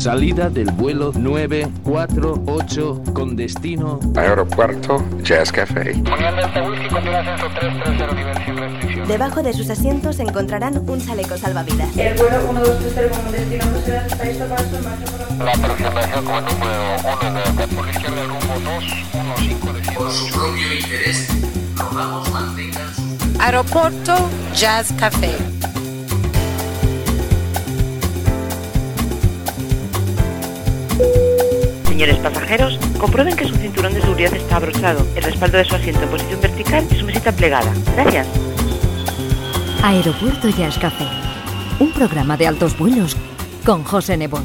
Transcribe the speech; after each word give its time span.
Salida 0.00 0.48
del 0.48 0.70
vuelo 0.70 1.12
948 1.14 3.02
con 3.12 3.36
destino 3.36 4.00
Aeropuerto 4.16 5.04
Jazz 5.22 5.52
Café. 5.52 5.92
Debajo 9.06 9.42
de 9.42 9.52
sus 9.52 9.68
asientos 9.68 10.18
encontrarán 10.20 10.78
un 10.88 11.04
chaleco 11.04 11.36
salvavidas. 11.36 11.94
El 11.98 12.16
vuelo 12.16 12.50
1230 12.50 13.18
como 13.18 13.30
destino 13.30 13.66
procedente 13.66 14.14
está 14.14 14.24
listo 14.24 14.46
para 14.46 14.62
su 14.62 14.78
marcha 14.82 15.04
por 15.36 15.44
la 15.44 15.52
aproximación 15.52 16.24
como 16.24 16.40
número 16.40 16.96
1 17.20 17.32
de 17.60 17.68
por 17.76 17.84
la 17.84 17.92
izquierda 17.92 18.24
rumbo 18.24 18.54
215 18.54 19.72
de 19.74 19.96
Por 19.98 20.10
su 20.10 20.32
propio 20.32 20.74
interés, 20.80 21.28
rogamos 21.76 22.30
mantengan 22.30 22.94
su 22.94 23.02
Aeropuerto 23.38 24.16
Jazz 24.54 24.94
Café. 24.98 25.34
Señores 31.84 32.16
pasajeros, 32.18 32.78
comprueben 32.98 33.36
que 33.36 33.46
su 33.46 33.54
cinturón 33.56 33.92
de 33.94 34.00
seguridad 34.00 34.34
está 34.34 34.56
abrochado, 34.56 35.06
el 35.16 35.22
respaldo 35.22 35.58
de 35.58 35.64
su 35.64 35.74
asiento 35.74 36.02
en 36.02 36.08
posición 36.08 36.40
vertical 36.40 36.86
y 36.90 36.94
su 36.94 37.04
mesita 37.04 37.32
plegada. 37.32 37.72
Gracias. 37.94 38.26
Aeropuerto 39.82 40.48
Jazz 40.48 40.78
Café. 40.78 41.06
Un 41.78 41.92
programa 41.92 42.36
de 42.36 42.46
altos 42.46 42.78
vuelos 42.78 43.16
con 43.64 43.84
José 43.84 44.16
Nebot. 44.16 44.44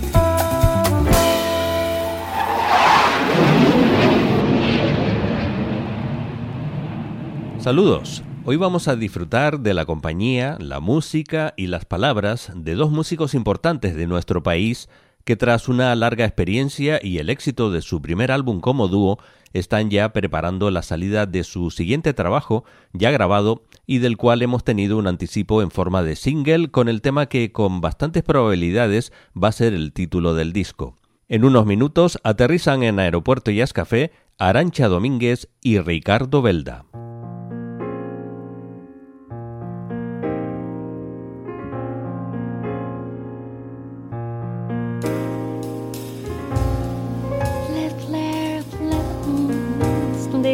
Saludos. 7.60 8.24
Hoy 8.46 8.58
vamos 8.58 8.88
a 8.88 8.96
disfrutar 8.96 9.60
de 9.60 9.74
la 9.74 9.86
compañía, 9.86 10.56
la 10.60 10.80
música 10.80 11.56
y 11.58 11.66
las 11.66 11.84
palabras 11.84 12.52
de 12.54 12.76
dos 12.76 12.92
músicos 12.92 13.34
importantes 13.34 13.96
de 13.96 14.06
nuestro 14.06 14.44
país 14.44 14.88
que 15.26 15.36
tras 15.36 15.68
una 15.68 15.94
larga 15.96 16.24
experiencia 16.26 17.00
y 17.02 17.18
el 17.18 17.30
éxito 17.30 17.72
de 17.72 17.82
su 17.82 18.02
primer 18.02 18.32
álbum 18.32 18.62
como 18.62 18.88
dúo, 18.88 19.20
están 19.54 19.90
ya 19.90 20.12
preparando 20.14 20.70
la 20.70 20.82
salida 20.82 21.26
de 21.26 21.44
su 21.44 21.72
siguiente 21.72 22.14
trabajo, 22.14 22.66
ya 22.94 23.12
grabado, 23.12 23.64
y 23.88 24.00
del 24.00 24.18
cual 24.18 24.42
hemos 24.42 24.64
tenido 24.64 24.98
un 24.98 25.08
anticipo 25.08 25.62
en 25.62 25.72
forma 25.72 26.04
de 26.04 26.16
single 26.16 26.70
con 26.70 26.90
el 26.90 27.02
tema 27.02 27.28
que 27.28 27.52
con 27.52 27.82
bastantes 27.82 28.24
probabilidades 28.24 29.12
va 29.42 29.50
a 29.50 29.54
ser 29.54 29.74
el 29.74 29.94
título 29.94 30.34
del 30.34 30.54
disco. 30.54 30.98
En 31.28 31.44
unos 31.44 31.66
minutos 31.66 32.20
aterrizan 32.24 32.84
en 32.84 33.00
Aeropuerto 33.00 33.50
Jazz 33.50 33.74
Café 33.74 34.12
Arancha 34.38 34.88
Domínguez 34.88 35.48
y 35.62 35.80
Ricardo 35.80 36.42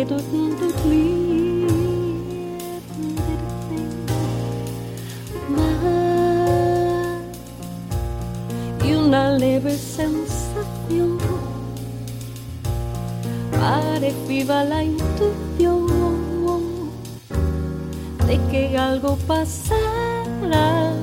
Belda. 0.05 0.41
y 8.83 8.93
una 8.93 9.33
leve 9.33 9.77
sensación 9.77 11.19
haré 13.61 14.13
viva 14.27 14.63
la 14.63 14.83
intuición 14.83 15.87
de 18.27 18.39
que 18.49 18.77
algo 18.77 19.17
pasará 19.27 20.93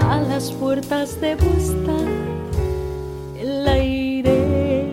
a 0.00 0.20
las 0.22 0.50
puertas 0.52 1.20
de 1.20 1.34
vuestra 1.34 1.94
el 3.38 3.68
aire 3.68 4.92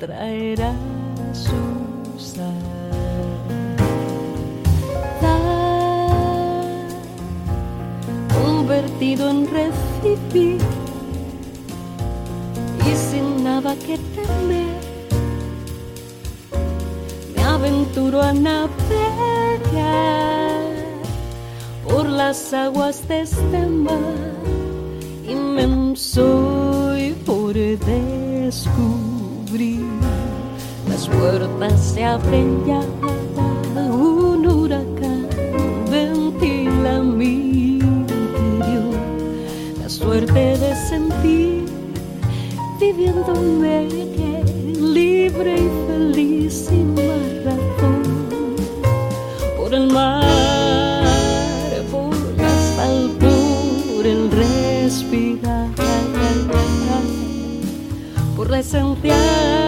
traerá 0.00 0.74
convertido 8.70 9.30
en 9.30 9.46
recibir 9.48 10.60
y 12.86 12.94
sin 12.96 13.44
nada 13.44 13.74
que 13.76 13.98
temer 14.14 14.80
me 17.36 17.42
aventuro 17.42 18.22
a 18.22 18.32
navegar 18.32 18.70
por 21.88 22.06
las 22.08 22.52
aguas 22.52 23.06
de 23.08 23.20
este 23.22 23.66
mar 23.66 24.34
inmenso 25.28 26.96
y 26.96 27.12
por 27.12 27.54
descubrir 27.54 28.70
puertas 31.12 31.80
se 31.80 32.04
abren 32.04 32.64
ya. 32.66 32.80
Un 33.90 34.46
huracán 34.46 35.26
ventila 35.90 37.00
mi 37.00 37.80
la 39.80 39.88
suerte 39.88 40.58
de 40.58 40.74
sentir 40.88 41.64
viviéndome 42.80 43.88
libre 44.78 45.54
y 45.54 45.68
feliz 45.86 46.66
sin 46.68 46.94
más 46.94 47.04
por 49.56 49.74
el 49.74 49.86
mar 49.88 50.24
por 51.90 52.14
la 52.36 52.50
sal 52.76 53.10
por 53.20 54.06
el 54.06 54.30
respirar. 54.30 55.68
Por 58.36 58.50
la 58.50 58.60
esencia 58.60 59.59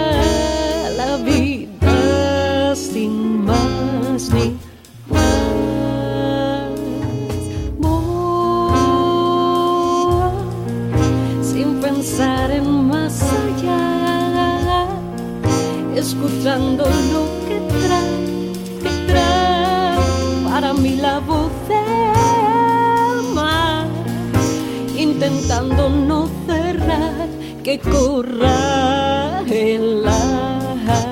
intentando 25.53 25.91
no 25.91 26.29
cerrar 26.47 27.29
que 27.63 27.79
corra 27.79 29.43
el 29.47 30.03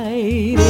aire. 0.06 0.69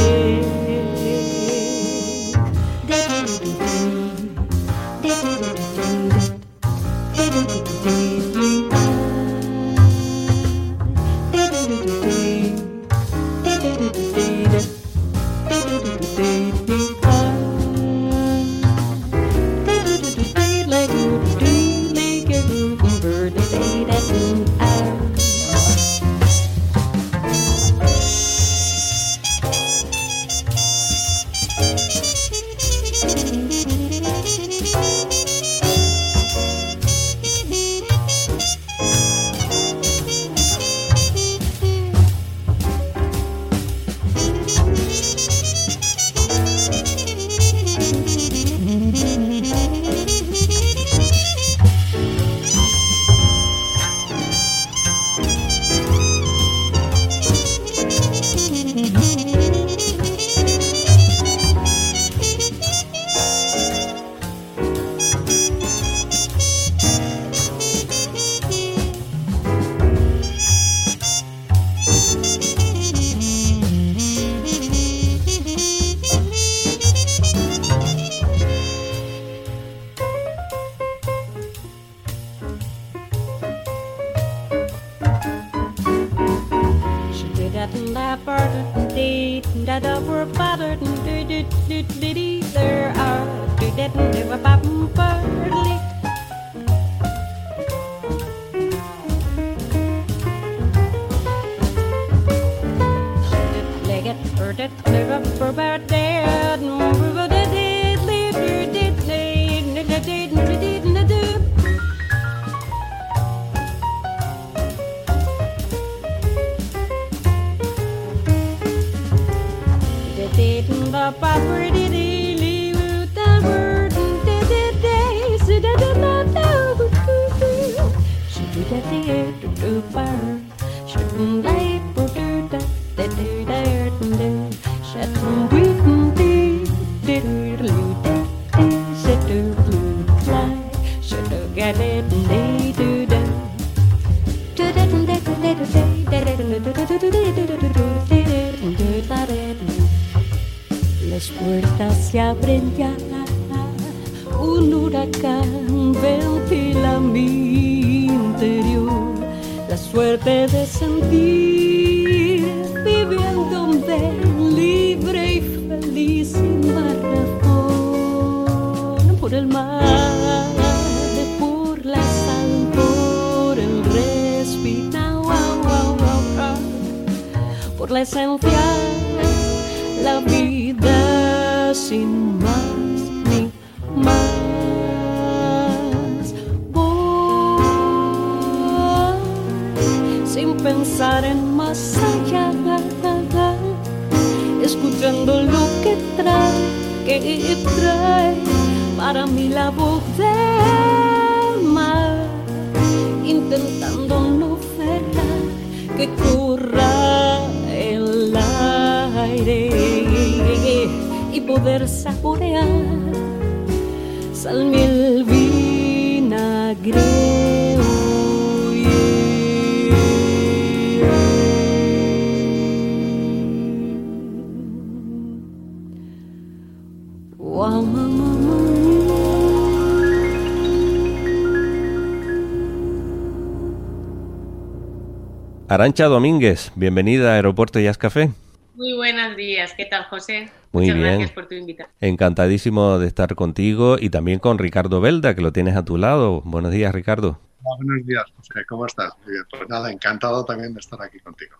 Arancha 235.71 236.07
Domínguez, 236.07 236.73
bienvenida 236.75 237.31
a 237.31 237.35
Aeropuerto 237.35 237.79
Jazz 237.79 237.97
Café. 237.97 238.29
Muy 238.75 238.91
buenos 238.91 239.37
días, 239.37 239.73
¿qué 239.77 239.85
tal 239.85 240.03
José? 240.03 240.49
Muy 240.73 240.83
Muchas 240.83 240.97
bien. 240.97 241.07
gracias 241.07 241.31
por 241.31 241.47
tu 241.47 241.55
invitación. 241.55 241.95
Encantadísimo 242.01 242.99
de 242.99 243.07
estar 243.07 243.35
contigo 243.35 243.95
y 243.97 244.09
también 244.09 244.39
con 244.39 244.57
Ricardo 244.57 244.99
Belda, 244.99 245.33
que 245.33 245.41
lo 245.41 245.53
tienes 245.53 245.77
a 245.77 245.85
tu 245.85 245.95
lado. 245.95 246.41
Buenos 246.43 246.73
días, 246.73 246.93
Ricardo. 246.93 247.39
Buenos 247.61 248.05
días, 248.05 248.25
José. 248.35 248.65
¿Cómo 248.67 248.85
estás? 248.85 249.13
Muy 249.23 249.31
bien. 249.31 249.45
Pues 249.49 249.69
nada, 249.69 249.89
encantado 249.89 250.43
también 250.43 250.73
de 250.73 250.81
estar 250.81 251.01
aquí 251.01 251.19
contigo. 251.19 251.55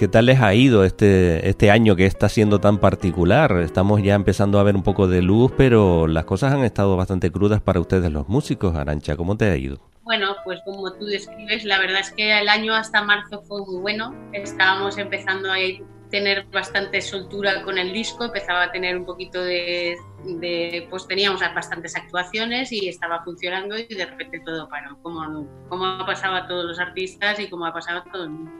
¿Qué 0.00 0.08
tal 0.08 0.26
les 0.26 0.40
ha 0.40 0.52
ido 0.52 0.82
este, 0.82 1.48
este 1.48 1.70
año 1.70 1.94
que 1.94 2.06
está 2.06 2.28
siendo 2.28 2.58
tan 2.58 2.78
particular? 2.78 3.58
Estamos 3.58 4.02
ya 4.02 4.16
empezando 4.16 4.58
a 4.58 4.64
ver 4.64 4.74
un 4.74 4.82
poco 4.82 5.06
de 5.06 5.22
luz, 5.22 5.52
pero 5.56 6.08
las 6.08 6.24
cosas 6.24 6.52
han 6.52 6.64
estado 6.64 6.96
bastante 6.96 7.30
crudas 7.30 7.60
para 7.60 7.78
ustedes 7.78 8.10
los 8.10 8.28
músicos. 8.28 8.74
Arancha, 8.74 9.16
¿cómo 9.16 9.36
te 9.36 9.44
ha 9.44 9.56
ido? 9.56 9.78
Bueno, 10.04 10.36
pues 10.44 10.60
como 10.66 10.92
tú 10.92 11.06
describes, 11.06 11.64
la 11.64 11.78
verdad 11.78 12.00
es 12.00 12.12
que 12.12 12.38
el 12.38 12.50
año 12.50 12.74
hasta 12.74 13.02
marzo 13.02 13.42
fue 13.42 13.64
muy 13.64 13.80
bueno. 13.80 14.14
Estábamos 14.34 14.98
empezando 14.98 15.50
a 15.50 15.56
tener 16.10 16.44
bastante 16.52 17.00
soltura 17.00 17.62
con 17.62 17.78
el 17.78 17.90
disco, 17.90 18.24
empezaba 18.24 18.64
a 18.64 18.70
tener 18.70 18.98
un 18.98 19.06
poquito 19.06 19.42
de, 19.42 19.96
de, 20.24 20.86
pues 20.90 21.08
teníamos 21.08 21.40
bastantes 21.40 21.96
actuaciones 21.96 22.70
y 22.70 22.86
estaba 22.86 23.24
funcionando 23.24 23.78
y 23.78 23.86
de 23.86 24.04
repente 24.04 24.40
todo 24.44 24.68
paró, 24.68 24.98
como, 25.00 25.48
como 25.70 25.86
ha 25.86 26.04
pasado 26.04 26.34
a 26.34 26.46
todos 26.46 26.66
los 26.66 26.78
artistas 26.78 27.40
y 27.40 27.48
como 27.48 27.64
ha 27.64 27.72
pasado 27.72 28.00
a 28.00 28.04
todo 28.04 28.24
el 28.24 28.30
mundo. 28.30 28.52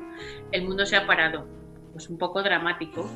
El 0.51 0.63
mundo 0.63 0.87
se 0.87 0.97
ha 0.97 1.07
parado, 1.07 1.47
pues 1.93 2.09
un 2.09 2.17
poco 2.17 2.43
dramático. 2.43 3.07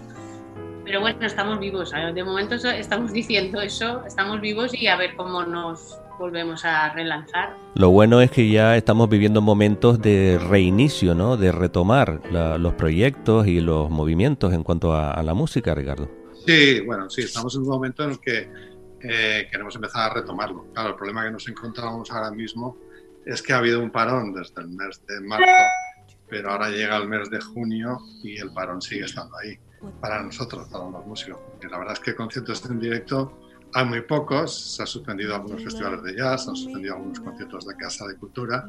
Pero 0.85 1.00
bueno, 1.00 1.25
estamos 1.25 1.59
vivos, 1.59 1.93
de 1.93 2.25
momento 2.25 2.57
estamos 2.57 3.11
diciendo 3.14 3.62
eso, 3.62 4.05
estamos 4.05 4.43
vivos 4.43 4.75
y 4.75 4.87
a 4.87 4.97
ver 4.97 5.17
cómo 5.17 5.45
nos 5.45 5.99
volvemos 6.19 6.65
a 6.65 6.93
relanzar. 6.93 7.57
Lo 7.75 7.91
bueno 7.91 8.21
es 8.21 8.31
que 8.31 8.51
ya 8.51 8.77
estamos 8.77 9.09
viviendo 9.09 9.41
momentos 9.41 10.01
de 10.01 10.39
reinicio, 10.39 11.15
¿no? 11.15 11.37
De 11.37 11.53
retomar 11.53 12.21
la, 12.31 12.59
los 12.59 12.75
proyectos 12.75 13.47
y 13.47 13.61
los 13.61 13.89
movimientos 13.91 14.53
en 14.53 14.63
cuanto 14.63 14.93
a, 14.93 15.13
a, 15.13 15.23
la 15.23 15.35
música, 15.35 15.75
Ricardo. 15.75 16.11
Sí, 16.47 16.81
bueno, 16.81 17.09
sí, 17.09 17.23
estamos 17.23 17.55
en 17.55 17.63
un 17.63 17.69
momento 17.69 18.05
en 18.05 18.11
el 18.11 18.21
que 18.21 18.51
eh, 19.01 19.49
queremos 19.51 19.75
empezar 19.75 20.11
a 20.11 20.15
retomarlo. 20.15 20.67
Claro, 20.73 20.91
el 20.91 20.97
problema 20.97 21.25
que 21.25 21.31
nos 21.31 21.49
encontramos 21.49 22.11
ahora 22.11 22.31
mismo 22.31 22.77
es 23.25 23.43
que 23.43 23.53
ha 23.53 23.59
habido 23.59 23.81
un 23.81 23.91
parón 23.91 24.33
desde 24.33 24.63
el 24.63 24.69
mes 24.69 25.05
de 25.07 25.21
marzo, 25.21 25.45
pero 26.29 26.51
ahora 26.51 26.71
llega 26.71 26.97
el 26.97 27.09
mes 27.09 27.31
de 27.31 27.41
junio 27.41 27.99
y 28.23 28.39
el 28.39 28.53
parón 28.53 28.83
sigue 28.83 29.05
estando 29.05 29.37
ahí 29.37 29.59
para 30.01 30.23
nosotros, 30.23 30.69
para 30.69 30.85
los 30.85 31.07
músicos. 31.07 31.39
Porque 31.51 31.69
la 31.69 31.79
verdad 31.79 31.95
es 31.95 32.01
que 32.01 32.15
conciertos 32.15 32.65
en 32.69 32.81
directo 32.81 33.39
hay 33.78 33.85
muy 33.85 34.00
pocos, 34.00 34.75
se 34.75 34.82
han 34.82 34.88
suspendido 34.88 35.37
algunos 35.37 35.62
festivales 35.62 36.02
de 36.02 36.16
jazz, 36.16 36.44
se 36.44 36.50
han 36.50 36.56
suspendido 36.56 36.97
algunos 36.97 37.20
conciertos 37.20 37.64
de 37.64 37.76
Casa 37.76 38.08
de 38.08 38.16
Cultura. 38.16 38.68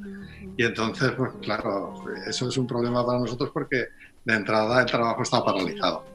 Y 0.55 0.63
entonces, 0.63 1.11
pues 1.13 1.31
claro, 1.41 1.95
eso 2.27 2.47
es 2.47 2.57
un 2.57 2.67
problema 2.67 3.03
para 3.03 3.17
nosotros 3.17 3.49
porque 3.51 3.87
de 4.23 4.33
entrada 4.35 4.81
el 4.81 4.85
trabajo 4.85 5.23
está 5.23 5.43
paralizado. 5.43 6.05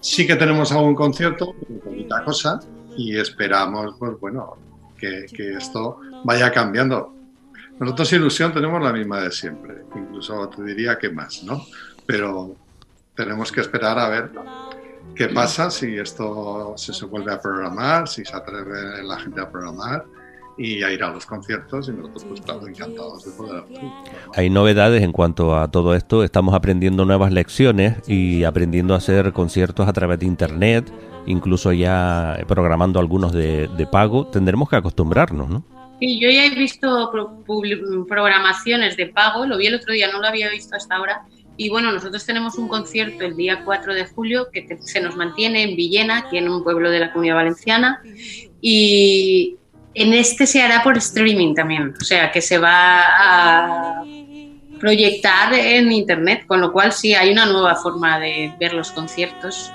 Sí 0.00 0.26
que 0.26 0.36
tenemos 0.36 0.72
algún 0.72 0.94
concierto, 0.94 1.54
poquita 1.84 2.24
cosa, 2.24 2.60
y 2.96 3.18
esperamos, 3.18 3.96
pues 3.98 4.18
bueno, 4.18 4.56
que, 4.96 5.26
que 5.26 5.52
esto 5.52 6.00
vaya 6.24 6.50
cambiando. 6.50 7.14
Nosotros 7.78 8.12
ilusión 8.14 8.52
tenemos 8.54 8.82
la 8.82 8.94
misma 8.94 9.20
de 9.20 9.30
siempre, 9.30 9.84
incluso 9.94 10.48
te 10.48 10.64
diría 10.64 10.98
que 10.98 11.10
más, 11.10 11.44
¿no? 11.44 11.66
Pero 12.06 12.56
tenemos 13.14 13.52
que 13.52 13.60
esperar 13.60 13.98
a 13.98 14.08
ver 14.08 14.30
qué 15.14 15.28
pasa 15.28 15.70
si 15.70 15.96
esto 15.96 16.74
se, 16.76 16.92
se 16.92 17.06
vuelve 17.06 17.32
a 17.32 17.40
programar, 17.40 18.08
si 18.08 18.24
se 18.24 18.36
atreve 18.36 19.02
la 19.02 19.18
gente 19.18 19.40
a 19.40 19.50
programar 19.50 20.04
y 20.58 20.82
a 20.82 20.90
ir 20.90 21.02
a 21.04 21.10
los 21.10 21.24
conciertos 21.24 21.88
y 21.88 21.92
nosotros 21.92 22.24
pues 22.24 22.40
claro, 22.40 22.66
encantados 22.66 23.24
de 23.24 23.30
poder 23.30 23.62
Hay 24.34 24.50
novedades 24.50 25.02
en 25.02 25.12
cuanto 25.12 25.56
a 25.56 25.70
todo 25.70 25.94
esto, 25.94 26.24
estamos 26.24 26.54
aprendiendo 26.54 27.04
nuevas 27.04 27.32
lecciones 27.32 27.96
y 28.08 28.44
aprendiendo 28.44 28.94
a 28.94 28.98
hacer 28.98 29.32
conciertos 29.32 29.88
a 29.88 29.92
través 29.92 30.18
de 30.18 30.26
internet, 30.26 30.92
incluso 31.26 31.72
ya 31.72 32.36
programando 32.48 32.98
algunos 32.98 33.32
de, 33.32 33.68
de 33.68 33.86
pago, 33.86 34.26
tendremos 34.26 34.68
que 34.68 34.76
acostumbrarnos, 34.76 35.48
¿no? 35.48 35.64
Sí, 36.00 36.20
yo 36.20 36.30
ya 36.30 36.46
he 36.46 36.50
visto 36.50 37.10
pro 37.10 37.42
programaciones 38.06 38.96
de 38.96 39.06
pago, 39.06 39.46
lo 39.46 39.58
vi 39.58 39.66
el 39.66 39.74
otro 39.74 39.92
día, 39.92 40.08
no 40.12 40.20
lo 40.20 40.28
había 40.28 40.48
visto 40.48 40.76
hasta 40.76 40.94
ahora, 40.94 41.22
y 41.58 41.68
bueno, 41.68 41.90
nosotros 41.90 42.24
tenemos 42.24 42.56
un 42.56 42.68
concierto 42.68 43.24
el 43.24 43.36
día 43.36 43.62
4 43.64 43.92
de 43.92 44.06
julio 44.06 44.48
que 44.52 44.78
se 44.80 45.00
nos 45.00 45.16
mantiene 45.16 45.64
en 45.64 45.76
Villena, 45.76 46.18
aquí 46.18 46.38
en 46.38 46.48
un 46.48 46.62
pueblo 46.62 46.88
de 46.88 47.00
la 47.00 47.12
Comunidad 47.12 47.34
Valenciana, 47.34 48.00
y 48.60 49.56
en 49.92 50.12
este 50.12 50.46
se 50.46 50.62
hará 50.62 50.84
por 50.84 50.96
streaming 50.96 51.56
también, 51.56 51.94
o 52.00 52.04
sea 52.04 52.30
que 52.30 52.40
se 52.40 52.58
va 52.58 53.02
a, 53.02 54.04
proyectar 54.78 55.52
en 55.52 55.90
internet, 55.90 56.44
con 56.46 56.60
lo 56.60 56.72
cual 56.72 56.92
sí 56.92 57.12
hay 57.12 57.32
una 57.32 57.46
nueva 57.46 57.74
forma 57.74 58.20
de 58.20 58.54
ver 58.60 58.74
los 58.74 58.92
conciertos, 58.92 59.72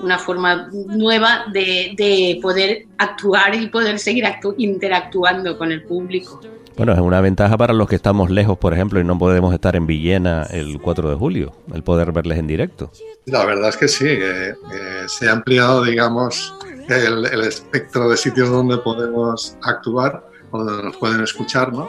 una 0.00 0.18
forma 0.18 0.68
nueva 0.72 1.44
de, 1.52 1.94
de 1.96 2.40
poder 2.42 2.86
actuar 2.98 3.54
y 3.54 3.68
poder 3.68 4.00
seguir 4.00 4.26
actu 4.26 4.56
interactuando 4.58 5.56
con 5.56 5.70
el 5.70 5.84
público. 5.84 6.40
Bueno, 6.76 6.92
es 6.92 6.98
una 6.98 7.20
ventaja 7.20 7.56
para 7.56 7.72
los 7.72 7.88
que 7.88 7.94
estamos 7.94 8.30
lejos, 8.30 8.58
por 8.58 8.74
ejemplo, 8.74 8.98
y 8.98 9.04
no 9.04 9.16
podemos 9.16 9.54
estar 9.54 9.76
en 9.76 9.86
Villena 9.86 10.42
el 10.50 10.80
4 10.80 11.08
de 11.08 11.14
julio, 11.14 11.52
el 11.72 11.84
poder 11.84 12.10
verles 12.10 12.38
en 12.38 12.48
directo. 12.48 12.90
La 13.26 13.44
verdad 13.44 13.68
es 13.68 13.76
que 13.76 13.86
sí, 13.86 14.08
eh, 14.08 14.48
eh, 14.50 15.04
se 15.06 15.28
ha 15.28 15.32
ampliado, 15.32 15.84
digamos, 15.84 16.52
el, 16.88 17.26
el, 17.26 17.40
espectro 17.42 18.08
de 18.08 18.16
sitios 18.16 18.50
donde 18.50 18.78
podemos 18.78 19.56
actuar, 19.62 20.26
donde 20.52 20.82
nos 20.82 20.96
pueden 20.96 21.20
escuchar, 21.20 21.72
¿no? 21.72 21.88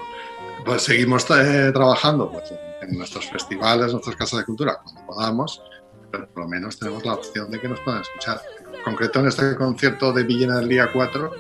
Pues 0.63 0.84
seguimos 0.84 1.25
eh, 1.32 1.72
trabajando 1.74 2.32
pues, 2.32 2.54
en 2.82 2.96
nuestros 2.96 3.27
festivales, 3.27 3.92
nuestras 3.92 4.15
casas 4.15 4.39
de 4.39 4.46
cultura, 4.46 4.80
cuando 4.84 5.06
podamos, 5.08 5.63
pero 6.12 6.27
por 6.30 6.44
lo 6.44 6.50
menos 6.50 6.77
tenemos 6.77 7.04
la 7.04 7.13
opción 7.13 7.50
de 7.50 7.60
que 7.60 7.68
nos 7.68 7.80
puedan 7.80 8.01
escuchar. 8.01 8.39
Concreto, 8.86 9.20
en 9.20 9.27
este 9.27 9.56
concierto 9.56 10.13
de 10.13 10.24
Villena 10.24 10.60
del 10.60 10.70
día 10.70 10.89
4, 10.94 11.32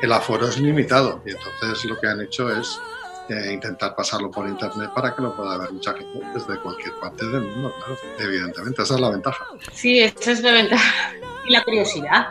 el 0.00 0.10
aforo 0.10 0.48
es 0.48 0.58
limitado 0.58 1.22
y 1.26 1.32
entonces 1.32 1.84
lo 1.84 2.00
que 2.00 2.06
han 2.06 2.22
hecho 2.22 2.50
es 2.50 2.80
eh, 3.28 3.52
intentar 3.52 3.94
pasarlo 3.94 4.30
por 4.30 4.48
internet 4.48 4.90
para 4.94 5.14
que 5.14 5.20
lo 5.20 5.36
pueda 5.36 5.58
ver 5.58 5.70
mucha 5.70 5.92
gente 5.92 6.18
desde 6.32 6.58
cualquier 6.60 6.94
parte 6.94 7.26
del 7.26 7.42
mundo, 7.42 7.74
claro, 7.76 8.00
evidentemente, 8.18 8.82
esa 8.82 8.94
es 8.94 9.00
la 9.00 9.10
ventaja. 9.10 9.44
Sí, 9.72 10.00
esa 10.00 10.32
es 10.32 10.40
la 10.40 10.52
ventaja 10.52 11.12
y 11.46 11.52
la 11.52 11.62
curiosidad. 11.62 12.28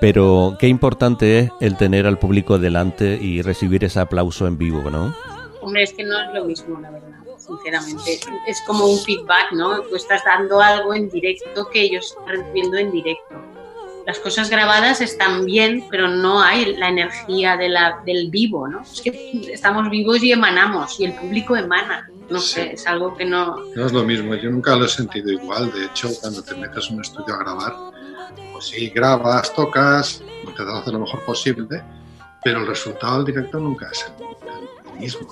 Pero 0.00 0.56
qué 0.58 0.68
importante 0.68 1.40
es 1.40 1.50
el 1.60 1.76
tener 1.76 2.06
al 2.06 2.18
público 2.18 2.58
delante 2.58 3.18
y 3.20 3.42
recibir 3.42 3.84
ese 3.84 4.00
aplauso 4.00 4.46
en 4.46 4.56
vivo, 4.56 4.90
¿no? 4.90 5.14
Hombre, 5.60 5.82
es 5.82 5.92
que 5.92 6.02
no 6.02 6.18
es 6.18 6.32
lo 6.32 6.46
mismo, 6.46 6.80
la 6.80 6.90
verdad, 6.90 7.08
sinceramente. 7.38 8.20
Es 8.46 8.60
como 8.66 8.86
un 8.86 8.98
feedback, 8.98 9.52
¿no? 9.52 9.82
Tú 9.82 9.96
estás 9.96 10.22
dando 10.24 10.60
algo 10.60 10.94
en 10.94 11.10
directo 11.10 11.68
que 11.70 11.82
ellos 11.82 12.06
están 12.06 12.36
recibiendo 12.36 12.78
en 12.78 12.90
directo. 12.90 13.53
Las 14.06 14.18
cosas 14.18 14.50
grabadas 14.50 15.00
están 15.00 15.46
bien, 15.46 15.86
pero 15.90 16.08
no 16.08 16.42
hay 16.42 16.76
la 16.76 16.88
energía 16.88 17.56
de 17.56 17.70
la, 17.70 18.02
del 18.04 18.30
vivo, 18.30 18.68
¿no? 18.68 18.82
Es 18.82 19.00
que 19.00 19.48
estamos 19.50 19.88
vivos 19.88 20.22
y 20.22 20.32
emanamos, 20.32 21.00
y 21.00 21.06
el 21.06 21.14
público 21.14 21.56
emana. 21.56 22.08
No 22.28 22.38
sí. 22.38 22.54
sé, 22.54 22.72
es 22.72 22.86
algo 22.86 23.16
que 23.16 23.24
no... 23.24 23.56
No 23.74 23.86
es 23.86 23.92
lo 23.92 24.04
mismo, 24.04 24.34
yo 24.34 24.50
nunca 24.50 24.76
lo 24.76 24.84
he 24.84 24.88
sentido 24.88 25.30
igual. 25.30 25.72
De 25.72 25.86
hecho, 25.86 26.10
cuando 26.20 26.42
te 26.42 26.54
metes 26.54 26.88
en 26.88 26.96
un 26.96 27.00
estudio 27.00 27.34
a 27.34 27.38
grabar, 27.38 27.74
pues 28.52 28.66
sí, 28.66 28.90
grabas, 28.90 29.54
tocas, 29.54 30.22
intentas 30.46 30.82
hacer 30.82 30.92
lo 30.92 31.00
mejor 31.00 31.24
posible, 31.24 31.82
pero 32.42 32.60
el 32.60 32.66
resultado 32.66 33.16
del 33.16 33.34
directo 33.34 33.58
nunca 33.58 33.88
es 33.90 34.06
el 34.06 35.00
mismo. 35.00 35.28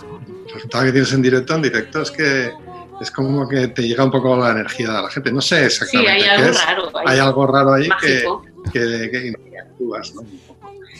El 0.47 0.55
resultado 0.55 0.85
que 0.85 0.93
tienes 0.93 1.13
en 1.13 1.23
directo, 1.23 1.55
en 1.55 1.63
directo, 1.63 2.03
es 2.03 2.11
que 2.11 2.53
es 3.01 3.11
como 3.11 3.49
que 3.49 3.69
te 3.69 3.83
llega 3.83 4.05
un 4.05 4.11
poco 4.11 4.37
la 4.37 4.51
energía 4.53 4.93
de 4.93 5.03
la 5.03 5.11
gente. 5.11 5.33
No 5.33 5.41
sé 5.41 5.67
exactamente 5.67 6.13
sí, 6.13 6.17
hay 6.19 6.23
qué 6.23 6.31
algo 6.31 6.51
es. 6.51 6.65
Raro, 6.65 6.93
hay, 6.95 7.07
hay, 7.07 7.19
algo 7.19 7.47
raro 7.47 7.75
ahí 7.75 7.89
que, 8.01 8.25
que, 8.73 9.11
que, 9.11 9.27
interactúas, 9.29 10.15
¿no? 10.15 10.23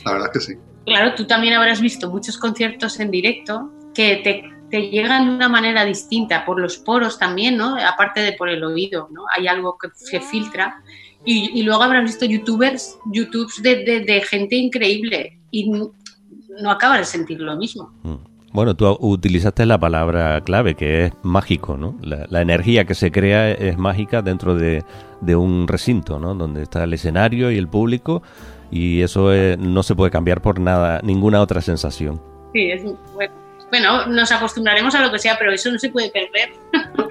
La 0.05 0.13
verdad 0.13 0.33
que 0.33 0.41
sí. 0.41 0.55
Claro, 0.87 1.15
tú 1.15 1.27
también 1.27 1.55
habrás 1.55 1.81
visto 1.81 2.11
muchos 2.11 2.37
conciertos 2.39 2.99
en 2.99 3.11
directo 3.11 3.71
que 3.95 4.17
te, 4.17 4.45
te 4.71 4.89
llegan 4.91 5.29
de 5.29 5.35
una 5.37 5.49
manera 5.49 5.85
distinta, 5.85 6.45
por 6.45 6.61
los 6.61 6.79
poros 6.79 7.19
también, 7.19 7.57
¿no? 7.57 7.77
Aparte 7.77 8.21
de 8.21 8.33
por 8.33 8.49
el 8.49 8.65
oído, 8.65 9.09
¿no? 9.13 9.25
Hay 9.37 9.47
algo 9.47 9.77
que 9.79 9.89
se 9.95 10.21
filtra. 10.21 10.83
Y, 11.25 11.59
y 11.59 11.63
luego 11.63 11.83
habrás 11.83 12.05
visto 12.05 12.25
youtubers, 12.25 12.99
youtubes 13.13 13.63
de, 13.63 13.85
de, 13.85 14.01
de 14.01 14.21
gente 14.23 14.57
increíble 14.57 15.39
y 15.53 15.71
no 15.71 16.71
acabas 16.71 16.99
de 16.99 17.05
sentir 17.05 17.41
lo 17.41 17.57
mismo. 17.57 17.93
Mm. 18.03 18.32
Bueno, 18.53 18.75
tú 18.75 18.97
utilizaste 19.01 19.65
la 19.65 19.79
palabra 19.79 20.43
clave, 20.43 20.75
que 20.75 21.07
es 21.07 21.13
mágico, 21.23 21.77
¿no? 21.79 21.97
La, 22.03 22.27
la 22.29 22.43
energía 22.43 22.85
que 22.85 22.95
se 22.95 23.11
crea 23.11 23.51
es 23.51 23.79
mágica 23.79 24.21
dentro 24.21 24.55
de, 24.55 24.85
de, 25.23 25.37
un 25.37 25.67
recinto, 25.67 26.19
¿no? 26.19 26.35
Donde 26.35 26.63
está 26.63 26.85
el 26.85 26.93
escenario 26.93 27.51
y 27.51 27.57
el 27.57 27.69
público, 27.69 28.23
y 28.71 29.01
eso 29.03 29.33
es, 29.33 29.59
no 29.59 29.83
se 29.83 29.95
puede 29.95 30.11
cambiar 30.11 30.43
por 30.43 30.61
nada, 30.61 31.01
ninguna 31.03 31.41
otra 31.41 31.63
sensación. 31.63 32.21
Sí, 32.53 32.71
es 32.71 32.83
bueno, 33.15 33.33
bueno, 33.71 34.07
nos 34.07 34.31
acostumbraremos 34.31 34.95
a 34.95 35.03
lo 35.03 35.11
que 35.11 35.19
sea, 35.19 35.39
pero 35.39 35.51
eso 35.51 35.71
no 35.71 35.79
se 35.79 35.89
puede 35.89 36.11
perder. 36.11 36.51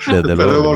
Desde 0.08 0.36
luego. 0.36 0.76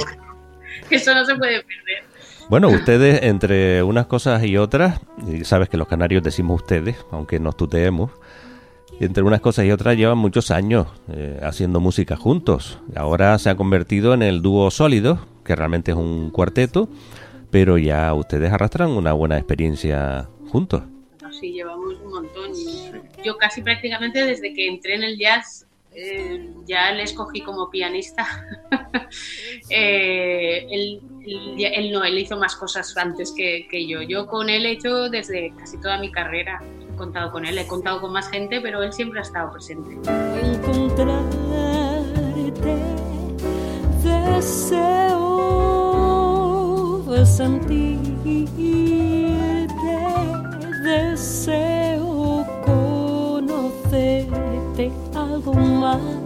eso 0.89 1.13
no 1.13 1.25
se 1.25 1.35
puede 1.35 1.63
perder. 1.63 2.03
Bueno, 2.49 2.69
ustedes, 2.69 3.21
entre 3.21 3.83
unas 3.83 4.07
cosas 4.07 4.43
y 4.43 4.57
otras, 4.57 4.99
y 5.27 5.43
sabes 5.43 5.69
que 5.69 5.77
los 5.77 5.87
canarios 5.87 6.23
decimos 6.23 6.61
ustedes, 6.61 6.95
aunque 7.11 7.39
nos 7.39 7.55
tuteemos, 7.55 8.11
entre 8.99 9.23
unas 9.23 9.41
cosas 9.41 9.65
y 9.65 9.71
otras 9.71 9.97
llevan 9.97 10.17
muchos 10.17 10.51
años 10.51 10.87
eh, 11.09 11.39
haciendo 11.43 11.79
música 11.79 12.15
juntos. 12.15 12.79
Ahora 12.95 13.37
se 13.39 13.49
ha 13.49 13.55
convertido 13.55 14.13
en 14.13 14.21
el 14.21 14.41
dúo 14.41 14.71
sólido, 14.71 15.19
que 15.43 15.55
realmente 15.55 15.91
es 15.91 15.97
un 15.97 16.29
cuarteto, 16.29 16.89
pero 17.51 17.77
ya 17.77 18.13
ustedes 18.13 18.51
arrastran 18.51 18.91
una 18.91 19.13
buena 19.13 19.37
experiencia 19.37 20.27
juntos. 20.49 20.83
Sí, 21.39 21.51
llevamos 21.51 21.95
un 22.03 22.11
montón. 22.11 22.51
Yo 23.23 23.37
casi 23.37 23.61
prácticamente 23.61 24.25
desde 24.25 24.53
que 24.53 24.67
entré 24.67 24.95
en 24.95 25.03
el 25.03 25.17
jazz 25.17 25.65
eh, 25.93 26.49
ya 26.65 26.91
le 26.91 27.03
escogí 27.03 27.41
como 27.41 27.69
pianista. 27.69 28.25
eh, 29.69 30.67
él, 30.69 31.01
no, 31.91 32.03
él 32.03 32.19
hizo 32.19 32.37
más 32.37 32.55
cosas 32.55 32.95
antes 32.97 33.33
que, 33.35 33.67
que 33.69 33.87
yo. 33.87 34.01
Yo 34.01 34.27
con 34.27 34.49
él 34.49 34.65
he 34.65 34.71
hecho 34.71 35.09
desde 35.09 35.53
casi 35.57 35.79
toda 35.79 35.97
mi 35.99 36.11
carrera 36.11 36.61
contado 36.95 37.31
con 37.31 37.45
él, 37.45 37.57
he 37.57 37.67
contado 37.67 38.01
con 38.01 38.11
más 38.11 38.29
gente, 38.29 38.61
pero 38.61 38.81
él 38.83 38.93
siempre 38.93 39.19
ha 39.19 39.23
estado 39.23 39.51
presente. 39.51 39.97
Encontrarte 40.41 41.45
deseo 44.03 44.95
sentirte, 47.25 48.47
deseo 50.83 52.45
conocerte 52.65 54.05
algo 55.15 55.53
más 55.53 56.24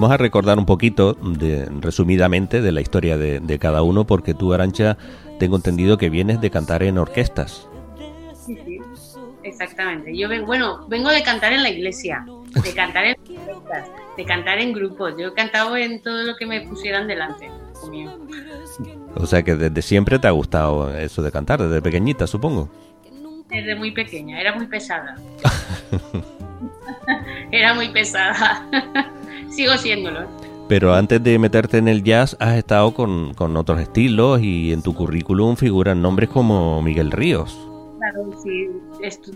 Vamos 0.00 0.14
a 0.14 0.16
recordar 0.16 0.58
un 0.58 0.64
poquito, 0.64 1.12
de, 1.12 1.66
resumidamente, 1.78 2.62
de 2.62 2.72
la 2.72 2.80
historia 2.80 3.18
de, 3.18 3.38
de, 3.38 3.58
cada 3.58 3.82
uno, 3.82 4.06
porque 4.06 4.32
tú, 4.32 4.54
Arancha, 4.54 4.96
tengo 5.38 5.56
entendido 5.56 5.98
que 5.98 6.08
vienes 6.08 6.40
de 6.40 6.50
cantar 6.50 6.82
en 6.82 6.96
orquestas. 6.96 7.68
Sí, 8.32 8.58
sí, 8.64 8.78
exactamente. 9.42 10.16
Yo 10.16 10.30
vengo, 10.30 10.46
bueno, 10.46 10.86
vengo 10.88 11.10
de 11.10 11.22
cantar 11.22 11.52
en 11.52 11.62
la 11.62 11.68
iglesia, 11.68 12.24
de 12.64 12.72
cantar 12.72 13.04
en 13.04 13.16
orquestas, 13.20 13.90
de 14.16 14.24
cantar 14.24 14.58
en 14.60 14.72
grupos. 14.72 15.12
Yo 15.18 15.28
he 15.28 15.34
cantado 15.34 15.76
en 15.76 16.00
todo 16.00 16.22
lo 16.22 16.34
que 16.34 16.46
me 16.46 16.62
pusieran 16.62 17.06
delante. 17.06 17.50
Conmigo. 17.78 18.26
O 19.16 19.26
sea 19.26 19.42
que 19.42 19.54
desde 19.54 19.82
siempre 19.82 20.18
te 20.18 20.28
ha 20.28 20.30
gustado 20.30 20.96
eso 20.96 21.20
de 21.20 21.30
cantar, 21.30 21.60
desde 21.60 21.82
pequeñita, 21.82 22.26
supongo. 22.26 22.70
Desde 23.50 23.74
muy 23.74 23.90
pequeña, 23.90 24.40
era 24.40 24.54
muy 24.54 24.66
pesada. 24.66 25.16
era 27.52 27.74
muy 27.74 27.90
pesada. 27.90 28.66
Sigo 29.50 29.76
siéndolo. 29.76 30.26
Pero 30.68 30.94
antes 30.94 31.22
de 31.22 31.38
meterte 31.38 31.78
en 31.78 31.88
el 31.88 32.04
jazz, 32.04 32.36
has 32.38 32.56
estado 32.56 32.94
con, 32.94 33.34
con, 33.34 33.56
otros 33.56 33.80
estilos 33.80 34.40
y 34.40 34.72
en 34.72 34.82
tu 34.82 34.94
currículum 34.94 35.56
figuran 35.56 36.00
nombres 36.00 36.28
como 36.28 36.80
Miguel 36.80 37.10
Ríos. 37.10 37.58
Claro, 37.98 38.30
sí, 38.40 38.68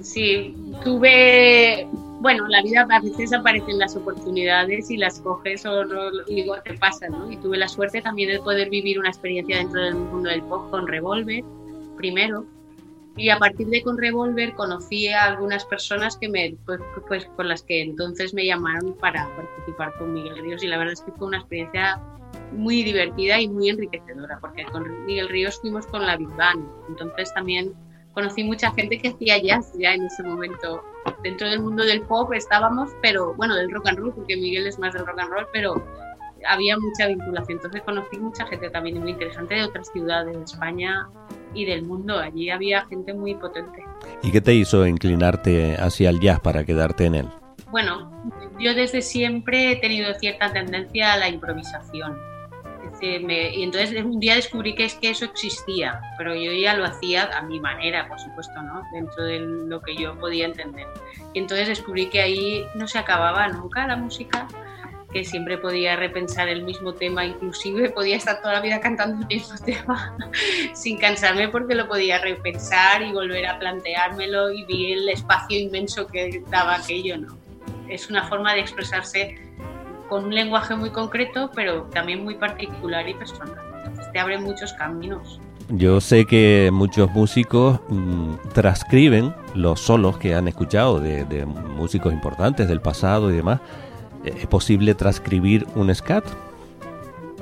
sí. 0.00 0.54
Tuve, 0.84 1.88
bueno, 2.20 2.46
la 2.46 2.62
vida 2.62 2.86
a 2.88 3.00
veces 3.00 3.32
aparecen 3.32 3.78
las 3.78 3.96
oportunidades 3.96 4.90
y 4.90 4.96
las 4.96 5.18
coges 5.20 5.66
o 5.66 5.84
no, 5.84 6.10
digo, 6.28 6.54
te 6.64 6.74
pasan, 6.74 7.10
¿no? 7.10 7.30
Y 7.30 7.36
tuve 7.36 7.58
la 7.58 7.68
suerte 7.68 8.00
también 8.00 8.30
de 8.30 8.38
poder 8.38 8.70
vivir 8.70 9.00
una 9.00 9.08
experiencia 9.08 9.58
dentro 9.58 9.82
del 9.82 9.96
mundo 9.96 10.30
del 10.30 10.42
pop 10.42 10.70
con 10.70 10.86
Revolver, 10.86 11.42
primero, 11.96 12.46
y 13.16 13.30
a 13.30 13.38
partir 13.38 13.68
de 13.68 13.82
con 13.82 13.96
Revolver 13.96 14.54
conocí 14.54 15.08
a 15.08 15.24
algunas 15.24 15.64
personas 15.64 16.16
que 16.16 16.28
me 16.28 16.56
pues, 16.66 16.80
pues, 17.08 17.26
con 17.36 17.48
las 17.48 17.62
que 17.62 17.82
entonces 17.82 18.34
me 18.34 18.44
llamaron 18.44 18.94
para 18.94 19.28
participar 19.36 19.94
con 19.98 20.12
Miguel 20.12 20.38
Ríos. 20.38 20.64
Y 20.64 20.66
la 20.66 20.78
verdad 20.78 20.94
es 20.94 21.02
que 21.02 21.12
fue 21.12 21.28
una 21.28 21.38
experiencia 21.38 22.00
muy 22.52 22.82
divertida 22.82 23.40
y 23.40 23.48
muy 23.48 23.68
enriquecedora 23.68 24.38
porque 24.40 24.64
con 24.66 25.06
Miguel 25.06 25.28
Ríos 25.28 25.60
fuimos 25.60 25.86
con 25.86 26.04
la 26.04 26.16
Big 26.16 26.28
Band 26.36 26.66
entonces 26.88 27.32
también 27.32 27.74
conocí 28.14 28.44
mucha 28.44 28.70
gente 28.72 28.98
que 28.98 29.08
hacía 29.08 29.38
jazz 29.38 29.72
ya 29.78 29.92
en 29.94 30.04
ese 30.04 30.22
momento. 30.22 30.82
Dentro 31.22 31.48
del 31.48 31.60
mundo 31.60 31.84
del 31.84 32.02
pop 32.02 32.32
estábamos, 32.32 32.90
pero 33.02 33.34
bueno, 33.34 33.56
del 33.56 33.70
rock 33.70 33.88
and 33.88 33.98
roll, 33.98 34.14
porque 34.14 34.36
Miguel 34.36 34.66
es 34.66 34.78
más 34.78 34.94
del 34.94 35.04
rock 35.04 35.18
and 35.18 35.30
roll, 35.30 35.46
pero 35.52 35.84
había 36.46 36.78
mucha 36.78 37.06
vinculación. 37.06 37.58
Entonces 37.58 37.82
conocí 37.82 38.18
mucha 38.18 38.46
gente 38.46 38.70
también 38.70 39.00
muy 39.00 39.10
interesante 39.10 39.54
de 39.54 39.64
otras 39.64 39.90
ciudades 39.92 40.36
de 40.36 40.44
España 40.44 41.08
y 41.54 41.64
del 41.64 41.82
mundo. 41.82 42.18
Allí 42.18 42.50
había 42.50 42.84
gente 42.86 43.14
muy 43.14 43.34
potente. 43.34 43.84
¿Y 44.22 44.30
qué 44.30 44.40
te 44.40 44.54
hizo 44.54 44.86
inclinarte 44.86 45.76
hacia 45.76 46.10
el 46.10 46.20
jazz 46.20 46.40
para 46.40 46.64
quedarte 46.64 47.06
en 47.06 47.14
él? 47.14 47.28
Bueno, 47.70 48.10
yo 48.60 48.74
desde 48.74 49.02
siempre 49.02 49.72
he 49.72 49.76
tenido 49.76 50.14
cierta 50.14 50.52
tendencia 50.52 51.12
a 51.12 51.16
la 51.16 51.28
improvisación. 51.28 52.16
Me, 53.02 53.54
y 53.54 53.62
entonces 53.62 54.02
un 54.02 54.18
día 54.18 54.36
descubrí 54.36 54.74
que 54.74 54.84
es 54.84 54.94
que 54.94 55.10
eso 55.10 55.26
existía, 55.26 56.00
pero 56.16 56.34
yo 56.34 56.52
ya 56.52 56.74
lo 56.74 56.84
hacía 56.84 57.28
a 57.36 57.42
mi 57.42 57.60
manera, 57.60 58.08
por 58.08 58.18
supuesto, 58.18 58.62
¿no? 58.62 58.80
Dentro 58.94 59.24
de 59.24 59.40
lo 59.40 59.82
que 59.82 59.94
yo 59.94 60.18
podía 60.18 60.46
entender. 60.46 60.86
Y 61.34 61.40
entonces 61.40 61.68
descubrí 61.68 62.06
que 62.06 62.22
ahí 62.22 62.64
no 62.74 62.86
se 62.86 62.98
acababa 62.98 63.46
nunca 63.48 63.86
la 63.86 63.96
música, 63.96 64.46
que 65.14 65.24
siempre 65.24 65.56
podía 65.56 65.94
repensar 65.94 66.48
el 66.48 66.64
mismo 66.64 66.92
tema, 66.92 67.24
inclusive 67.24 67.88
podía 67.90 68.16
estar 68.16 68.42
toda 68.42 68.54
la 68.54 68.60
vida 68.60 68.80
cantando 68.80 69.20
el 69.20 69.26
mismo 69.28 69.56
tema 69.64 70.16
sin 70.74 70.98
cansarme 70.98 71.48
porque 71.48 71.76
lo 71.76 71.88
podía 71.88 72.18
repensar 72.18 73.00
y 73.00 73.12
volver 73.12 73.46
a 73.46 73.58
planteármelo 73.60 74.52
y 74.52 74.64
vi 74.64 74.92
el 74.92 75.08
espacio 75.08 75.56
inmenso 75.58 76.08
que 76.08 76.42
daba 76.50 76.74
aquello, 76.74 77.16
¿no? 77.16 77.38
Es 77.88 78.10
una 78.10 78.26
forma 78.26 78.54
de 78.54 78.60
expresarse 78.60 79.38
con 80.08 80.24
un 80.24 80.34
lenguaje 80.34 80.74
muy 80.74 80.90
concreto, 80.90 81.50
pero 81.54 81.84
también 81.84 82.24
muy 82.24 82.34
particular 82.34 83.08
y 83.08 83.14
personal. 83.14 83.56
Entonces 83.86 84.10
te 84.10 84.18
abre 84.18 84.38
muchos 84.38 84.72
caminos. 84.72 85.40
Yo 85.68 86.00
sé 86.00 86.26
que 86.26 86.70
muchos 86.72 87.10
músicos 87.12 87.80
mmm, 87.88 88.34
transcriben 88.52 89.32
los 89.54 89.80
solos 89.80 90.18
que 90.18 90.34
han 90.34 90.48
escuchado 90.48 90.98
de, 90.98 91.24
de, 91.24 91.46
músicos 91.46 92.12
importantes 92.12 92.68
del 92.68 92.80
pasado 92.80 93.30
y 93.30 93.36
demás. 93.36 93.60
¿Es 94.24 94.46
posible 94.46 94.94
transcribir 94.94 95.66
un 95.74 95.94
scat? 95.94 96.24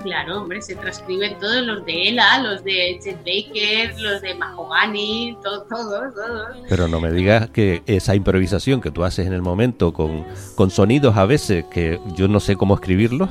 Claro, 0.02 0.42
hombre, 0.42 0.60
se 0.62 0.74
transcriben 0.74 1.38
todos 1.38 1.64
los 1.64 1.86
de 1.86 2.08
Ella, 2.08 2.40
los 2.40 2.64
de 2.64 2.98
Chet 3.02 3.18
Baker, 3.18 3.94
los 4.00 4.20
de 4.20 4.34
Mahogany, 4.34 5.38
todos, 5.42 5.68
todos, 5.68 6.14
todos. 6.14 6.56
Pero 6.68 6.88
no 6.88 7.00
me 7.00 7.12
digas 7.12 7.50
que 7.50 7.84
esa 7.86 8.16
improvisación 8.16 8.80
que 8.80 8.90
tú 8.90 9.04
haces 9.04 9.28
en 9.28 9.32
el 9.32 9.42
momento 9.42 9.92
con, 9.92 10.24
con 10.56 10.70
sonidos 10.70 11.16
a 11.16 11.24
veces 11.24 11.64
que 11.70 12.00
yo 12.16 12.26
no 12.26 12.40
sé 12.40 12.56
cómo 12.56 12.74
escribirlos, 12.74 13.30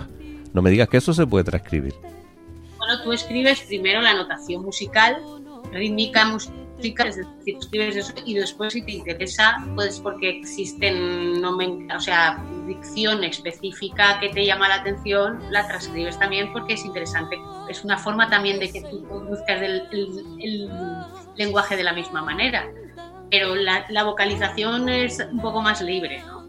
no 0.53 0.62
me 0.62 0.70
digas 0.70 0.88
que 0.88 0.98
eso 0.98 1.13
se 1.13 1.27
puede 1.27 1.43
transcribir. 1.43 1.93
Bueno, 2.77 3.03
tú 3.03 3.12
escribes 3.12 3.62
primero 3.62 4.01
la 4.01 4.13
notación 4.13 4.63
musical, 4.63 5.17
rítmica 5.74 6.25
musical, 6.25 6.55
es 6.83 7.15
decir, 7.17 7.57
escribes 7.59 7.95
eso 7.95 8.13
y 8.25 8.33
después 8.35 8.73
si 8.73 8.81
te 8.81 8.91
interesa, 8.91 9.65
pues 9.75 10.00
porque 10.00 10.29
existen, 10.29 11.43
o 11.43 12.00
sea, 12.00 12.43
dicción 12.67 13.23
específica 13.23 14.19
que 14.19 14.29
te 14.29 14.45
llama 14.45 14.67
la 14.67 14.75
atención, 14.75 15.39
la 15.50 15.67
transcribes 15.67 16.17
también 16.19 16.51
porque 16.53 16.73
es 16.73 16.85
interesante. 16.85 17.38
Es 17.69 17.83
una 17.83 17.97
forma 17.97 18.29
también 18.29 18.59
de 18.59 18.71
que 18.71 18.81
tú 18.81 19.00
buscas 19.27 19.61
el, 19.61 19.83
el, 19.91 20.25
el 20.39 20.69
lenguaje 21.35 21.75
de 21.75 21.83
la 21.83 21.93
misma 21.93 22.21
manera, 22.21 22.67
pero 23.29 23.55
la, 23.55 23.85
la, 23.89 24.03
vocalización 24.03 24.89
es 24.89 25.25
un 25.31 25.39
poco 25.39 25.61
más 25.61 25.81
libre, 25.81 26.21
¿no? 26.27 26.43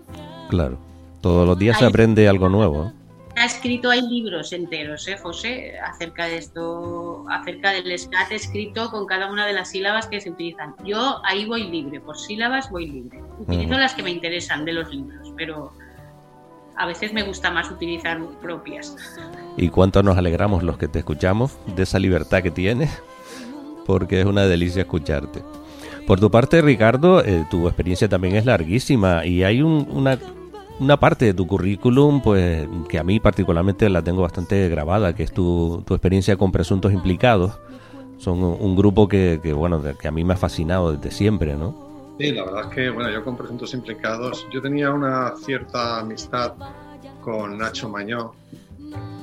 Claro, 0.48 0.78
todos 1.20 1.46
los 1.46 1.58
días 1.58 1.78
se 1.78 1.86
aprende 1.86 2.28
algo 2.28 2.48
nuevo. 2.48 2.92
Ha 3.42 3.46
escrito, 3.46 3.90
hay 3.90 4.02
libros 4.02 4.52
enteros, 4.52 5.08
¿eh, 5.08 5.16
José? 5.20 5.72
Acerca 5.84 6.26
de 6.26 6.36
esto, 6.36 7.24
acerca 7.28 7.72
del 7.72 7.98
SCAT 7.98 8.30
escrito 8.30 8.88
con 8.92 9.04
cada 9.04 9.28
una 9.28 9.44
de 9.44 9.52
las 9.52 9.70
sílabas 9.70 10.06
que 10.06 10.20
se 10.20 10.30
utilizan. 10.30 10.76
Yo 10.84 11.20
ahí 11.24 11.44
voy 11.44 11.64
libre, 11.64 12.00
por 12.00 12.16
sílabas 12.16 12.70
voy 12.70 12.86
libre. 12.86 13.20
Utilizo 13.40 13.74
las 13.74 13.94
que 13.94 14.04
me 14.04 14.12
interesan 14.12 14.64
de 14.64 14.74
los 14.74 14.94
libros, 14.94 15.34
pero 15.36 15.72
a 16.76 16.86
veces 16.86 17.12
me 17.12 17.24
gusta 17.24 17.50
más 17.50 17.68
utilizar 17.68 18.24
propias. 18.40 18.94
Y 19.56 19.70
cuánto 19.70 20.04
nos 20.04 20.16
alegramos 20.16 20.62
los 20.62 20.78
que 20.78 20.86
te 20.86 21.00
escuchamos 21.00 21.58
de 21.74 21.82
esa 21.82 21.98
libertad 21.98 22.44
que 22.44 22.52
tienes, 22.52 22.96
porque 23.86 24.20
es 24.20 24.26
una 24.26 24.46
delicia 24.46 24.82
escucharte. 24.82 25.42
Por 26.06 26.20
tu 26.20 26.30
parte, 26.30 26.62
Ricardo, 26.62 27.24
eh, 27.24 27.44
tu 27.50 27.66
experiencia 27.66 28.08
también 28.08 28.36
es 28.36 28.46
larguísima 28.46 29.26
y 29.26 29.42
hay 29.42 29.62
un, 29.62 29.88
una 29.90 30.16
una 30.82 30.98
parte 30.98 31.26
de 31.26 31.34
tu 31.34 31.46
currículum, 31.46 32.20
pues 32.20 32.68
que 32.88 32.98
a 32.98 33.04
mí 33.04 33.20
particularmente 33.20 33.88
la 33.88 34.02
tengo 34.02 34.22
bastante 34.22 34.68
grabada, 34.68 35.14
que 35.14 35.22
es 35.22 35.32
tu, 35.32 35.82
tu 35.86 35.94
experiencia 35.94 36.36
con 36.36 36.50
presuntos 36.50 36.92
implicados. 36.92 37.58
Son 38.18 38.42
un, 38.42 38.76
grupo 38.76 39.08
que, 39.08 39.40
que, 39.42 39.52
bueno, 39.52 39.82
que 39.98 40.08
a 40.08 40.10
mí 40.10 40.24
me 40.24 40.34
ha 40.34 40.36
fascinado 40.36 40.92
desde 40.92 41.10
siempre, 41.10 41.54
¿no? 41.56 42.14
Sí, 42.18 42.32
la 42.32 42.44
verdad 42.44 42.64
es 42.68 42.74
que, 42.74 42.90
bueno, 42.90 43.10
yo 43.10 43.24
con 43.24 43.36
presuntos 43.36 43.74
implicados, 43.74 44.46
yo 44.52 44.60
tenía 44.60 44.92
una 44.92 45.34
cierta 45.36 46.00
amistad 46.00 46.54
con 47.20 47.58
Nacho 47.58 47.88
Mañó, 47.88 48.32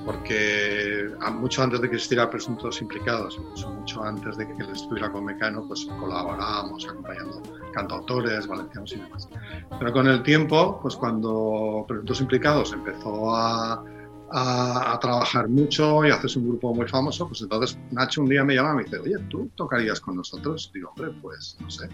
porque 0.09 1.07
mucho 1.33 1.61
antes 1.61 1.81
de 1.81 1.87
que 1.87 1.97
existiera 1.97 2.27
Presuntos 2.31 2.81
Implicados, 2.81 3.37
incluso 3.39 3.69
mucho 3.69 4.03
antes 4.03 4.37
de 4.37 4.47
que 4.47 4.53
él 4.53 4.69
estuviera 4.71 5.11
con 5.11 5.23
Mecano, 5.23 5.63
pues 5.67 5.85
colaborábamos 5.85 6.83
acompañando 6.89 7.43
cantautores, 7.75 8.47
valencianos 8.47 8.91
y 8.93 8.95
demás. 8.95 9.29
Pero 9.77 9.93
con 9.93 10.07
el 10.07 10.23
tiempo, 10.23 10.79
pues 10.81 10.95
cuando 10.95 11.85
Presuntos 11.87 12.21
Implicados 12.21 12.73
empezó 12.73 13.35
a, 13.35 13.85
a, 14.31 14.93
a, 14.93 14.99
trabajar 14.99 15.47
mucho 15.47 16.03
y 16.03 16.09
haces 16.09 16.35
un 16.37 16.47
grupo 16.47 16.73
muy 16.73 16.87
famoso, 16.87 17.27
pues 17.27 17.43
entonces 17.43 17.77
Nacho 17.91 18.23
un 18.23 18.29
día 18.29 18.43
me 18.43 18.55
llama 18.55 18.71
y 18.71 18.75
me 18.77 18.83
dice, 18.85 18.97
oye, 18.97 19.19
¿tú 19.29 19.51
tocarías 19.53 20.01
con 20.01 20.15
nosotros? 20.15 20.71
Digo, 20.73 20.89
hombre, 20.89 21.11
pues 21.21 21.55
no 21.59 21.69
sé, 21.69 21.87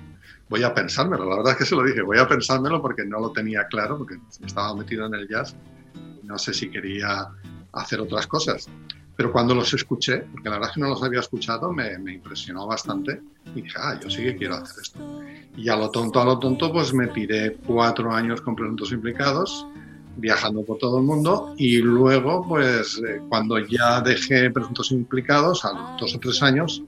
voy 0.47 0.63
a 0.63 0.73
pensármelo. 0.73 1.25
La 1.29 1.35
verdad 1.35 1.51
es 1.51 1.57
que 1.57 1.65
se 1.65 1.75
lo 1.75 1.83
dije, 1.83 2.01
voy 2.01 2.19
a 2.19 2.29
pensármelo 2.29 2.81
porque 2.81 3.03
no 3.03 3.19
lo 3.19 3.33
tenía 3.33 3.67
claro, 3.67 3.97
porque 3.97 4.15
estaba 4.45 4.73
metido 4.73 5.05
en 5.05 5.15
el 5.15 5.27
jazz. 5.27 5.53
No 6.23 6.39
sé 6.39 6.53
si 6.53 6.71
quería 6.71 7.29
hacer 7.75 8.01
otras 8.01 8.27
cosas. 8.27 8.67
Pero 9.15 9.31
cuando 9.31 9.55
los 9.55 9.73
escuché, 9.73 10.17
porque 10.31 10.49
la 10.49 10.55
verdad 10.55 10.69
es 10.71 10.75
que 10.75 10.81
no 10.81 10.89
los 10.89 11.01
había 11.01 11.21
escuchado, 11.21 11.71
me, 11.71 11.93
impresionó 11.93 12.67
bastante 12.67 13.21
y 13.55 13.61
dije, 13.61 13.77
ah, 13.79 13.97
yo 14.01 14.09
sí 14.09 14.23
que 14.23 14.35
quiero 14.35 14.55
hacer 14.55 14.81
esto. 14.81 14.99
Y 15.55 15.69
a 15.69 15.75
lo 15.77 15.89
tonto, 15.89 16.19
a 16.19 16.25
lo 16.25 16.37
tonto, 16.37 16.71
pues 16.71 16.93
me 16.93 17.07
tiré 17.07 17.55
cuatro 17.65 18.11
años 18.11 18.41
con 18.41 18.55
presuntos 18.55 18.91
implicados, 18.91 19.65
viajando 20.17 20.63
por 20.63 20.79
todo 20.79 20.97
el 20.97 21.05
mundo 21.05 21.53
y 21.57 21.77
luego, 21.77 22.45
pues 22.47 23.01
eh, 23.07 23.21
cuando 23.29 23.57
ya 23.59 24.01
dejé 24.01 24.49
presuntos 24.49 24.91
implicados, 24.91 25.63
a 25.63 25.73
los 25.73 25.99
dos 25.99 26.15
o 26.15 26.19
tres 26.19 26.41
años, 26.43 26.83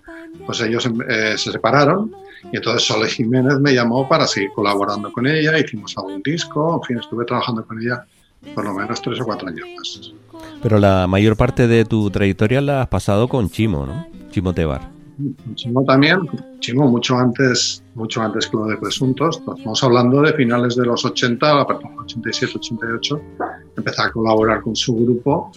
pues 0.45 0.59
ellos 0.61 0.89
eh, 1.07 1.37
se 1.37 1.51
separaron 1.51 2.13
y 2.51 2.57
entonces 2.57 2.83
Sole 2.83 3.09
Jiménez 3.09 3.59
me 3.59 3.73
llamó 3.73 4.07
para 4.07 4.27
seguir 4.27 4.51
colaborando 4.53 5.11
con 5.11 5.27
ella, 5.27 5.57
hicimos 5.57 5.97
algún 5.97 6.21
disco, 6.21 6.79
en 6.81 6.87
fin, 6.87 6.99
estuve 6.99 7.25
trabajando 7.25 7.65
con 7.65 7.81
ella 7.81 8.05
por 8.53 8.65
lo 8.65 8.73
menos 8.73 9.01
tres 9.01 9.19
o 9.21 9.25
cuatro 9.25 9.47
años 9.47 9.67
más. 9.77 10.13
Pero 10.61 10.79
la 10.79 11.07
mayor 11.07 11.35
parte 11.35 11.67
de 11.67 11.85
tu 11.85 12.09
trayectoria 12.09 12.61
la 12.61 12.81
has 12.81 12.87
pasado 12.87 13.27
con 13.27 13.49
Chimo, 13.49 13.85
¿no? 13.85 14.07
Chimo 14.31 14.53
Tebar. 14.53 14.89
Chimo 15.55 15.83
también, 15.83 16.19
Chimo 16.59 16.87
mucho 16.87 17.17
antes, 17.17 17.83
mucho 17.95 18.21
antes 18.21 18.45
que 18.47 18.57
lo 18.57 18.65
de 18.65 18.77
Presuntos, 18.77 19.37
estamos 19.39 19.83
hablando 19.83 20.21
de 20.21 20.33
finales 20.33 20.75
de 20.75 20.85
los 20.85 21.03
80, 21.05 21.61
a 21.61 21.65
partir 21.65 21.89
de 21.89 21.97
87, 21.97 22.53
88, 22.57 23.21
empecé 23.77 24.01
a 24.01 24.11
colaborar 24.11 24.61
con 24.61 24.75
su 24.75 24.95
grupo 24.95 25.51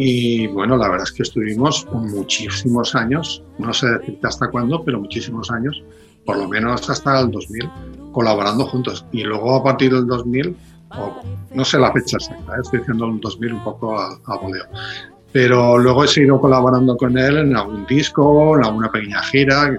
y 0.00 0.46
bueno, 0.46 0.76
la 0.76 0.88
verdad 0.88 1.08
es 1.08 1.12
que 1.12 1.24
estuvimos 1.24 1.84
muchísimos 1.92 2.94
años, 2.94 3.42
no 3.58 3.72
sé 3.72 3.88
decirte 3.88 4.28
hasta 4.28 4.48
cuándo, 4.48 4.84
pero 4.84 5.00
muchísimos 5.00 5.50
años, 5.50 5.82
por 6.24 6.36
lo 6.36 6.46
menos 6.46 6.88
hasta 6.88 7.18
el 7.20 7.32
2000, 7.32 7.68
colaborando 8.12 8.64
juntos. 8.66 9.04
Y 9.10 9.24
luego 9.24 9.56
a 9.56 9.64
partir 9.64 9.92
del 9.92 10.06
2000 10.06 10.54
no 11.54 11.64
sé 11.64 11.78
la 11.78 11.92
fecha 11.92 12.16
exacta, 12.16 12.52
¿eh? 12.56 12.60
estoy 12.62 12.80
diciendo 12.80 13.06
un 13.06 13.20
2000 13.20 13.52
un 13.54 13.64
poco 13.64 13.98
a, 13.98 14.12
a. 14.12 14.40
Pero 15.32 15.76
luego 15.78 16.04
he 16.04 16.08
seguido 16.08 16.40
colaborando 16.40 16.96
con 16.96 17.18
él 17.18 17.36
en 17.36 17.56
algún 17.56 17.84
disco, 17.86 18.56
en 18.56 18.64
alguna 18.64 18.90
pequeña 18.90 19.22
gira, 19.22 19.78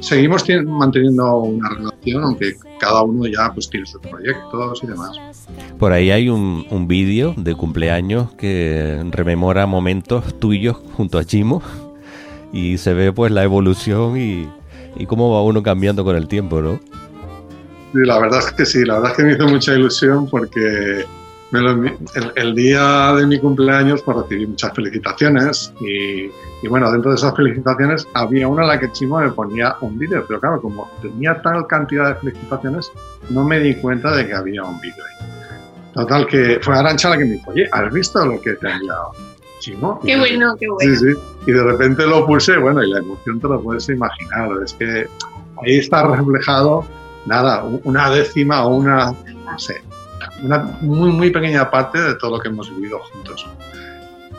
seguimos 0.00 0.44
manteniendo 0.66 1.38
una 1.38 1.70
relación, 1.70 2.22
aunque 2.22 2.54
cada 2.78 3.02
uno 3.02 3.26
ya 3.26 3.50
pues 3.54 3.70
tiene 3.70 3.86
sus 3.86 4.00
proyectos 4.02 4.82
y 4.82 4.86
demás. 4.86 5.18
Por 5.78 5.92
ahí 5.92 6.10
hay 6.10 6.28
un, 6.28 6.66
un 6.70 6.86
vídeo 6.86 7.34
de 7.36 7.54
cumpleaños 7.54 8.32
que 8.32 9.02
rememora 9.10 9.66
momentos 9.66 10.38
tuyos 10.38 10.76
junto 10.96 11.18
a 11.18 11.24
Chimo 11.24 11.62
y 12.52 12.76
se 12.78 12.92
ve 12.92 13.12
pues 13.12 13.32
la 13.32 13.44
evolución 13.44 14.18
y, 14.18 14.46
y 14.96 15.06
cómo 15.06 15.32
va 15.32 15.42
uno 15.42 15.62
cambiando 15.62 16.04
con 16.04 16.16
el 16.16 16.28
tiempo, 16.28 16.60
¿no? 16.60 16.78
Sí, 17.94 18.00
la 18.04 18.18
verdad 18.18 18.40
es 18.40 18.52
que 18.52 18.66
sí, 18.66 18.84
la 18.84 18.94
verdad 18.94 19.12
es 19.12 19.16
que 19.16 19.22
me 19.22 19.32
hizo 19.34 19.46
mucha 19.46 19.72
ilusión 19.72 20.28
porque 20.28 21.04
me 21.52 21.60
lo, 21.60 21.70
el, 21.70 22.32
el, 22.34 22.54
día 22.56 23.12
de 23.12 23.24
mi 23.24 23.38
cumpleaños 23.38 24.02
pues 24.02 24.16
recibí 24.16 24.48
muchas 24.48 24.74
felicitaciones 24.74 25.72
y, 25.80 26.24
y, 26.24 26.68
bueno, 26.68 26.90
dentro 26.90 27.12
de 27.12 27.16
esas 27.16 27.36
felicitaciones 27.36 28.04
había 28.14 28.48
una 28.48 28.62
en 28.62 28.68
la 28.68 28.80
que 28.80 28.90
Chimo 28.90 29.20
me 29.20 29.30
ponía 29.30 29.76
un 29.80 29.96
vídeo, 29.96 30.24
pero 30.26 30.40
claro, 30.40 30.60
como 30.60 30.90
tenía 31.02 31.40
tal 31.40 31.68
cantidad 31.68 32.08
de 32.08 32.14
felicitaciones, 32.16 32.90
no 33.30 33.44
me 33.44 33.60
di 33.60 33.76
cuenta 33.76 34.10
de 34.16 34.26
que 34.26 34.34
había 34.34 34.64
un 34.64 34.80
vídeo 34.80 35.04
ahí. 35.04 35.28
Total, 35.92 36.26
que 36.26 36.58
fue 36.60 36.76
Arancha 36.76 37.10
la 37.10 37.18
que 37.18 37.24
me 37.26 37.30
dijo, 37.34 37.52
oye, 37.52 37.68
¿has 37.70 37.94
visto 37.94 38.26
lo 38.26 38.40
que 38.40 38.54
te 38.54 38.66
ha 38.66 38.74
enviado? 38.74 39.12
Chimo? 39.60 40.00
Qué 40.04 40.18
bueno, 40.18 40.56
qué 40.58 40.68
bueno. 40.68 40.96
Sí, 40.96 41.12
sí. 41.12 41.20
Y 41.46 41.52
de 41.52 41.62
repente 41.62 42.04
lo 42.04 42.26
puse, 42.26 42.58
bueno, 42.58 42.82
y 42.82 42.90
la 42.90 42.98
emoción 42.98 43.38
te 43.38 43.46
lo 43.46 43.62
puedes 43.62 43.88
imaginar, 43.88 44.50
es 44.64 44.72
que 44.72 45.06
ahí 45.64 45.78
está 45.78 46.04
reflejado 46.08 46.84
nada, 47.26 47.64
una 47.84 48.10
décima 48.10 48.64
o 48.66 48.76
una, 48.76 49.12
no 49.12 49.58
sé, 49.58 49.82
una 50.42 50.58
muy, 50.80 51.10
muy 51.10 51.30
pequeña 51.30 51.70
parte 51.70 52.00
de 52.00 52.14
todo 52.16 52.36
lo 52.36 52.40
que 52.40 52.48
hemos 52.48 52.70
vivido 52.70 52.98
juntos. 53.00 53.46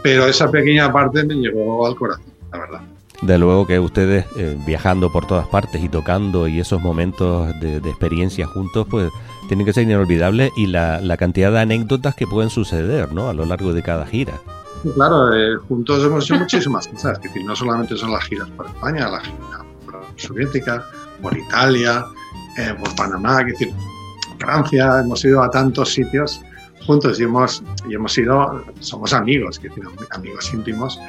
Pero 0.01 0.27
esa 0.27 0.49
pequeña 0.51 0.91
parte 0.91 1.23
me 1.23 1.35
llegó 1.35 1.85
al 1.85 1.95
corazón, 1.95 2.25
la 2.51 2.59
verdad. 2.59 2.81
De 3.21 3.37
luego 3.37 3.65
que 3.65 3.79
ustedes 3.79 4.25
eh, 4.37 4.57
viajando 4.65 5.11
por 5.11 5.25
todas 5.25 5.47
partes 5.47 5.81
y 5.81 5.89
tocando 5.89 6.47
y 6.47 6.59
esos 6.59 6.81
momentos 6.81 7.59
de, 7.59 7.79
de 7.79 7.89
experiencia 7.89 8.45
juntos, 8.45 8.85
pues 8.89 9.09
tienen 9.47 9.65
que 9.65 9.73
ser 9.73 9.83
inolvidables 9.83 10.51
y 10.55 10.67
la, 10.67 10.99
la, 11.01 11.17
cantidad 11.17 11.51
de 11.51 11.59
anécdotas 11.59 12.15
que 12.15 12.27
pueden 12.27 12.49
suceder 12.49 13.13
¿no? 13.13 13.29
a 13.29 13.33
lo 13.33 13.45
largo 13.45 13.73
de 13.73 13.83
cada 13.83 14.05
gira. 14.05 14.33
Claro, 14.93 15.33
eh, 15.33 15.57
juntos 15.67 16.03
hemos 16.03 16.25
hecho 16.25 16.35
muchísimas 16.35 16.87
cosas, 16.87 17.17
que 17.19 17.43
no 17.43 17.55
solamente 17.55 17.95
son 17.97 18.11
las 18.11 18.23
giras 18.25 18.49
por 18.51 18.67
España, 18.67 19.09
la 19.09 19.19
gira 19.21 19.65
por 19.85 20.01
Soviética, 20.17 20.85
por 21.21 21.35
Italia, 21.35 22.05
eh, 22.57 22.75
por 22.79 22.95
Panamá, 22.95 23.43
decir, 23.43 23.73
Francia, 24.39 24.99
hemos 24.99 25.23
ido 25.25 25.41
a 25.41 25.49
tantos 25.49 25.93
sitios 25.93 26.41
juntos 26.85 27.19
y 27.19 27.23
hemos, 27.23 27.63
y 27.89 27.95
hemos 27.95 28.17
ido, 28.17 28.63
somos 28.79 29.13
amigos, 29.13 29.59
decir, 29.61 29.83
amigos 30.11 30.53
íntimos, 30.53 30.99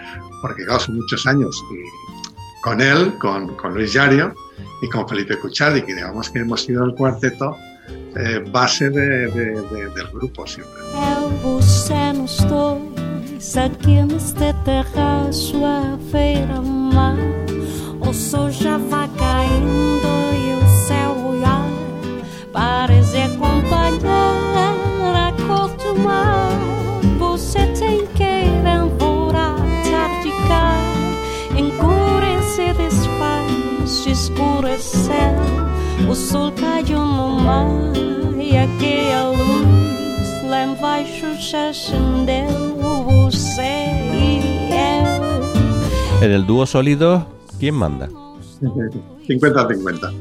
porque 0.40 0.64
claro, 0.64 0.80
son 0.80 0.96
muchos 0.96 1.26
años. 1.26 1.62
Y 1.70 2.62
con 2.62 2.80
él, 2.80 3.14
con, 3.18 3.54
con 3.56 3.74
Luis 3.74 3.92
Yario 3.92 4.34
y 4.82 4.88
con 4.88 5.08
Felipe 5.08 5.38
Cuchardi, 5.38 5.82
que 5.82 5.94
digamos 5.94 6.30
que 6.30 6.40
hemos 6.40 6.62
sido 6.62 6.84
el 6.84 6.94
cuarteto 6.94 7.56
eh, 8.16 8.42
base 8.50 8.90
de, 8.90 9.28
de, 9.28 9.62
de, 9.62 9.88
del 9.90 10.06
grupo 10.12 10.46
siempre. 10.46 10.74
Escurecer. 34.76 35.34
O 36.08 36.14
sol 36.14 36.52
caiu 36.52 36.98
no 36.98 37.40
mar 37.40 37.66
e 38.38 38.56
aquela 38.56 39.30
luz 39.30 40.44
lá 40.48 40.64
embaixo 40.64 41.26
já 41.40 41.70
acendeu. 41.70 42.66
En 46.22 46.32
el 46.32 46.46
dúo 46.46 46.66
sólido, 46.66 47.26
¿quién 47.58 47.74
manda? 47.74 48.08
50-50. 49.28 50.12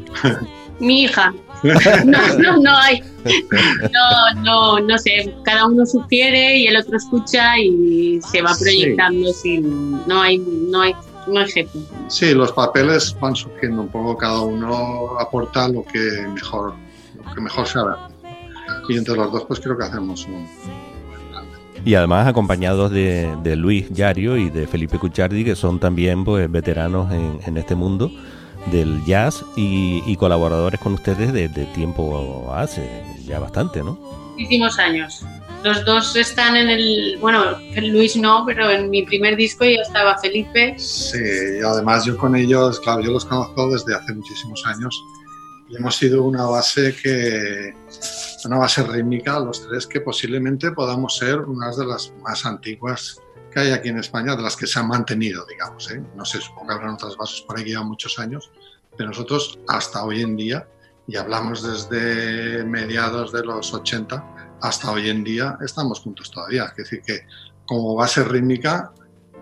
Mi 0.79 1.03
hija. 1.03 1.33
No, 2.05 2.19
no, 2.37 2.57
no 2.57 2.77
hay. 2.77 3.01
No, 3.91 4.41
no, 4.41 4.79
no 4.79 4.97
sé. 4.97 5.33
Cada 5.43 5.65
uno 5.67 5.85
sugiere 5.85 6.57
y 6.57 6.67
el 6.67 6.75
otro 6.77 6.97
escucha 6.97 7.57
y 7.57 8.19
se 8.21 8.41
va 8.41 8.53
proyectando 8.59 9.31
sí. 9.33 9.55
sin. 9.55 10.05
No 10.05 10.21
hay, 10.21 10.37
no 10.37 10.81
hay, 10.81 10.93
Sí, 12.07 12.33
los 12.33 12.51
papeles 12.51 13.15
van 13.19 13.35
surgiendo 13.35 13.81
un 13.81 13.88
poco. 13.89 14.17
Cada 14.17 14.41
uno 14.41 15.19
aporta 15.19 15.67
lo 15.67 15.83
que 15.83 16.27
mejor, 16.33 16.73
lo 17.23 17.33
que 17.33 17.41
mejor 17.41 17.67
sabe. 17.67 17.95
Y 18.89 18.97
entre 18.97 19.15
los 19.15 19.31
dos, 19.31 19.45
pues 19.45 19.59
creo 19.59 19.77
que 19.77 19.83
hacemos 19.83 20.25
un, 20.27 20.47
y 21.85 21.93
además 21.93 22.27
acompañados 22.27 22.89
de, 22.89 23.31
de, 23.43 23.55
Luis 23.55 23.88
Yario 23.91 24.38
y 24.38 24.49
de 24.49 24.65
Felipe 24.65 24.97
Cuchardi, 24.97 25.45
que 25.45 25.55
son 25.55 25.79
también 25.79 26.25
pues, 26.25 26.51
veteranos 26.51 27.13
en, 27.13 27.39
en 27.45 27.57
este 27.57 27.75
mundo 27.75 28.11
del 28.71 29.05
jazz 29.05 29.45
y, 29.55 30.01
y 30.07 30.15
colaboradores 30.15 30.79
con 30.79 30.93
ustedes 30.93 31.31
de, 31.31 31.47
de, 31.47 31.65
tiempo 31.67 32.51
hace 32.51 33.03
ya 33.23 33.38
bastante, 33.39 33.83
¿no? 33.83 33.99
Muchísimos 34.31 34.79
años. 34.79 35.23
Los 35.65 35.84
dos 35.84 36.15
están 36.15 36.56
en 36.56 36.69
el, 36.69 37.17
bueno, 37.19 37.58
Luis 37.75 38.15
no, 38.15 38.43
pero 38.45 38.69
en 38.69 38.88
mi 38.91 39.01
primer 39.01 39.36
disco 39.36 39.65
ya 39.65 39.82
estaba 39.82 40.15
Felipe. 40.19 40.75
Sí, 40.78 41.17
y 41.60 41.63
además 41.63 42.06
yo 42.06 42.15
con 42.19 42.36
ellos, 42.36 42.80
claro, 42.82 43.01
yo 43.01 43.12
los 43.12 43.25
conozco 43.25 43.71
desde 43.71 43.95
hace 43.95 44.13
muchísimos 44.13 44.63
años 44.67 45.04
y 45.67 45.75
hemos 45.75 45.95
sido 45.95 46.21
una 46.21 46.43
base 46.43 46.95
que 46.95 47.73
una 48.45 48.58
base 48.60 48.84
rítmica 48.84 49.39
los 49.39 49.67
tres 49.67 49.88
que 49.88 50.01
posiblemente 50.01 50.71
podamos 50.71 51.17
ser 51.17 51.39
unas 51.39 51.78
de 51.78 51.88
las 51.88 52.13
más 52.21 52.45
antiguas 52.45 53.19
que 53.51 53.62
hay 53.62 53.71
aquí 53.71 53.89
en 53.89 53.97
España, 53.97 54.36
de 54.36 54.43
las 54.43 54.56
que 54.56 54.67
se 54.67 54.78
han 54.78 54.88
mantenido, 54.88 55.47
digamos. 55.47 55.89
¿eh? 55.89 55.99
No 56.15 56.25
sé, 56.25 56.41
supongo 56.41 56.67
que 56.67 56.73
habrán 56.75 56.93
otras 56.93 57.17
bases 57.17 57.41
por 57.41 57.56
que 57.56 57.63
llevan 57.63 57.88
muchos 57.88 58.19
años, 58.19 58.51
pero 58.95 59.10
nosotros 59.10 59.58
hasta 59.67 60.06
hoy 60.06 60.21
en 60.21 60.36
día, 60.36 60.67
y 61.08 61.15
hablamos 61.15 61.63
desde 61.63 62.63
mediados 62.65 63.32
de 63.32 63.43
los 63.43 63.73
80 63.73 64.34
hasta 64.65 64.91
hoy 64.91 65.10
en 65.10 65.23
día, 65.23 65.58
estamos 65.63 65.99
juntos 65.99 66.32
todavía. 66.32 66.65
Es 66.65 66.75
decir, 66.78 67.01
que 67.06 67.21
como 67.65 67.95
base 67.95 68.23
rítmica 68.23 68.91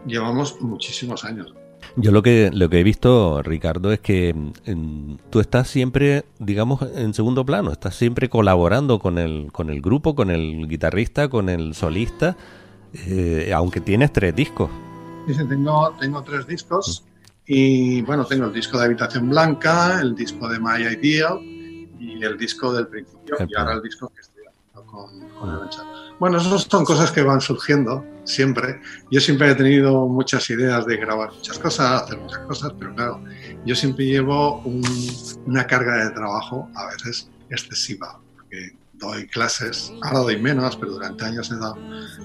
llevamos 0.05 0.59
muchísimos 0.61 1.23
años. 1.23 1.53
Yo 1.95 2.11
lo 2.11 2.23
que, 2.23 2.49
lo 2.53 2.69
que 2.69 2.79
he 2.79 2.83
visto, 2.83 3.41
Ricardo, 3.43 3.91
es 3.91 3.99
que 3.99 4.29
en, 4.65 5.19
tú 5.29 5.39
estás 5.39 5.67
siempre, 5.67 6.25
digamos, 6.39 6.81
en 6.95 7.13
segundo 7.13 7.45
plano, 7.45 7.71
estás 7.71 7.95
siempre 7.95 8.29
colaborando 8.29 8.99
con 8.99 9.17
el, 9.17 9.51
con 9.51 9.69
el 9.69 9.81
grupo, 9.81 10.15
con 10.15 10.31
el 10.31 10.67
guitarrista, 10.67 11.29
con 11.29 11.49
el 11.49 11.75
solista, 11.75 12.35
eh, 12.93 13.51
aunque 13.53 13.79
tienes 13.79 14.11
tres 14.11 14.35
discos. 14.35 14.69
Sí, 15.27 15.35
tengo, 15.47 15.95
tengo 15.99 16.23
tres 16.23 16.47
discos 16.47 17.03
y 17.45 18.01
bueno, 18.01 18.25
tengo 18.25 18.45
el 18.45 18.53
disco 18.53 18.77
de 18.77 18.85
Habitación 18.85 19.29
Blanca, 19.29 19.99
el 20.01 20.15
disco 20.15 20.49
de 20.49 20.59
My 20.59 20.81
Ideal 20.81 21.39
y 21.99 22.23
el 22.23 22.37
disco 22.37 22.73
del 22.73 22.87
principio 22.87 23.35
y 23.47 23.55
ahora 23.55 23.73
el 23.73 23.81
disco 23.81 24.09
que 24.09 24.21
haciendo 24.21 24.32
con, 24.93 25.19
con 25.39 25.49
el 25.49 25.59
Bueno, 26.19 26.37
esas 26.37 26.67
son 26.69 26.85
cosas 26.85 27.11
que 27.11 27.23
van 27.23 27.41
surgiendo 27.41 28.05
siempre. 28.23 28.79
Yo 29.09 29.19
siempre 29.19 29.49
he 29.49 29.55
tenido 29.55 30.07
muchas 30.07 30.47
ideas 30.49 30.85
de 30.85 30.97
grabar 30.97 31.33
muchas 31.33 31.57
cosas, 31.57 32.03
hacer 32.03 32.19
muchas 32.19 32.39
cosas, 32.39 32.73
pero 32.79 32.93
claro, 32.95 33.23
yo 33.65 33.75
siempre 33.75 34.05
llevo 34.05 34.59
un, 34.61 34.83
una 35.47 35.65
carga 35.65 36.05
de 36.05 36.11
trabajo 36.11 36.69
a 36.75 36.85
veces 36.87 37.29
excesiva, 37.49 38.19
porque 38.35 38.77
doy 38.93 39.27
clases, 39.27 39.91
ahora 40.03 40.19
doy 40.19 40.39
menos, 40.39 40.77
pero 40.77 40.93
durante 40.93 41.25
años 41.25 41.51
he 41.51 41.55
dado 41.55 41.75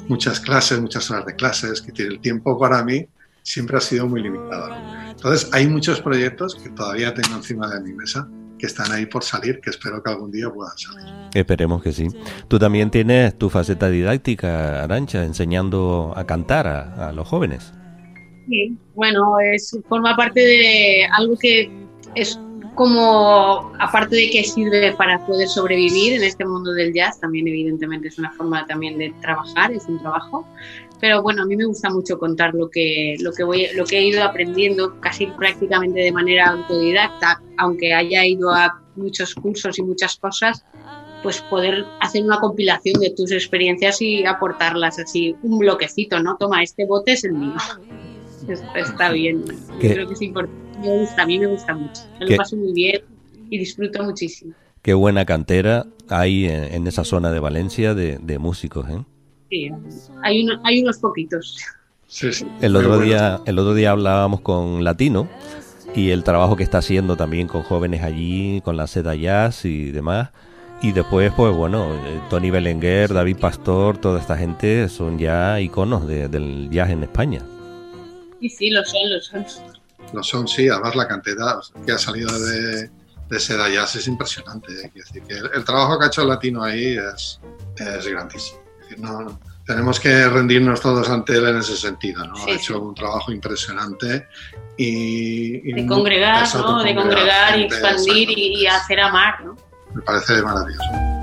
muchas 0.08 0.38
clases, 0.38 0.80
muchas 0.80 1.10
horas 1.10 1.24
de 1.26 1.34
clases, 1.34 1.80
que 1.80 1.92
tiene 1.92 2.14
el 2.14 2.20
tiempo 2.20 2.58
para 2.58 2.84
mí 2.84 3.08
siempre 3.42 3.78
ha 3.78 3.80
sido 3.80 4.06
muy 4.06 4.22
limitado. 4.22 4.68
Entonces, 5.08 5.48
hay 5.52 5.66
muchos 5.66 6.02
proyectos 6.02 6.54
que 6.54 6.68
todavía 6.68 7.14
tengo 7.14 7.34
encima 7.36 7.66
de 7.68 7.80
mi 7.80 7.94
mesa 7.94 8.28
que 8.58 8.66
están 8.66 8.90
ahí 8.92 9.06
por 9.06 9.24
salir, 9.24 9.60
que 9.60 9.70
espero 9.70 10.02
que 10.02 10.10
algún 10.10 10.30
día 10.30 10.50
puedan 10.50 10.76
salir. 10.76 11.06
Esperemos 11.34 11.82
que 11.82 11.92
sí. 11.92 12.08
Tú 12.48 12.58
también 12.58 12.90
tienes 12.90 13.36
tu 13.38 13.48
faceta 13.48 13.88
didáctica, 13.88 14.82
Arancha, 14.82 15.24
enseñando 15.24 16.12
a 16.16 16.24
cantar 16.26 16.66
a, 16.66 17.08
a 17.08 17.12
los 17.12 17.26
jóvenes. 17.28 17.72
Sí, 18.48 18.76
bueno, 18.94 19.38
es, 19.40 19.76
forma 19.88 20.16
parte 20.16 20.40
de 20.40 21.06
algo 21.12 21.36
que 21.38 21.70
es 22.14 22.40
como, 22.78 23.72
aparte 23.80 24.14
de 24.14 24.30
que 24.30 24.44
sirve 24.44 24.92
para 24.92 25.18
poder 25.26 25.48
sobrevivir 25.48 26.12
en 26.12 26.22
este 26.22 26.44
mundo 26.44 26.72
del 26.72 26.94
jazz, 26.94 27.18
también 27.18 27.48
evidentemente 27.48 28.06
es 28.06 28.20
una 28.20 28.30
forma 28.30 28.64
también 28.68 28.96
de 28.98 29.12
trabajar, 29.20 29.72
es 29.72 29.84
un 29.86 29.98
trabajo, 29.98 30.46
pero 31.00 31.22
bueno, 31.22 31.42
a 31.42 31.46
mí 31.46 31.56
me 31.56 31.64
gusta 31.64 31.90
mucho 31.90 32.18
contar 32.18 32.54
lo 32.54 32.68
que, 32.68 33.16
lo 33.20 33.32
que, 33.32 33.44
voy, 33.44 33.68
lo 33.74 33.84
que 33.84 33.98
he 33.98 34.06
ido 34.06 34.24
aprendiendo 34.24 34.98
casi 35.00 35.26
prácticamente 35.26 36.00
de 36.00 36.12
manera 36.12 36.50
autodidacta, 36.50 37.40
aunque 37.56 37.94
haya 37.94 38.24
ido 38.26 38.50
a 38.52 38.80
muchos 38.96 39.34
cursos 39.34 39.78
y 39.78 39.82
muchas 39.82 40.16
cosas, 40.16 40.64
pues 41.22 41.40
poder 41.42 41.84
hacer 42.00 42.24
una 42.24 42.38
compilación 42.38 43.00
de 43.00 43.10
tus 43.10 43.30
experiencias 43.32 44.02
y 44.02 44.24
aportarlas 44.24 44.98
así, 44.98 45.36
un 45.42 45.58
bloquecito, 45.58 46.20
¿no? 46.20 46.36
Toma, 46.36 46.62
este 46.62 46.84
bote 46.84 47.12
es 47.12 47.24
el 47.24 47.32
mío. 47.32 47.54
Está 48.74 49.10
bien, 49.10 49.44
¿Qué? 49.80 49.92
creo 49.92 50.08
que 50.08 50.14
es 50.14 50.22
importante. 50.22 50.78
Me 50.80 51.00
gusta, 51.00 51.22
a 51.22 51.26
mí 51.26 51.38
me 51.38 51.46
gusta 51.46 51.74
mucho. 51.74 52.02
Me 52.18 52.26
lo 52.26 52.36
paso 52.36 52.56
muy 52.56 52.72
bien 52.72 53.02
y 53.50 53.58
disfruto 53.58 54.02
muchísimo. 54.02 54.54
Qué 54.80 54.94
buena 54.94 55.24
cantera 55.24 55.86
hay 56.08 56.46
en, 56.46 56.64
en 56.64 56.86
esa 56.86 57.04
zona 57.04 57.32
de 57.32 57.40
Valencia 57.40 57.94
de, 57.94 58.18
de 58.18 58.38
músicos, 58.38 58.88
¿eh? 58.88 59.04
Sí, 59.50 59.70
hay, 60.22 60.42
uno, 60.42 60.60
hay 60.64 60.82
unos 60.82 60.98
poquitos. 60.98 61.56
Sí, 62.06 62.32
sí. 62.32 62.46
El 62.60 62.76
otro 62.76 62.98
día, 63.00 63.40
el 63.46 63.58
otro 63.58 63.74
día 63.74 63.90
hablábamos 63.90 64.40
con 64.40 64.84
Latino 64.84 65.28
y 65.94 66.10
el 66.10 66.24
trabajo 66.24 66.56
que 66.56 66.62
está 66.62 66.78
haciendo 66.78 67.16
también 67.16 67.48
con 67.48 67.62
jóvenes 67.62 68.02
allí, 68.02 68.60
con 68.62 68.76
la 68.76 68.86
Seda 68.86 69.14
Jazz 69.14 69.64
y 69.64 69.90
demás. 69.90 70.30
Y 70.80 70.92
después, 70.92 71.32
pues 71.36 71.54
bueno, 71.54 71.92
eh, 71.92 72.20
Tony 72.30 72.50
Belenguer, 72.50 73.12
David 73.12 73.38
Pastor, 73.38 73.98
toda 73.98 74.20
esta 74.20 74.36
gente 74.36 74.88
son 74.88 75.18
ya 75.18 75.60
iconos 75.60 76.06
de, 76.06 76.28
del 76.28 76.68
jazz 76.70 76.90
en 76.90 77.02
España. 77.02 77.42
Sí, 78.40 78.48
sí, 78.48 78.70
lo 78.70 78.84
son, 78.84 79.10
lo 79.10 79.20
son. 79.20 79.46
Lo 80.12 80.22
son, 80.22 80.46
sí. 80.46 80.68
Además, 80.68 80.94
la 80.94 81.08
cantidad 81.08 81.56
que 81.84 81.92
ha 81.92 81.98
salido 81.98 82.30
de, 82.38 82.90
de 83.28 83.40
Seda 83.40 83.68
Jazz 83.68 83.96
es 83.96 84.06
impresionante. 84.06 84.72
¿eh? 84.72 84.92
Decir 84.94 85.22
que 85.24 85.34
el, 85.34 85.50
el, 85.52 85.64
trabajo 85.64 85.98
que 85.98 86.04
ha 86.04 86.08
hecho 86.08 86.22
el 86.22 86.28
latino 86.28 86.62
ahí 86.62 86.96
es, 86.96 87.40
es 87.76 88.06
grandísimo. 88.06 88.67
Decir, 88.88 89.00
no, 89.00 89.20
no, 89.22 89.40
tenemos 89.66 90.00
que 90.00 90.28
rendirnos 90.28 90.80
todos 90.80 91.08
ante 91.10 91.36
él 91.36 91.48
en 91.48 91.58
ese 91.58 91.76
sentido. 91.76 92.26
¿no? 92.26 92.36
Sí, 92.36 92.50
ha 92.50 92.54
hecho 92.54 92.74
sí. 92.74 92.80
un 92.80 92.94
trabajo 92.94 93.32
impresionante 93.32 94.28
y... 94.76 95.70
y 95.70 95.72
De 95.72 95.86
congregar, 95.86 96.46
¿no? 96.54 96.82
De 96.82 96.94
congregar 96.94 97.58
y 97.58 97.64
expandir 97.64 98.30
y 98.30 98.66
hacer 98.66 99.00
amar, 99.00 99.44
¿no? 99.44 99.56
me 99.94 100.02
parece 100.02 100.42
maravilloso. 100.42 101.17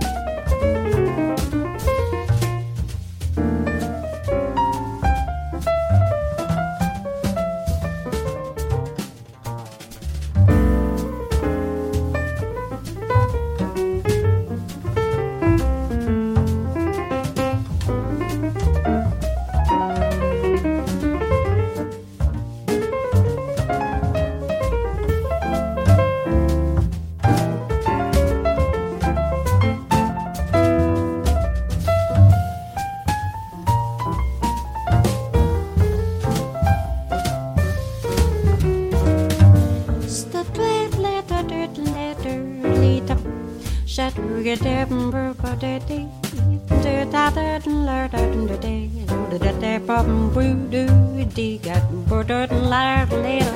brew 50.36 50.68
do 50.68 50.86
dee 51.34 51.58
got 51.60 51.82
burdered 52.10 52.52
and 52.52 52.70
laird 52.70 53.10
later. 53.24 53.56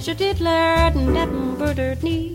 She 0.00 0.12
did 0.12 0.40
learn 0.40 0.98
and 0.98 1.14
that 1.14 1.30
burdered 1.56 2.02
knee. 2.02 2.27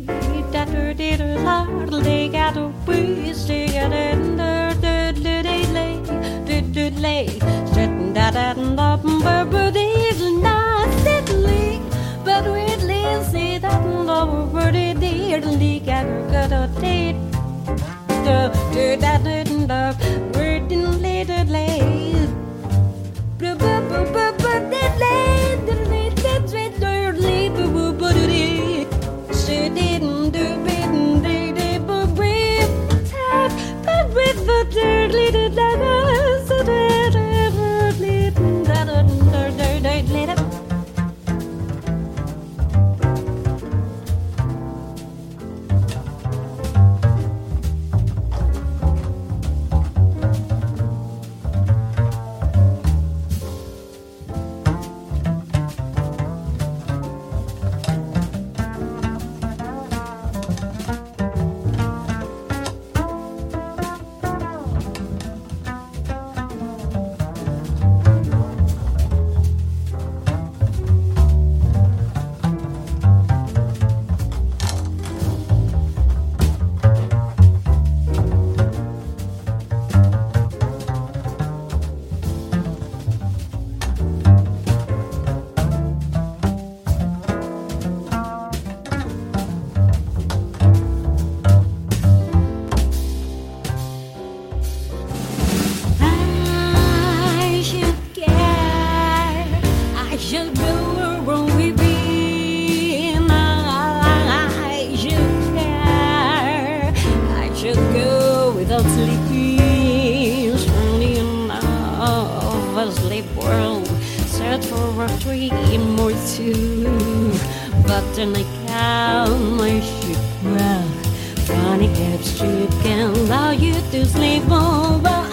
Perhaps 122.13 122.41
you 122.41 122.67
can 122.83 123.09
allow 123.09 123.49
you 123.49 123.73
to 123.73 124.05
sleep 124.05 124.43
over. 124.51 125.32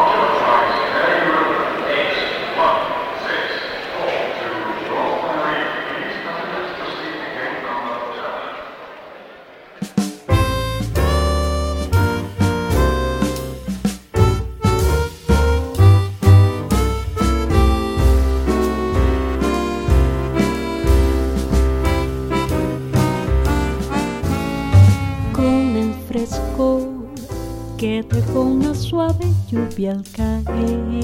Lluvia 29.81 29.91
al 29.91 30.03
caer. 30.11 31.03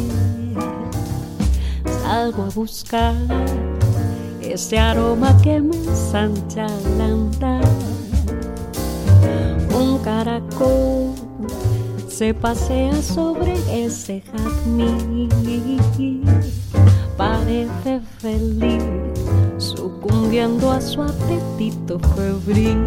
Salgo 2.01 2.43
a 2.43 2.49
buscar 2.49 3.15
ese 4.41 4.77
aroma 4.77 5.35
que 5.41 5.59
me 5.59 5.75
ensancha 5.75 6.65
al 6.65 7.01
andar. 7.01 7.63
Un 9.75 9.99
caracol 9.99 11.13
se 12.07 12.33
pasea 12.33 13.01
sobre 13.01 13.55
ese 13.71 14.21
jazmín. 14.21 15.29
Parece 17.17 17.99
feliz, 18.19 18.83
sucumbiendo 19.57 20.71
a 20.71 20.81
su 20.81 21.01
apetito 21.01 21.99
febril. 22.15 22.77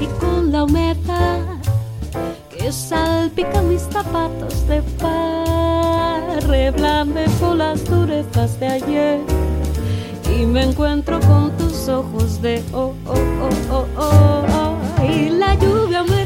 Y 0.00 0.06
con 0.20 0.52
la 0.52 0.64
humedad 0.64 1.49
salpica 2.72 3.62
mis 3.62 3.82
zapatos 3.82 4.66
de 4.68 4.82
par, 5.00 6.42
reblandejo 6.48 7.54
las 7.54 7.84
durezas 7.84 8.58
de 8.60 8.66
ayer 8.66 9.20
y 10.36 10.46
me 10.46 10.62
encuentro 10.64 11.18
con 11.20 11.50
tus 11.56 11.88
ojos 11.88 12.40
de 12.40 12.62
oh, 12.72 12.94
oh, 13.06 13.14
oh, 13.14 13.50
oh, 13.72 13.86
oh, 13.98 14.44
oh. 14.48 15.04
y 15.04 15.30
la 15.30 15.54
lluvia 15.54 16.04
me 16.04 16.19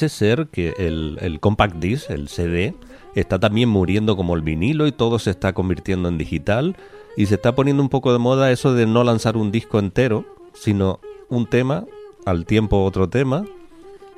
Parece 0.00 0.16
ser 0.16 0.46
que 0.46 0.72
el, 0.78 1.18
el 1.20 1.40
compact 1.40 1.76
disc, 1.76 2.08
el 2.08 2.28
CD, 2.28 2.74
está 3.14 3.38
también 3.38 3.68
muriendo 3.68 4.16
como 4.16 4.34
el 4.34 4.40
vinilo 4.40 4.86
y 4.86 4.92
todo 4.92 5.18
se 5.18 5.28
está 5.28 5.52
convirtiendo 5.52 6.08
en 6.08 6.16
digital 6.16 6.74
y 7.18 7.26
se 7.26 7.34
está 7.34 7.54
poniendo 7.54 7.82
un 7.82 7.90
poco 7.90 8.10
de 8.10 8.18
moda 8.18 8.50
eso 8.50 8.72
de 8.72 8.86
no 8.86 9.04
lanzar 9.04 9.36
un 9.36 9.52
disco 9.52 9.78
entero, 9.78 10.24
sino 10.54 11.00
un 11.28 11.44
tema, 11.44 11.84
al 12.24 12.46
tiempo 12.46 12.82
otro 12.82 13.10
tema. 13.10 13.44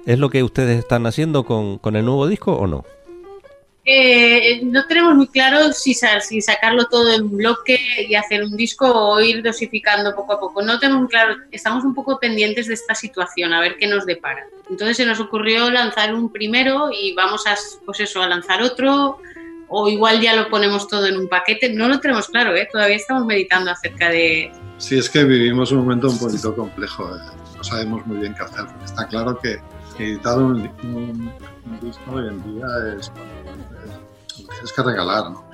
¿Es 0.06 0.20
lo 0.20 0.30
que 0.30 0.44
ustedes 0.44 0.78
están 0.78 1.04
haciendo 1.04 1.42
con, 1.42 1.78
con 1.78 1.96
el 1.96 2.04
nuevo 2.04 2.28
disco 2.28 2.52
o 2.52 2.68
no? 2.68 2.84
Eh, 3.84 4.60
no 4.64 4.84
tenemos 4.86 5.14
muy 5.16 5.26
claro 5.26 5.72
si, 5.72 5.92
si 5.94 6.40
sacarlo 6.40 6.84
todo 6.86 7.12
en 7.12 7.22
un 7.22 7.36
bloque 7.36 7.80
y 8.08 8.14
hacer 8.14 8.44
un 8.44 8.56
disco 8.56 8.86
o 8.86 9.20
ir 9.20 9.42
dosificando 9.42 10.14
poco 10.14 10.34
a 10.34 10.40
poco. 10.40 10.62
No 10.62 10.78
tenemos 10.78 11.08
claro, 11.08 11.34
estamos 11.50 11.82
un 11.84 11.92
poco 11.94 12.18
pendientes 12.20 12.68
de 12.68 12.74
esta 12.74 12.94
situación, 12.94 13.52
a 13.52 13.60
ver 13.60 13.76
qué 13.78 13.88
nos 13.88 14.06
depara. 14.06 14.44
Entonces 14.70 14.96
se 14.96 15.04
nos 15.04 15.18
ocurrió 15.18 15.68
lanzar 15.70 16.14
un 16.14 16.30
primero 16.30 16.90
y 16.92 17.12
vamos 17.14 17.44
a, 17.46 17.56
pues 17.84 17.98
eso, 18.00 18.22
a 18.22 18.28
lanzar 18.28 18.62
otro, 18.62 19.18
o 19.68 19.88
igual 19.88 20.20
ya 20.20 20.36
lo 20.36 20.48
ponemos 20.48 20.86
todo 20.86 21.06
en 21.06 21.16
un 21.16 21.28
paquete. 21.28 21.70
No 21.72 21.88
lo 21.88 21.98
tenemos 21.98 22.28
claro, 22.28 22.54
¿eh? 22.54 22.68
todavía 22.70 22.96
estamos 22.96 23.26
meditando 23.26 23.72
acerca 23.72 24.10
de... 24.10 24.52
Sí, 24.78 24.96
es 24.98 25.10
que 25.10 25.24
vivimos 25.24 25.72
un 25.72 25.78
momento 25.78 26.08
un 26.08 26.18
poquito 26.18 26.54
complejo. 26.54 27.16
eh. 27.16 27.20
No 27.56 27.64
sabemos 27.64 28.06
muy 28.06 28.18
bien 28.18 28.34
qué 28.34 28.42
hacer. 28.44 28.64
Está 28.84 29.06
claro 29.08 29.38
que 29.40 29.56
editar 29.98 30.38
un, 30.38 30.68
un- 30.84 31.32
disco 31.80 32.12
hoy 32.12 32.26
en 32.28 32.42
día 32.56 32.66
es, 32.98 33.10
tienes 34.62 34.72
que 34.72 34.82
regalar. 34.82 35.30
¿no? 35.30 35.44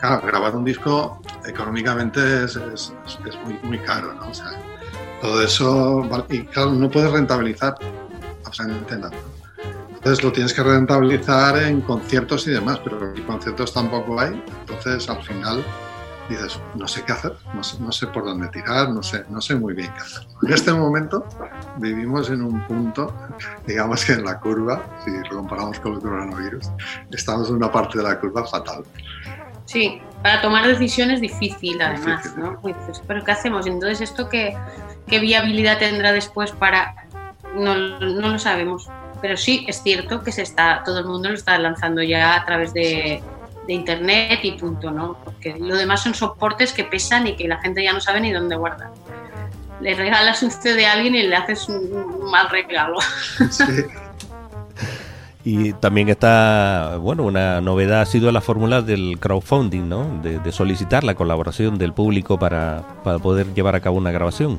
Claro, 0.00 0.22
grabar 0.26 0.56
un 0.56 0.64
disco 0.64 1.20
económicamente 1.44 2.44
es, 2.44 2.56
es- 2.56 2.92
muy, 3.44 3.58
muy 3.62 3.78
caro. 3.78 4.14
¿no? 4.14 4.28
O 4.28 4.34
sea, 4.34 4.50
todo 5.20 5.42
eso, 5.42 6.08
y 6.30 6.44
claro, 6.46 6.72
no 6.72 6.90
puedes 6.90 7.10
rentabilizar 7.10 7.76
absolutamente 8.44 8.96
nada. 8.96 9.16
Entonces 9.94 10.22
lo 10.24 10.30
tienes 10.32 10.52
que 10.54 10.62
rentabilizar 10.62 11.56
en 11.62 11.80
conciertos 11.80 12.46
y 12.46 12.50
demás, 12.52 12.80
pero 12.84 13.12
conciertos 13.26 13.72
tampoco 13.72 14.20
hay. 14.20 14.42
Entonces 14.60 15.08
al 15.08 15.22
final 15.24 15.64
dices, 16.28 16.60
no 16.74 16.88
sé 16.88 17.02
qué 17.04 17.12
hacer, 17.12 17.32
no 17.54 17.62
sé, 17.62 17.78
no 17.80 17.92
sé 17.92 18.06
por 18.08 18.24
dónde 18.24 18.48
tirar, 18.48 18.90
no 18.90 19.02
sé, 19.02 19.24
no 19.28 19.40
sé 19.40 19.54
muy 19.54 19.74
bien 19.74 19.92
qué 19.92 20.00
hacer. 20.00 20.26
En 20.42 20.52
este 20.52 20.72
momento 20.72 21.26
vivimos 21.78 22.30
en 22.30 22.42
un 22.42 22.66
punto, 22.66 23.14
digamos 23.66 24.04
que 24.04 24.12
en 24.12 24.24
la 24.24 24.40
curva, 24.40 24.82
si 25.04 25.10
lo 25.10 25.36
comparamos 25.36 25.78
con 25.80 25.94
el 25.94 26.00
coronavirus, 26.00 26.70
estamos 27.10 27.48
en 27.48 27.56
una 27.56 27.70
parte 27.70 27.98
de 27.98 28.04
la 28.04 28.18
curva 28.18 28.46
fatal. 28.46 28.84
Sí, 29.66 30.00
para 30.22 30.40
tomar 30.40 30.66
decisiones 30.66 31.20
difícil 31.20 31.80
además, 31.82 32.36
¿no? 32.36 32.60
Pues 32.60 32.76
dices, 32.80 33.02
pero 33.06 33.24
¿qué 33.24 33.32
hacemos? 33.32 33.66
Entonces, 33.66 34.00
¿esto 34.00 34.28
qué, 34.28 34.56
qué 35.06 35.18
viabilidad 35.18 35.78
tendrá 35.78 36.12
después 36.12 36.52
para...? 36.52 36.94
No, 37.54 37.74
no 37.74 38.28
lo 38.28 38.38
sabemos. 38.38 38.88
Pero 39.20 39.36
sí, 39.36 39.64
es 39.66 39.82
cierto 39.82 40.22
que 40.22 40.30
se 40.30 40.42
está, 40.42 40.82
todo 40.84 41.00
el 41.00 41.06
mundo 41.06 41.30
lo 41.30 41.34
está 41.34 41.58
lanzando 41.58 42.02
ya 42.02 42.36
a 42.36 42.44
través 42.44 42.74
de, 42.74 43.22
de 43.66 43.74
internet 43.74 44.40
y 44.42 44.52
punto, 44.52 44.90
¿no? 44.90 45.16
Porque 45.24 45.56
lo 45.58 45.76
demás 45.76 46.02
son 46.02 46.14
soportes 46.14 46.72
que 46.72 46.84
pesan 46.84 47.26
y 47.26 47.36
que 47.36 47.48
la 47.48 47.58
gente 47.58 47.82
ya 47.82 47.92
no 47.92 48.00
sabe 48.00 48.20
ni 48.20 48.32
dónde 48.32 48.56
guardar. 48.56 48.90
Le 49.80 49.94
regalas 49.94 50.42
un 50.42 50.50
CD 50.50 50.86
a 50.86 50.92
alguien 50.92 51.14
y 51.14 51.22
le 51.22 51.36
haces 51.36 51.68
un, 51.68 52.30
mal 52.30 52.48
regalo. 52.50 52.98
Y 55.48 55.74
también 55.74 56.08
está, 56.08 56.96
bueno, 57.00 57.22
una 57.22 57.60
novedad 57.60 58.00
ha 58.00 58.06
sido 58.06 58.32
la 58.32 58.40
fórmula 58.40 58.82
del 58.82 59.16
crowdfunding, 59.20 59.88
¿no? 59.88 60.20
De, 60.20 60.40
de 60.40 60.50
solicitar 60.50 61.04
la 61.04 61.14
colaboración 61.14 61.78
del 61.78 61.92
público 61.92 62.36
para, 62.36 62.82
para 63.04 63.20
poder 63.20 63.54
llevar 63.54 63.76
a 63.76 63.80
cabo 63.80 63.96
una 63.96 64.10
grabación. 64.10 64.58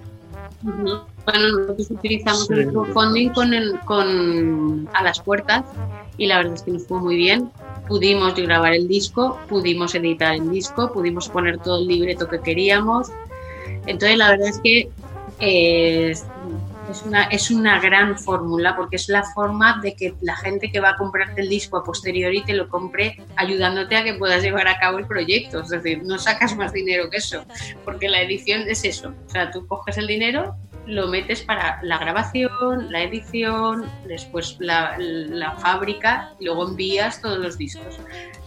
Bueno, 0.62 1.58
nosotros 1.60 1.91
utilizamos 1.91 2.49
el 2.49 2.70
crowdfunding 2.70 3.30
con, 3.30 3.53
el, 3.53 3.80
con 3.82 4.89
a 4.93 5.03
las 5.03 5.20
puertas 5.20 5.64
y 6.18 6.26
la 6.26 6.38
verdad 6.38 6.53
es 6.53 6.64
que 6.64 6.72
nos 6.72 6.88
fue 6.88 6.99
muy 6.99 7.16
bien. 7.16 7.51
Pudimos 7.88 8.36
grabar 8.36 8.74
el 8.74 8.88
disco, 8.88 9.40
pudimos 9.48 9.96
editar 9.96 10.36
el 10.36 10.50
disco, 10.50 10.92
pudimos 10.92 11.30
poner 11.30 11.58
todo 11.60 11.80
el 11.80 11.88
libreto 11.88 12.28
que 12.28 12.40
queríamos. 12.40 13.10
Entonces 13.86 14.18
la 14.18 14.32
verdad 14.32 14.50
es 14.50 14.60
que 14.60 14.90
eh, 15.40 16.14
es 16.90 17.04
una, 17.04 17.24
es 17.26 17.52
una 17.52 17.80
gran 17.80 18.18
fórmula 18.18 18.76
porque 18.76 18.96
es 18.96 19.10
la 19.10 19.24
forma 19.24 19.80
de 19.82 19.94
que 19.94 20.14
la 20.22 20.36
gente 20.36 20.72
que 20.72 20.80
va 20.80 20.92
a 20.92 20.98
comprarte 20.98 21.42
el 21.42 21.50
disco 21.50 21.78
a 21.78 21.84
posteriori 21.84 22.44
te 22.44 22.54
lo 22.54 22.70
compre 22.70 23.18
ayudándote 23.36 23.96
a 23.98 24.04
que 24.04 24.14
puedas 24.14 24.42
llevar 24.42 24.68
a 24.68 24.80
cabo 24.80 24.98
el 24.98 25.06
proyecto. 25.06 25.62
Es 25.62 25.70
decir, 25.70 26.04
no 26.04 26.18
sacas 26.18 26.56
más 26.56 26.74
dinero 26.74 27.10
que 27.10 27.18
eso, 27.18 27.44
porque 27.84 28.10
la 28.10 28.22
edición 28.22 28.64
es 28.68 28.86
eso. 28.86 29.14
O 29.28 29.30
sea, 29.30 29.52
tú 29.52 29.68
coges 29.68 29.98
el 29.98 30.08
dinero, 30.08 30.56
lo 30.88 31.08
metes 31.08 31.42
para 31.42 31.80
la 31.84 31.98
grabación, 31.98 32.92
la 32.92 33.04
edición, 33.04 33.86
después 34.08 34.58
la, 34.60 34.96
la 34.98 35.52
fábrica 35.54 36.34
y 36.40 36.46
luego 36.46 36.68
envías 36.68 37.22
todos 37.22 37.40
los 37.40 37.58
discos. 37.58 38.00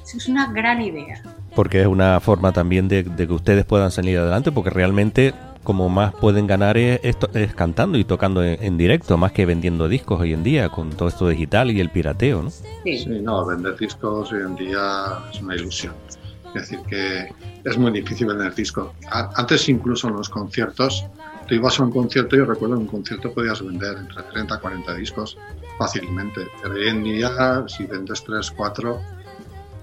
Eso 0.05 0.17
es 0.17 0.29
una 0.29 0.53
gran 0.53 0.81
idea. 0.83 1.23
Porque 1.55 1.83
es 1.83 1.87
una 1.87 2.19
forma 2.21 2.53
también 2.53 2.89
de, 2.89 3.03
de 3.03 3.27
que 3.27 3.33
ustedes 3.33 3.65
puedan 3.65 3.91
salir 3.91 4.19
adelante, 4.19 4.51
porque 4.53 4.71
realmente 4.71 5.35
como 5.63 5.89
más 5.89 6.15
pueden 6.15 6.47
ganar 6.47 6.77
es, 6.79 7.01
es 7.03 7.55
cantando 7.55 7.99
y 7.99 8.05
tocando 8.05 8.43
en, 8.43 8.79
directo, 8.79 9.17
más 9.17 9.33
que 9.33 9.47
vendiendo 9.47 9.89
discos 9.89 10.21
hoy 10.21 10.33
en 10.33 10.43
día, 10.43 10.69
con 10.69 10.91
todo 10.91 11.09
esto 11.09 11.29
digital 11.29 11.71
y 11.71 11.81
el 11.81 11.91
pirateo, 11.91 12.43
¿no? 12.43 12.51
Sí. 12.51 13.07
no, 13.23 13.47
vender 13.47 13.77
discos 13.77 14.33
hoy 14.33 14.43
en 14.43 14.57
día 14.57 15.19
es 15.31 15.41
una 15.41 15.55
ilusión. 15.55 15.95
Es 16.55 16.69
decir, 16.69 16.81
que 16.89 17.29
es 17.65 17.79
muy 17.79 17.93
difícil 17.93 18.27
vender 18.27 18.55
discos. 18.55 18.91
Antes 19.11 19.69
incluso 19.69 20.09
en 20.09 20.15
los 20.15 20.29
conciertos, 20.29 21.07
tú 21.51 21.57
ibas 21.57 21.81
a 21.81 21.83
un 21.83 21.91
concierto, 21.91 22.37
yo 22.37 22.45
recuerdo 22.45 22.77
en 22.77 22.83
un 22.83 22.87
concierto 22.87 23.33
podías 23.33 23.61
vender 23.61 23.99
entre 23.99 24.23
30 24.23 24.55
y 24.55 24.59
40 24.61 24.95
discos 24.95 25.37
fácilmente, 25.77 26.47
pero 26.63 26.75
hoy 26.75 26.89
en 26.89 27.03
día 27.03 27.65
si 27.67 27.87
vendes 27.87 28.23
3, 28.23 28.53
4 28.53 29.01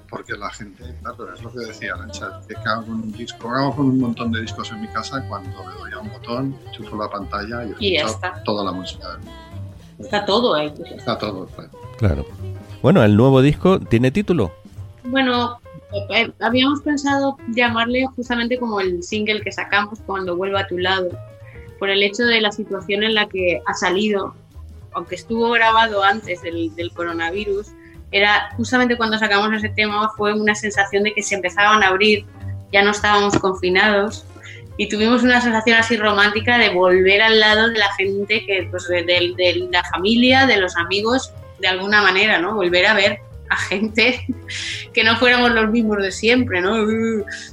porque 0.09 0.37
la 0.37 0.49
gente, 0.49 0.95
claro, 1.01 1.33
es 1.33 1.43
lo 1.43 1.51
que 1.51 1.59
decía 1.59 1.93
Arancha, 1.93 2.39
que 2.47 2.55
hago 2.55 2.85
con 2.85 2.93
un 2.93 3.11
disco, 3.11 3.49
hago 3.49 3.75
con 3.75 3.87
un 3.87 3.99
montón 3.99 4.31
de 4.31 4.39
discos 4.39 4.71
en 4.71 4.79
mi 4.79 4.87
casa, 4.87 5.21
cuando 5.27 5.49
le 5.49 5.77
doy 5.77 5.91
a 5.91 5.99
un 5.99 6.09
botón, 6.09 6.55
chufo 6.71 6.95
la 6.95 7.09
pantalla 7.09 7.65
y, 7.65 7.85
y 7.85 7.97
está. 7.97 8.41
toda 8.45 8.63
la 8.63 8.71
música. 8.71 9.19
Está 9.99 10.23
todo 10.23 10.55
ahí. 10.55 10.71
Pues 10.77 10.93
está 10.93 11.17
todo, 11.17 11.47
claro. 11.47 11.71
claro. 11.97 12.25
Bueno, 12.81 13.03
el 13.03 13.17
nuevo 13.17 13.41
disco 13.41 13.81
tiene 13.81 14.11
título. 14.11 14.53
Bueno, 15.03 15.59
eh, 16.11 16.31
habíamos 16.39 16.81
pensado 16.81 17.37
llamarle 17.49 18.05
justamente 18.15 18.57
como 18.57 18.79
el 18.79 19.03
single 19.03 19.41
que 19.41 19.51
sacamos 19.51 19.99
cuando 20.05 20.37
vuelva 20.37 20.61
a 20.61 20.67
tu 20.67 20.77
lado, 20.77 21.09
por 21.79 21.89
el 21.89 22.03
hecho 22.03 22.23
de 22.23 22.41
la 22.41 22.51
situación 22.51 23.03
en 23.03 23.13
la 23.13 23.27
que 23.27 23.61
ha 23.65 23.73
salido, 23.73 24.35
aunque 24.93 25.15
estuvo 25.15 25.49
grabado 25.51 26.03
antes 26.03 26.41
del, 26.41 26.73
del 26.75 26.91
coronavirus, 26.91 27.67
era 28.11 28.49
justamente 28.55 28.97
cuando 28.97 29.17
sacamos 29.17 29.51
ese 29.53 29.69
tema 29.69 30.09
fue 30.15 30.33
una 30.33 30.55
sensación 30.55 31.03
de 31.03 31.13
que 31.13 31.21
se 31.21 31.35
empezaban 31.35 31.83
a 31.83 31.87
abrir, 31.87 32.25
ya 32.71 32.83
no 32.83 32.91
estábamos 32.91 33.37
confinados 33.37 34.25
y 34.77 34.87
tuvimos 34.87 35.23
una 35.23 35.41
sensación 35.41 35.77
así 35.77 35.97
romántica 35.97 36.57
de 36.57 36.69
volver 36.69 37.21
al 37.21 37.39
lado 37.39 37.69
de 37.69 37.79
la 37.79 37.91
gente, 37.95 38.45
que 38.45 38.67
pues 38.69 38.87
de, 38.87 39.03
de, 39.03 39.67
la 39.71 39.83
familia, 39.83 40.45
de 40.45 40.57
los 40.57 40.75
amigos, 40.77 41.33
de 41.59 41.67
alguna 41.67 42.01
manera, 42.03 42.39
¿no? 42.39 42.53
Volver 42.53 42.85
a 42.85 42.93
ver 42.93 43.19
a 43.49 43.57
gente 43.57 44.25
que 44.93 45.03
no 45.03 45.17
fuéramos 45.17 45.51
los 45.51 45.71
mismos 45.71 45.97
de 45.97 46.11
siempre, 46.11 46.61
¿no? 46.61 46.75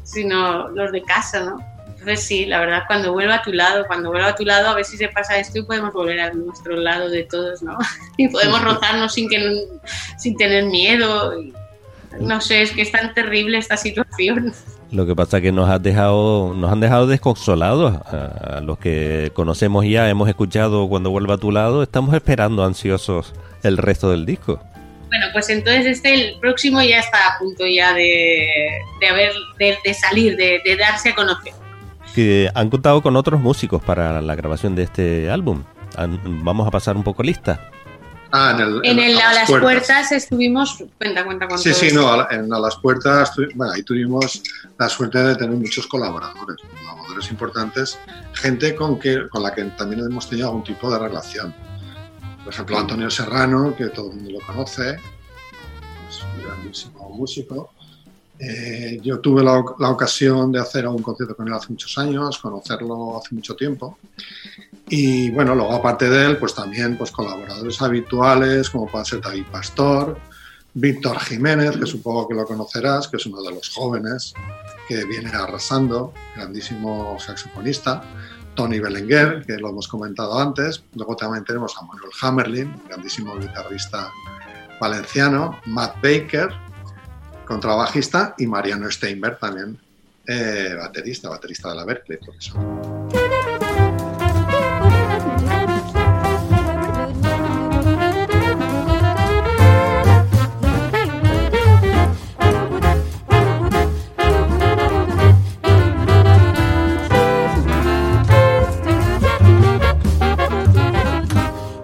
Sino 0.02 0.68
los 0.68 0.92
de 0.92 1.02
casa, 1.02 1.44
¿no? 1.44 1.73
Entonces 2.04 2.26
sí, 2.26 2.44
la 2.44 2.60
verdad, 2.60 2.82
cuando 2.86 3.14
vuelva 3.14 3.36
a 3.36 3.42
tu 3.42 3.50
lado, 3.50 3.86
cuando 3.86 4.10
vuelva 4.10 4.28
a 4.28 4.34
tu 4.34 4.44
lado, 4.44 4.68
a 4.68 4.74
ver 4.74 4.84
si 4.84 4.98
se 4.98 5.08
pasa 5.08 5.38
esto 5.38 5.60
y 5.60 5.62
podemos 5.62 5.94
volver 5.94 6.20
a 6.20 6.34
nuestro 6.34 6.76
lado 6.76 7.08
de 7.08 7.22
todos, 7.22 7.62
¿no? 7.62 7.78
Y 8.18 8.28
podemos 8.28 8.62
rozarnos 8.62 9.14
sin, 9.14 9.26
que, 9.26 9.64
sin 10.18 10.36
tener 10.36 10.66
miedo. 10.66 11.32
No 12.20 12.42
sé, 12.42 12.60
es 12.60 12.72
que 12.72 12.82
es 12.82 12.92
tan 12.92 13.14
terrible 13.14 13.56
esta 13.56 13.78
situación. 13.78 14.52
Lo 14.92 15.06
que 15.06 15.16
pasa 15.16 15.38
es 15.38 15.44
que 15.44 15.50
nos, 15.50 15.70
has 15.70 15.82
dejado, 15.82 16.52
nos 16.54 16.70
han 16.70 16.80
dejado 16.80 17.06
desconsolados. 17.06 17.96
A 18.04 18.60
los 18.62 18.76
que 18.76 19.30
conocemos 19.32 19.86
ya, 19.86 20.10
hemos 20.10 20.28
escuchado 20.28 20.86
cuando 20.90 21.08
vuelva 21.08 21.36
a 21.36 21.38
tu 21.38 21.50
lado, 21.50 21.82
estamos 21.82 22.14
esperando 22.14 22.66
ansiosos 22.66 23.32
el 23.62 23.78
resto 23.78 24.10
del 24.10 24.26
disco. 24.26 24.60
Bueno, 25.08 25.26
pues 25.32 25.48
entonces 25.48 25.86
este, 25.86 26.12
el 26.12 26.38
próximo 26.38 26.82
ya 26.82 26.98
está 26.98 27.34
a 27.34 27.38
punto 27.38 27.66
ya 27.66 27.94
de, 27.94 28.46
de, 29.00 29.08
haber, 29.08 29.32
de, 29.58 29.94
salir, 29.94 30.36
de, 30.36 30.60
de 30.62 30.76
darse 30.76 31.08
a 31.08 31.14
conocer 31.14 31.54
que 32.14 32.50
han 32.54 32.70
contado 32.70 33.02
con 33.02 33.16
otros 33.16 33.40
músicos 33.40 33.82
para 33.82 34.22
la 34.22 34.34
grabación 34.34 34.74
de 34.74 34.84
este 34.84 35.30
álbum. 35.30 35.64
Vamos 36.24 36.66
a 36.66 36.70
pasar 36.70 36.96
un 36.96 37.02
poco 37.02 37.22
lista. 37.22 37.70
Ah, 38.36 38.50
en, 38.52 38.60
el, 38.60 38.80
en, 38.82 38.98
el, 38.98 39.18
a, 39.20 39.32
las, 39.32 39.48
puertas. 39.48 40.10
estuvimos. 40.10 40.82
Cuenta, 40.98 41.24
cuenta 41.24 41.46
con 41.46 41.56
Sí, 41.56 41.72
sí, 41.72 41.94
no, 41.94 42.28
en 42.30 42.52
a 42.52 42.58
las 42.58 42.74
puertas, 42.76 43.32
bueno, 43.54 43.72
ahí 43.72 43.84
tuvimos 43.84 44.42
la 44.76 44.88
suerte 44.88 45.22
de 45.22 45.36
tener 45.36 45.56
muchos 45.56 45.86
colaboradores, 45.86 46.56
colaboradores 46.80 47.30
importantes, 47.30 47.96
gente 48.32 48.74
con, 48.74 48.98
que, 48.98 49.28
con 49.28 49.44
la 49.44 49.54
que 49.54 49.62
también 49.64 50.00
hemos 50.00 50.28
tenido 50.28 50.48
algún 50.48 50.64
tipo 50.64 50.90
de 50.90 50.98
relación. 50.98 51.54
Por 52.42 52.52
ejemplo, 52.52 52.76
Antonio 52.76 53.08
Serrano, 53.08 53.74
que 53.76 53.86
todo 53.86 54.10
el 54.10 54.16
mundo 54.16 54.32
lo 54.32 54.46
conoce, 54.46 54.96
es 56.08 56.22
un 56.24 56.44
grandísimo 56.44 57.08
músico. 57.10 57.72
Eh, 58.38 58.98
yo 59.02 59.20
tuve 59.20 59.44
la, 59.44 59.62
la, 59.78 59.90
ocasión 59.90 60.50
de 60.50 60.58
hacer 60.58 60.88
un 60.88 61.02
concierto 61.02 61.36
con 61.36 61.46
él 61.46 61.54
hace 61.54 61.68
muchos 61.68 61.96
años, 61.98 62.38
conocerlo 62.38 63.18
hace 63.18 63.34
mucho 63.34 63.54
tiempo. 63.54 63.98
Y 64.88 65.30
bueno, 65.30 65.54
luego 65.54 65.72
aparte 65.72 66.10
de 66.10 66.26
él, 66.26 66.38
pues 66.38 66.54
también 66.54 66.98
pues, 66.98 67.10
colaboradores 67.10 67.80
habituales, 67.80 68.68
como 68.70 68.86
puede 68.86 69.04
ser 69.04 69.20
David 69.20 69.44
Pastor, 69.50 70.18
Víctor 70.74 71.18
Jiménez, 71.20 71.76
que 71.76 71.86
supongo 71.86 72.26
que 72.26 72.34
lo 72.34 72.44
conocerás, 72.44 73.08
que 73.08 73.16
es 73.16 73.26
uno 73.26 73.40
de 73.42 73.52
los 73.54 73.68
jóvenes 73.70 74.34
que 74.88 75.04
viene 75.04 75.30
arrasando, 75.30 76.12
grandísimo 76.34 77.16
saxofonista. 77.18 78.02
Tony 78.54 78.78
Belenguer, 78.78 79.44
que 79.44 79.56
lo 79.56 79.70
hemos 79.70 79.88
comentado 79.88 80.38
antes. 80.38 80.84
Luego 80.94 81.16
también 81.16 81.44
tenemos 81.44 81.76
a 81.76 81.82
Manuel 81.82 82.10
Hammerlin, 82.20 82.82
grandísimo 82.88 83.36
guitarrista 83.36 84.10
valenciano. 84.80 85.58
Matt 85.66 85.96
Baker, 85.96 86.50
contrabajista, 87.44 88.34
y 88.38 88.46
Mariano 88.46 88.90
Steinberg 88.90 89.38
también, 89.38 89.78
eh, 90.26 90.74
baterista, 90.78 91.28
baterista 91.28 91.70
de 91.70 91.74
la 91.76 91.84
Berkeley, 91.84 92.18
profesor. 92.18 93.53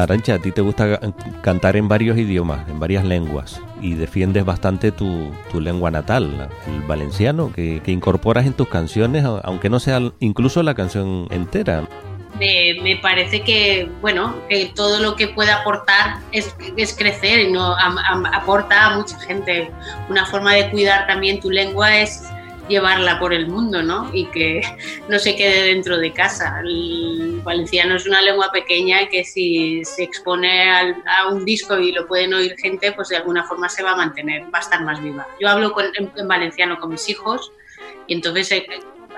Arancha, 0.02 0.34
a 0.34 0.38
ti 0.38 0.52
te 0.52 0.60
gusta 0.60 0.98
cantar 1.42 1.76
en 1.76 1.88
varios 1.88 2.18
idiomas, 2.18 2.68
en 2.68 2.80
varias 2.80 3.04
lenguas, 3.04 3.60
y 3.80 3.94
defiendes 3.94 4.44
bastante 4.44 4.92
tu, 4.92 5.32
lengua 5.54 5.90
natal, 5.90 6.48
el 6.66 6.82
valenciano, 6.82 7.52
que, 7.52 7.82
incorporas 7.86 8.46
en 8.46 8.52
tus 8.52 8.68
canciones, 8.68 9.24
aunque 9.24 9.68
no 9.68 9.80
sea 9.80 10.00
incluso 10.20 10.62
la 10.62 10.74
canción 10.74 11.26
entera. 11.30 11.88
Me, 12.38 12.98
parece 13.02 13.42
que, 13.42 13.90
bueno, 14.00 14.34
que 14.48 14.72
todo 14.74 15.00
lo 15.00 15.16
que 15.16 15.28
puede 15.28 15.50
aportar 15.50 16.20
es, 16.32 16.54
es 16.76 16.94
crecer 16.94 17.40
y 17.40 17.52
no 17.52 17.76
aporta 18.32 18.86
a 18.86 18.96
mucha 18.96 19.18
gente. 19.20 19.70
Una 20.08 20.24
forma 20.24 20.54
de 20.54 20.70
cuidar 20.70 21.06
también 21.06 21.40
tu 21.40 21.50
lengua 21.50 21.98
es 21.98 22.22
llevarla 22.70 23.18
por 23.18 23.34
el 23.34 23.48
mundo, 23.48 23.82
¿no? 23.82 24.10
Y 24.14 24.26
que 24.26 24.62
no 25.08 25.18
se 25.18 25.36
quede 25.36 25.64
dentro 25.64 25.98
de 25.98 26.12
casa. 26.12 26.60
El 26.64 27.40
valenciano 27.44 27.96
es 27.96 28.06
una 28.06 28.22
lengua 28.22 28.50
pequeña 28.50 29.08
que 29.08 29.24
si 29.24 29.84
se 29.84 30.04
expone 30.04 30.70
a 30.70 31.28
un 31.30 31.44
disco 31.44 31.78
y 31.78 31.92
lo 31.92 32.06
pueden 32.06 32.32
oír 32.32 32.56
gente, 32.56 32.92
pues 32.92 33.08
de 33.08 33.16
alguna 33.16 33.44
forma 33.44 33.68
se 33.68 33.82
va 33.82 33.92
a 33.92 33.96
mantener, 33.96 34.44
va 34.44 34.58
a 34.58 34.62
estar 34.62 34.82
más 34.82 35.02
viva. 35.02 35.26
Yo 35.38 35.48
hablo 35.48 35.74
en, 35.94 36.28
valenciano 36.28 36.78
con 36.78 36.90
mis 36.90 37.08
hijos 37.08 37.52
y 38.06 38.14
entonces 38.14 38.52
eh, 38.52 38.66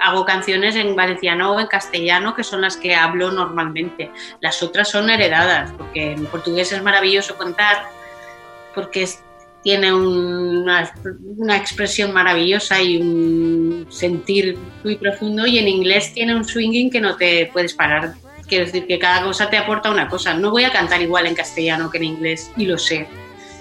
hago 0.00 0.24
canciones 0.24 0.74
en 0.76 0.96
valenciano 0.96 1.52
o 1.52 1.60
en 1.60 1.66
castellano, 1.66 2.34
que 2.34 2.42
son 2.42 2.62
las 2.62 2.76
que 2.76 2.94
hablo 2.94 3.30
normalmente. 3.30 4.10
Las 4.40 4.62
otras 4.62 4.90
son 4.90 5.10
heredadas, 5.10 5.72
porque 5.76 6.12
en 6.12 6.26
portugués 6.26 6.72
es 6.72 6.82
maravilloso 6.82 7.36
contar, 7.36 7.84
porque 8.74 9.02
es 9.04 9.22
tiene 9.62 9.92
una, 9.92 10.92
una, 11.36 11.56
expresión 11.56 12.12
maravillosa 12.12 12.82
y 12.82 12.96
un 12.96 13.86
sentir 13.90 14.58
muy 14.82 14.96
profundo 14.96 15.46
y 15.46 15.58
en 15.58 15.68
inglés 15.68 16.12
tiene 16.12 16.34
un 16.34 16.44
swinging 16.44 16.90
que 16.90 17.00
no 17.00 17.16
te 17.16 17.48
puedes 17.52 17.72
parar. 17.74 18.14
Quiero 18.48 18.66
decir 18.66 18.86
que 18.86 18.98
cada 18.98 19.22
cosa 19.22 19.48
te 19.48 19.56
aporta 19.56 19.90
una 19.90 20.08
cosa. 20.08 20.34
No 20.34 20.50
voy 20.50 20.64
a 20.64 20.72
cantar 20.72 21.00
igual 21.00 21.26
en 21.26 21.34
castellano 21.34 21.90
que 21.90 21.98
en 21.98 22.04
inglés 22.04 22.50
y 22.56 22.66
lo 22.66 22.76
sé. 22.76 23.06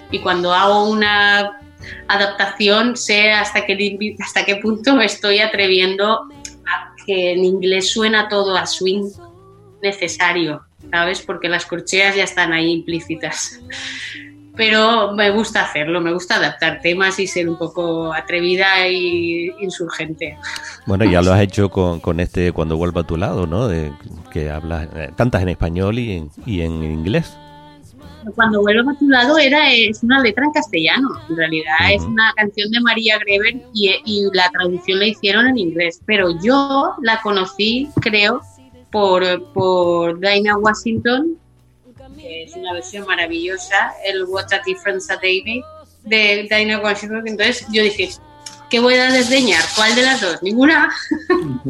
Y 0.09 0.19
cuando 0.19 0.53
hago 0.53 0.89
una 0.89 1.59
adaptación 2.07 2.97
sé 2.97 3.31
hasta 3.31 3.65
qué, 3.65 4.17
hasta 4.19 4.43
qué 4.43 4.55
punto 4.57 4.95
me 4.95 5.05
estoy 5.05 5.39
atreviendo 5.39 6.27
a 6.67 6.95
que 7.05 7.33
en 7.33 7.45
inglés 7.45 7.91
suena 7.91 8.27
todo 8.27 8.57
a 8.57 8.65
swing 8.65 9.09
necesario, 9.81 10.65
¿sabes? 10.91 11.21
Porque 11.21 11.47
las 11.47 11.65
corcheas 11.65 12.15
ya 12.15 12.23
están 12.23 12.53
ahí 12.53 12.71
implícitas 12.71 13.61
pero 14.55 15.13
me 15.13 15.31
gusta 15.31 15.63
hacerlo, 15.63 16.01
me 16.01 16.13
gusta 16.13 16.35
adaptar 16.35 16.81
temas 16.81 17.19
y 17.19 17.27
ser 17.27 17.49
un 17.49 17.57
poco 17.57 18.13
atrevida 18.13 18.87
y 18.87 19.51
insurgente. 19.59 20.37
Bueno, 20.85 21.05
ya 21.05 21.21
lo 21.21 21.33
has 21.33 21.41
hecho 21.41 21.69
con, 21.69 21.99
con 21.99 22.19
este 22.19 22.51
Cuando 22.51 22.77
vuelva 22.77 23.01
a 23.01 23.07
tu 23.07 23.17
lado, 23.17 23.47
¿no? 23.47 23.67
De, 23.67 23.91
que 24.31 24.49
hablas, 24.49 24.87
eh, 24.95 25.11
cantas 25.15 25.41
en 25.41 25.49
español 25.49 25.99
y 25.99 26.13
en, 26.13 26.31
y 26.45 26.61
en 26.61 26.83
inglés. 26.83 27.37
Cuando 28.35 28.61
vuelva 28.61 28.91
a 28.91 28.95
tu 28.99 29.09
lado 29.09 29.37
era 29.39 29.71
es 29.73 30.03
una 30.03 30.19
letra 30.19 30.45
en 30.45 30.51
castellano, 30.51 31.09
en 31.27 31.37
realidad 31.37 31.75
es 31.91 32.03
una 32.03 32.31
canción 32.35 32.69
de 32.69 32.79
María 32.81 33.17
Greber 33.17 33.63
y, 33.73 33.95
y 34.05 34.25
la 34.33 34.47
traducción 34.51 34.99
la 34.99 35.07
hicieron 35.07 35.47
en 35.47 35.57
inglés, 35.57 36.01
pero 36.05 36.29
yo 36.39 36.93
la 37.01 37.19
conocí, 37.21 37.89
creo, 37.99 38.41
por, 38.91 39.23
por 39.53 40.19
Dinah 40.19 40.57
Washington 40.57 41.37
que 42.21 42.43
es 42.43 42.55
una 42.55 42.73
versión 42.73 43.05
maravillosa, 43.05 43.93
el 44.05 44.23
What 44.25 44.53
a 44.53 44.61
Difference 44.65 45.11
a 45.11 45.15
David 45.15 45.63
de 46.03 46.47
Dinah 46.49 46.79
Washington. 46.79 47.27
Entonces 47.27 47.65
yo 47.71 47.83
dije, 47.83 48.09
¿qué 48.69 48.79
voy 48.79 48.95
a 48.95 49.11
desdeñar? 49.11 49.63
¿Cuál 49.75 49.95
de 49.95 50.03
las 50.03 50.21
dos? 50.21 50.41
Ninguna. 50.43 50.89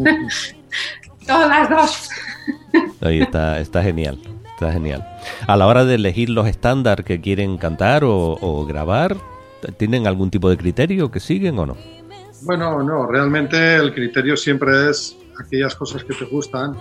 Todas 1.28 1.50
las 1.50 1.70
dos. 1.70 2.10
Ahí 3.02 3.22
está, 3.22 3.60
está 3.60 3.82
genial. 3.82 4.20
Está 4.54 4.72
genial. 4.72 5.08
A 5.48 5.56
la 5.56 5.68
hora 5.68 5.86
de 5.86 5.96
elegir 5.96 6.30
los 6.30 6.48
estándares 6.48 7.06
que 7.06 7.22
quieren 7.22 7.58
cantar 7.58 8.04
o, 8.04 8.38
o 8.42 8.66
grabar, 8.66 9.18
¿tienen 9.78 10.06
algún 10.06 10.30
tipo 10.30 10.50
de 10.50 10.58
criterio 10.58 11.10
que 11.10 11.20
siguen 11.20 11.58
o 11.60 11.66
no? 11.66 11.78
Bueno, 12.44 12.84
no, 12.84 13.08
realmente 13.08 13.76
el 13.76 13.94
criterio 13.94 14.36
siempre 14.36 14.90
es 14.90 15.16
aquellas 15.40 15.76
cosas 15.76 16.04
que 16.04 16.14
te 16.14 16.26
gustan 16.26 16.76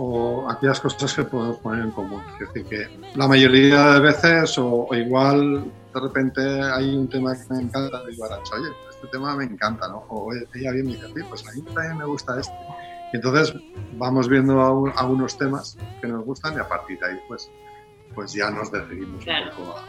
o 0.00 0.48
aquellas 0.48 0.80
cosas 0.80 1.12
que 1.12 1.24
podemos 1.24 1.58
poner 1.58 1.84
en 1.84 1.90
común. 1.90 2.22
Es 2.40 2.46
decir, 2.48 2.64
que 2.66 3.10
la 3.16 3.26
mayoría 3.26 3.94
de 3.94 4.00
veces, 4.00 4.56
o, 4.56 4.88
igual 4.92 5.64
de 5.92 6.00
repente 6.00 6.40
hay 6.40 6.94
un 6.94 7.08
tema 7.08 7.34
que 7.34 7.52
me 7.52 7.62
encanta, 7.62 8.04
digo, 8.06 8.24
Arancha, 8.24 8.54
oye, 8.54 8.68
este 8.88 9.08
tema 9.08 9.34
me 9.34 9.44
encanta, 9.44 9.88
¿no? 9.88 10.04
O 10.08 10.32
ella 10.32 10.70
bien 10.70 10.86
me 10.86 10.92
dice, 10.92 11.08
sí, 11.08 11.20
pues 11.28 11.46
a 11.48 11.52
mí 11.52 11.62
también 11.62 11.98
me 11.98 12.04
gusta 12.04 12.38
este. 12.38 12.54
Y 13.12 13.16
entonces 13.16 13.52
vamos 13.96 14.28
viendo 14.28 14.86
algunos 14.96 15.36
temas 15.36 15.76
que 16.00 16.06
nos 16.06 16.24
gustan 16.24 16.54
y 16.54 16.60
a 16.60 16.68
partir 16.68 17.00
de 17.00 17.06
ahí, 17.06 17.20
pues, 17.26 17.50
pues 18.18 18.32
ya 18.32 18.50
nos 18.50 18.72
decidimos 18.72 19.22
Claro. 19.22 19.50
un 19.52 19.56
poco 19.64 19.78
a, 19.78 19.84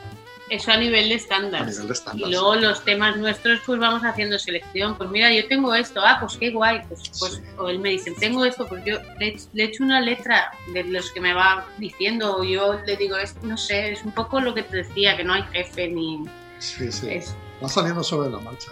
Eso 0.52 0.72
a 0.72 0.78
nivel 0.78 1.10
de 1.10 1.16
estándar. 1.16 1.64
a 1.64 1.66
nivel 1.66 1.88
de 1.88 1.94
estándar. 1.94 2.28
Y 2.28 2.32
luego 2.32 2.56
los 2.58 2.84
temas 2.86 3.18
nuestros, 3.18 3.60
pues 3.66 3.80
vamos 3.80 4.04
haciendo 4.04 4.38
selección. 4.38 4.96
Pues 4.98 5.10
mira, 5.10 5.34
yo 5.34 5.48
tengo 5.48 5.74
esto, 5.74 6.00
ah, 6.04 6.18
pues 6.20 6.38
qué 6.38 6.52
guay. 6.52 6.82
Pues, 6.88 7.02
pues, 7.20 7.42
O 7.58 7.70
él 7.70 7.80
me 7.80 7.90
dice, 7.90 8.12
tengo 8.20 8.46
esto, 8.46 8.68
pues 8.68 8.84
yo 8.86 8.98
le, 9.20 9.36
le 9.54 9.64
echo 9.64 9.84
una 9.84 10.00
letra 10.00 10.52
de 10.74 10.84
los 10.84 11.12
que 11.12 11.22
me 11.22 11.34
va 11.34 11.66
diciendo, 11.80 12.38
o 12.38 12.44
yo 12.44 12.80
le 12.86 12.96
digo, 12.98 13.18
es, 13.18 13.36
no 13.42 13.58
sé, 13.58 13.94
es 13.94 14.04
un 14.04 14.12
poco 14.12 14.40
lo 14.42 14.54
que 14.54 14.62
te 14.64 14.78
decía, 14.78 15.18
que 15.18 15.24
no 15.24 15.34
hay 15.34 15.44
jefe 15.52 15.88
ni. 15.88 16.24
Sí, 16.60 16.92
sí. 16.92 17.08
Es- 17.10 17.36
Va 17.64 17.68
saliendo 17.68 18.04
sobre 18.04 18.30
la 18.30 18.38
marcha. 18.40 18.72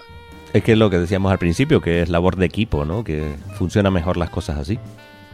Es 0.53 0.63
que 0.63 0.71
es 0.73 0.77
lo 0.77 0.89
que 0.89 0.97
decíamos 0.99 1.31
al 1.31 1.39
principio, 1.39 1.81
que 1.81 2.01
es 2.03 2.09
labor 2.09 2.35
de 2.37 2.45
equipo, 2.45 2.85
¿no? 2.85 3.03
Que 3.03 3.35
funciona 3.57 3.89
mejor 3.91 4.17
las 4.17 4.29
cosas 4.29 4.57
así. 4.59 4.79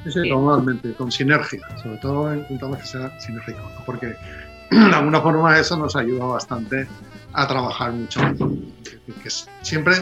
Sí, 0.04 0.12
sí, 0.12 0.30
totalmente, 0.30 0.93
con 0.93 1.12
sinergia. 1.12 1.62
Sobre 1.82 1.97
todo 1.97 2.36
intentamos 2.36 2.78
que 2.78 2.86
sea 2.86 3.20
sinérgico, 3.20 3.60
¿no? 3.60 3.86
porque 3.86 4.08
de 4.72 4.95
alguna 4.95 5.22
forma 5.22 5.58
eso 5.58 5.78
nos 5.78 5.95
ayuda 5.95 6.26
bastante 6.26 6.88
a 7.34 7.47
trabajar 7.47 7.91
mucho 7.93 8.20
que 9.06 9.30
siempre, 9.62 9.95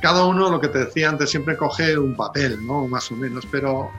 cada 0.00 0.24
uno, 0.26 0.50
lo 0.50 0.60
que 0.60 0.68
te 0.68 0.80
decía 0.80 1.08
antes, 1.08 1.30
siempre 1.30 1.56
coge 1.56 1.96
un 1.98 2.16
papel, 2.16 2.64
¿no? 2.66 2.86
Más 2.88 3.10
o 3.10 3.16
menos, 3.16 3.46
pero, 3.50 3.90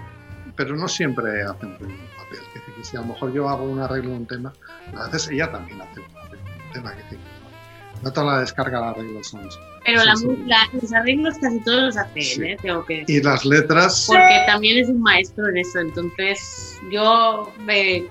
pero 0.55 0.76
no 0.76 0.88
siempre 0.88 1.43
hacen 1.43 1.70
un 1.70 1.78
papel. 1.78 2.39
Que 2.76 2.84
si 2.84 2.97
a 2.97 3.01
lo 3.01 3.07
mejor 3.07 3.32
yo 3.32 3.49
hago 3.49 3.64
un 3.64 3.80
arreglo 3.80 4.11
de 4.11 4.18
un 4.18 4.28
tema, 4.28 4.53
a 4.95 5.05
veces 5.05 5.30
ella 5.32 5.51
también 5.51 5.82
hace 5.82 5.99
un 5.99 6.07
de 6.07 6.38
un 6.38 6.72
tema. 6.74 6.95
Que 6.95 7.18
no 8.04 8.12
toda 8.12 8.34
la 8.34 8.39
descarga 8.41 8.80
de 8.82 8.86
arreglos 8.88 9.28
son 9.28 9.47
Pero 9.86 10.01
Sí, 10.01 10.08
la, 10.08 10.16
sí. 10.16 10.28
la- 10.45 10.70
los 10.82 10.93
arreglos 10.93 11.38
casi 11.39 11.60
todos 11.62 11.82
los 11.84 11.97
hace 11.97 12.34
él, 12.34 12.43
¿eh? 12.43 12.58
tengo 12.62 12.86
que 12.86 12.99
decir. 12.99 13.20
Y 13.20 13.24
las 13.24 13.45
letras, 13.45 14.06
Porque 14.08 14.43
también 14.45 14.78
es 14.78 14.89
un 14.89 15.01
maestro 15.01 15.47
en 15.49 15.58
eso, 15.58 15.80
entonces 15.80 16.80
yo 16.91 17.51
me, 17.66 18.04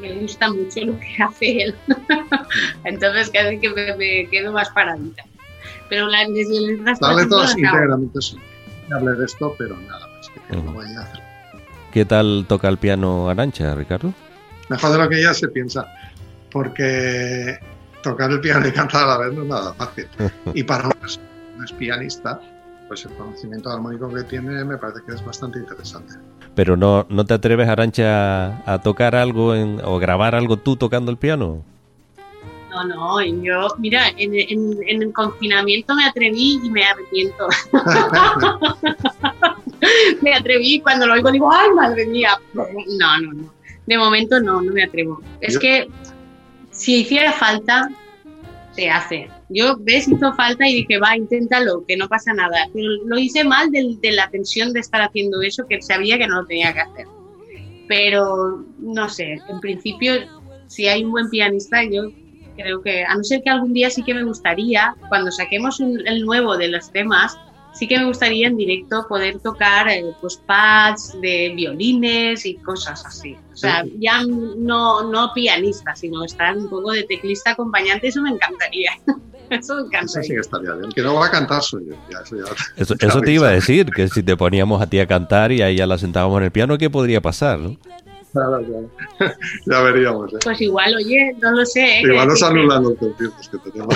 me 0.00 0.12
gusta 0.14 0.48
mucho 0.52 0.80
lo 0.84 0.98
que 0.98 1.16
hace 1.22 1.62
él. 1.62 1.74
entonces 2.84 3.30
casi 3.30 3.58
que 3.58 3.70
me, 3.70 3.96
me 3.96 4.28
quedo 4.30 4.52
más 4.52 4.68
paradita. 4.70 5.22
Pero 5.88 6.06
la, 6.06 6.26
desde 6.28 6.60
letras, 6.60 6.98
las 7.00 7.16
letras 7.16 7.30
las 7.40 7.50
hago. 7.52 7.58
íntegramente 7.60 8.20
son. 8.20 8.40
Hable 8.90 9.12
de 9.16 9.24
esto, 9.26 9.54
pero 9.58 9.76
nada 9.76 10.06
más 10.08 10.28
que 10.30 10.56
no 10.56 10.72
voy 10.72 10.86
a 10.94 11.00
hacer. 11.02 11.20
¿Qué 11.92 12.04
tal 12.04 12.46
toca 12.48 12.68
el 12.68 12.78
piano 12.78 13.28
Arancha, 13.28 13.74
Ricardo? 13.74 14.12
Mejor 14.70 14.92
de 14.92 14.98
lo 14.98 15.08
que 15.08 15.18
ella 15.20 15.32
se 15.34 15.48
piensa, 15.48 15.86
porque 16.50 17.58
tocar 18.02 18.30
el 18.30 18.40
piano 18.40 18.66
y 18.66 18.72
cantar 18.72 19.04
a 19.04 19.06
la 19.06 19.18
vez 19.18 19.32
no 19.34 19.42
es 19.42 19.48
nada 19.48 19.74
fácil. 19.74 20.06
Y 20.54 20.62
para 20.62 20.86
una 20.86 20.94
persona 20.94 21.26
que 21.26 21.58
no 21.58 21.64
es 21.64 21.72
pianista, 21.72 22.40
pues 22.88 23.04
el 23.04 23.12
conocimiento 23.12 23.70
armónico 23.70 24.12
que 24.12 24.22
tiene 24.24 24.64
me 24.64 24.76
parece 24.78 25.00
que 25.06 25.14
es 25.14 25.24
bastante 25.24 25.58
interesante. 25.58 26.14
Pero 26.54 26.76
no, 26.76 27.06
¿no 27.08 27.24
te 27.24 27.34
atreves, 27.34 27.68
Arancha, 27.68 28.62
a 28.70 28.80
tocar 28.82 29.14
algo 29.14 29.54
en- 29.54 29.80
o 29.84 29.98
grabar 29.98 30.34
algo 30.34 30.56
tú 30.56 30.76
tocando 30.76 31.10
el 31.10 31.16
piano? 31.18 31.62
No, 32.70 32.84
no, 32.84 33.22
yo, 33.22 33.68
mira, 33.78 34.08
en, 34.16 34.34
en- 34.34 34.78
en 34.86 35.02
el 35.02 35.12
confinamiento 35.12 35.94
me 35.94 36.04
atreví 36.06 36.60
y 36.62 36.70
me 36.70 36.84
arrepiento. 36.84 37.48
me 40.22 40.34
atreví 40.34 40.80
cuando 40.80 41.06
lo 41.06 41.14
oigo 41.14 41.30
digo, 41.30 41.50
ay, 41.52 41.70
madre 41.74 42.06
mía. 42.06 42.38
No, 42.54 42.64
no, 43.20 43.32
no. 43.32 43.52
De 43.86 43.96
momento 43.98 44.38
no, 44.40 44.60
no 44.60 44.72
me 44.72 44.84
atrevo. 44.84 45.20
Es 45.40 45.54
Yo- 45.54 45.60
que 45.60 45.88
si 46.78 47.00
hiciera 47.00 47.32
falta, 47.32 47.88
se 48.72 48.88
hace. 48.88 49.28
Yo, 49.48 49.76
ves, 49.80 50.06
hizo 50.06 50.32
falta 50.34 50.68
y 50.68 50.76
dije, 50.76 50.98
va, 50.98 51.16
inténtalo, 51.16 51.84
que 51.86 51.96
no 51.96 52.08
pasa 52.08 52.32
nada. 52.32 52.68
Pero 52.72 52.88
lo 53.06 53.18
hice 53.18 53.42
mal 53.42 53.70
del- 53.70 54.00
de, 54.00 54.12
la 54.12 54.30
tensión 54.30 54.72
de 54.72 54.80
estar 54.80 55.02
haciendo 55.02 55.42
eso, 55.42 55.66
que 55.68 55.82
sabía 55.82 56.18
que 56.18 56.28
no 56.28 56.42
lo 56.42 56.46
tenía 56.46 56.72
que 56.72 56.80
hacer. 56.80 57.06
Pero, 57.88 58.64
no 58.78 59.08
sé, 59.08 59.40
en 59.48 59.60
principio, 59.60 60.12
si 60.68 60.86
hay 60.86 61.04
un 61.04 61.10
buen 61.10 61.28
pianista, 61.30 61.82
yo 61.82 62.12
creo 62.56 62.80
que, 62.82 63.04
a 63.04 63.14
no 63.14 63.24
ser 63.24 63.42
que 63.42 63.50
algún 63.50 63.72
día 63.72 63.90
sí 63.90 64.02
que 64.04 64.14
me 64.14 64.22
gustaría, 64.24 64.94
cuando 65.08 65.30
saquemos 65.32 65.80
el 65.80 66.24
nuevo 66.24 66.56
de 66.56 66.68
los 66.68 66.92
temas, 66.92 67.36
sí 67.78 67.86
que 67.86 67.98
me 67.98 68.06
gustaría 68.06 68.48
en 68.48 68.56
directo 68.56 69.06
poder 69.08 69.38
tocar 69.38 69.88
eh, 69.88 70.04
pues 70.20 70.36
pads 70.46 71.20
de 71.20 71.52
violines 71.54 72.44
y 72.44 72.54
cosas 72.56 73.04
así. 73.06 73.36
O 73.52 73.56
sea, 73.56 73.84
ya 73.98 74.22
no, 74.26 75.10
no 75.10 75.32
pianista, 75.34 75.94
sino 75.96 76.24
estar 76.24 76.56
un 76.56 76.68
poco 76.68 76.92
de 76.92 77.04
teclista 77.04 77.52
acompañante, 77.52 78.08
eso 78.08 78.20
me 78.22 78.30
encantaría. 78.30 78.90
Eso 79.50 79.76
me 79.76 79.80
Eso 79.80 79.86
encantaría. 79.86 80.22
sí 80.24 80.34
que 80.34 80.40
estaría 80.40 80.72
bien. 80.74 80.92
Que 80.92 81.00
no 81.00 81.14
va 81.14 81.24
a 81.24 81.30
cantar 81.30 81.62
soy 81.62 81.86
yo. 81.88 81.94
Ya, 82.10 82.18
eso 82.22 82.36
ya- 82.36 82.52
Eso, 82.76 82.94
eso 83.00 83.20
te 83.22 83.32
iba 83.32 83.48
a 83.48 83.52
decir, 83.52 83.86
que 83.86 84.06
si 84.08 84.22
te 84.22 84.36
poníamos 84.36 84.82
a 84.82 84.86
ti 84.90 85.00
a 85.00 85.06
cantar 85.06 85.52
y 85.52 85.62
a 85.62 85.68
ella 85.70 85.86
la 85.86 85.96
sentábamos 85.96 86.36
en 86.40 86.44
el 86.44 86.50
piano, 86.50 86.76
¿qué 86.76 86.90
podría 86.90 87.22
pasar? 87.22 87.58
no? 87.58 87.78
Claro, 88.30 88.60
claro. 89.18 89.34
ya 89.64 89.80
veríamos. 89.80 90.34
¿eh? 90.34 90.38
Pues 90.44 90.60
igual, 90.60 90.94
oye, 90.96 91.34
no 91.40 91.50
lo 91.52 91.64
sé. 91.64 91.80
¿eh? 92.00 92.02
Igual 92.02 92.28
nos 92.28 92.42
anulan 92.42 92.82
los 92.82 92.94
conciertos 92.98 93.48
que 93.48 93.58
tenemos. 93.70 93.94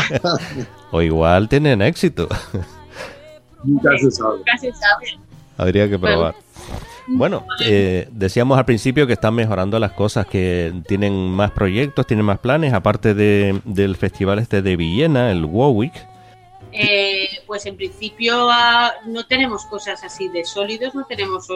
O 0.91 1.03
igual 1.03 1.51
tienen 1.51 1.83
éxito. 1.83 2.29
Nunca 3.65 3.91
se 3.99 4.11
sabe. 4.11 4.37
Nunca 4.39 4.59
se 4.59 4.73
sabe. 4.73 5.19
Habría 5.57 5.89
que 5.89 5.99
probar. 5.99 6.35
Bueno, 7.09 7.45
eh, 7.65 8.09
decíamos 8.13 8.59
al 8.59 8.65
principio 8.65 9.07
que 9.07 9.13
están 9.15 9.35
mejorando 9.35 9.79
las 9.79 9.93
cosas, 9.93 10.27
que 10.27 10.73
tienen 10.87 11.31
más 11.31 11.51
proyectos, 11.51 12.07
tienen 12.07 12.25
más 12.25 12.39
planes, 12.39 12.73
aparte 12.73 13.15
de, 13.15 13.61
del 13.65 13.97
festival 13.97 14.39
este 14.39 14.63
de 14.63 14.77
Villena, 14.77 15.31
el 15.31 15.45
Warwick. 15.45 15.93
Eh, 16.75 17.29
pues 17.47 17.67
en 17.67 17.77
principio 17.77 18.49
ah, 18.51 18.93
no 19.07 19.27
tenemos 19.27 19.67
cosas 19.67 20.03
así 20.05 20.29
de 20.29 20.43
sólidos, 20.43 20.95
no 20.95 21.05
tenemos 21.05 21.47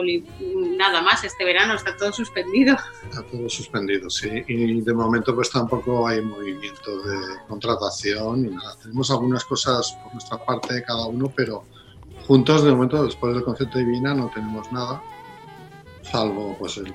nada 0.77 1.01
más 1.01 1.23
este 1.23 1.43
verano, 1.43 1.73
está 1.73 1.97
todo 1.97 2.11
suspendido. 2.13 2.77
Está 3.09 3.23
todo 3.23 3.49
suspendido, 3.49 4.11
sí. 4.11 4.43
Y 4.47 4.81
de 4.81 4.93
momento 4.93 5.33
pues 5.33 5.49
tampoco 5.49 6.07
hay 6.07 6.21
movimiento 6.21 7.01
de 7.01 7.17
contratación 7.47 8.43
ni 8.43 8.49
nada. 8.49 8.75
Tenemos 8.83 9.09
algunas 9.09 9.43
cosas 9.43 9.97
por 10.03 10.13
nuestra 10.13 10.37
parte 10.37 10.83
cada 10.83 11.07
uno, 11.07 11.31
pero 11.35 11.63
juntos 12.27 12.63
de 12.63 12.71
momento 12.71 13.03
después 13.03 13.33
del 13.33 13.43
concierto 13.43 13.77
de 13.77 13.85
Divina 13.85 14.13
no 14.13 14.29
tenemos 14.33 14.71
nada, 14.71 15.01
salvo 16.01 16.55
pues 16.59 16.77
el 16.77 16.93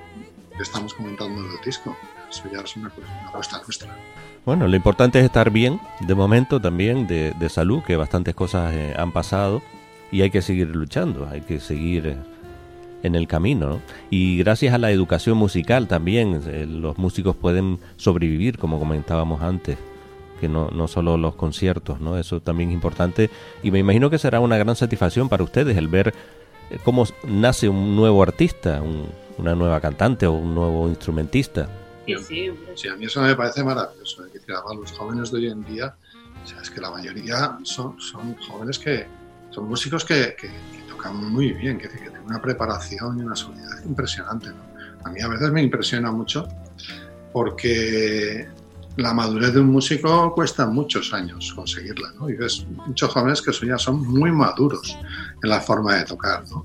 que 0.57 0.63
estamos 0.63 0.95
comentando 0.95 1.43
del 1.43 1.61
disco. 1.65 1.97
Eso 2.31 2.45
ya 2.53 2.61
es 2.61 2.77
una, 2.77 2.93
una 2.97 3.29
apuesta 3.29 3.61
nuestra. 3.63 3.97
Bueno, 4.45 4.67
lo 4.67 4.77
importante 4.77 5.19
es 5.21 5.25
estar 5.25 5.51
bien, 5.51 5.81
de 6.01 6.15
momento 6.15 6.61
también, 6.61 7.07
de, 7.07 7.33
de 7.39 7.49
salud, 7.49 7.83
que 7.83 7.97
bastantes 7.97 8.35
cosas 8.35 8.73
eh, 8.75 8.95
han 8.99 9.13
pasado 9.13 9.63
y 10.11 10.23
hay 10.23 10.31
que 10.31 10.43
seguir 10.43 10.69
luchando, 10.69 11.29
hay 11.31 11.43
que 11.43 11.61
seguir 11.61 12.07
eh, 12.07 12.17
en 13.03 13.15
el 13.15 13.29
camino. 13.29 13.69
¿no? 13.69 13.81
Y 14.11 14.39
gracias 14.39 14.75
a 14.75 14.79
la 14.79 14.91
educación 14.91 15.39
musical 15.39 15.87
también, 15.87 16.43
eh, 16.47 16.67
los 16.67 16.99
músicos 16.99 17.37
pueden 17.37 17.79
sobrevivir, 17.97 18.59
como 18.59 18.79
comentábamos 18.79 19.43
antes, 19.43 19.79
que 20.43 20.49
no, 20.49 20.69
no 20.73 20.89
solo 20.89 21.17
los 21.17 21.37
conciertos, 21.37 22.01
¿no? 22.01 22.19
Eso 22.19 22.41
también 22.41 22.71
es 22.71 22.75
importante 22.75 23.31
y 23.63 23.71
me 23.71 23.79
imagino 23.79 24.11
que 24.11 24.19
será 24.19 24.41
una 24.41 24.59
gran 24.59 24.75
satisfacción 24.75 25.29
para 25.29 25.45
ustedes 25.45 25.77
el 25.77 25.87
ver 25.87 26.13
eh, 26.69 26.79
cómo 26.85 27.07
nace 27.29 27.69
un 27.69 27.95
nuevo 27.95 28.25
artista, 28.25 28.83
un- 28.83 29.07
una 29.39 29.55
nueva 29.55 29.81
cantante 29.81 30.27
o 30.27 30.33
un 30.33 30.53
nuevo 30.53 30.89
instrumentista. 30.89 31.69
Sí, 32.07 32.17
sí, 32.27 32.51
sí, 32.75 32.89
a 32.89 32.97
mí 32.97 33.05
eso 33.05 33.23
me 33.23 33.37
parece 33.37 33.63
maravilloso. 33.63 34.27
Es 34.27 34.33
decir, 34.33 34.53
los 34.77 34.91
jóvenes 34.93 35.31
de 35.31 35.39
hoy 35.39 35.47
en 35.47 35.65
día, 35.65 35.95
o 36.43 36.47
sea, 36.47 36.61
es 36.61 36.71
que 36.71 36.81
la 36.81 36.91
mayoría 36.91 37.57
son, 37.63 38.01
son 38.01 38.35
jóvenes 38.49 38.81
que 38.81 39.07
son 39.51 39.69
músicos 39.69 40.05
que, 40.05 40.35
que, 40.37 40.51
tocan 40.89 41.15
muy 41.33 41.53
bien, 41.53 41.79
que, 41.79 41.89
que, 41.89 41.99
tienen 41.99 42.23
una 42.23 42.43
preparación 42.43 43.21
y 43.21 43.23
una 43.23 43.37
seguridad 43.37 43.85
impresionante. 43.87 44.49
A 45.05 45.11
mí 45.11 45.21
a 45.21 45.29
veces 45.29 45.53
me 45.53 45.63
impresiona 45.63 46.11
mucho 46.11 46.49
porque 47.33 48.49
la 48.97 49.15
madurez 49.15 49.55
de 49.55 49.61
un 49.61 49.71
músico 49.71 50.35
cuesta 50.35 50.67
muchos 50.67 51.13
años 51.13 51.53
conseguirla, 51.55 52.13
¿no? 52.19 52.29
Y 52.29 52.35
ves 52.35 52.67
muchos 52.87 53.11
jóvenes 53.11 53.41
que 53.41 53.53
ya 53.67 53.79
son 53.79 54.07
muy 54.07 54.31
maduros 54.31 54.99
en 55.43 55.49
la 55.49 55.61
forma 55.61 55.97
de 55.97 56.05
tocar, 56.05 56.45
¿no? 56.51 56.65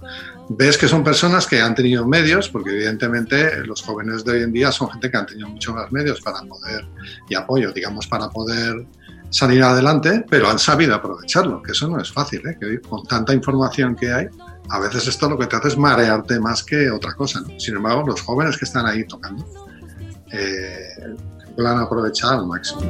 Ves 0.49 0.77
que 0.77 0.87
son 0.87 1.03
personas 1.03 1.47
que 1.47 1.61
han 1.61 1.75
tenido 1.75 2.05
medios, 2.05 2.49
porque 2.49 2.71
evidentemente 2.71 3.65
los 3.65 3.81
jóvenes 3.81 4.25
de 4.25 4.33
hoy 4.33 4.43
en 4.43 4.51
día 4.51 4.71
son 4.71 4.89
gente 4.89 5.09
que 5.09 5.17
han 5.17 5.25
tenido 5.25 5.47
muchos 5.49 5.73
más 5.73 5.91
medios 5.91 6.21
para 6.21 6.41
poder, 6.41 6.85
y 7.29 7.35
apoyo, 7.35 7.71
digamos, 7.71 8.07
para 8.07 8.29
poder 8.29 8.85
salir 9.29 9.63
adelante, 9.63 10.25
pero 10.29 10.49
han 10.49 10.59
sabido 10.59 10.95
aprovecharlo, 10.95 11.61
que 11.61 11.71
eso 11.71 11.87
no 11.87 11.99
es 11.99 12.11
fácil, 12.11 12.41
¿eh? 12.47 12.57
Que 12.59 12.79
con 12.81 13.03
tanta 13.03 13.33
información 13.33 13.95
que 13.95 14.11
hay, 14.11 14.27
a 14.69 14.79
veces 14.79 15.07
esto 15.07 15.29
lo 15.29 15.37
que 15.37 15.47
te 15.47 15.55
hace 15.55 15.69
es 15.69 15.77
marearte 15.77 16.39
más 16.39 16.63
que 16.63 16.89
otra 16.91 17.13
cosa, 17.13 17.41
¿no? 17.41 17.57
Sin 17.59 17.75
embargo, 17.75 18.05
los 18.07 18.21
jóvenes 18.21 18.57
que 18.57 18.65
están 18.65 18.85
ahí 18.85 19.05
tocando, 19.05 19.45
eh, 20.31 21.15
plan 21.57 21.79
aprovechada 21.79 22.35
al 22.35 22.45
máximo. 22.47 22.81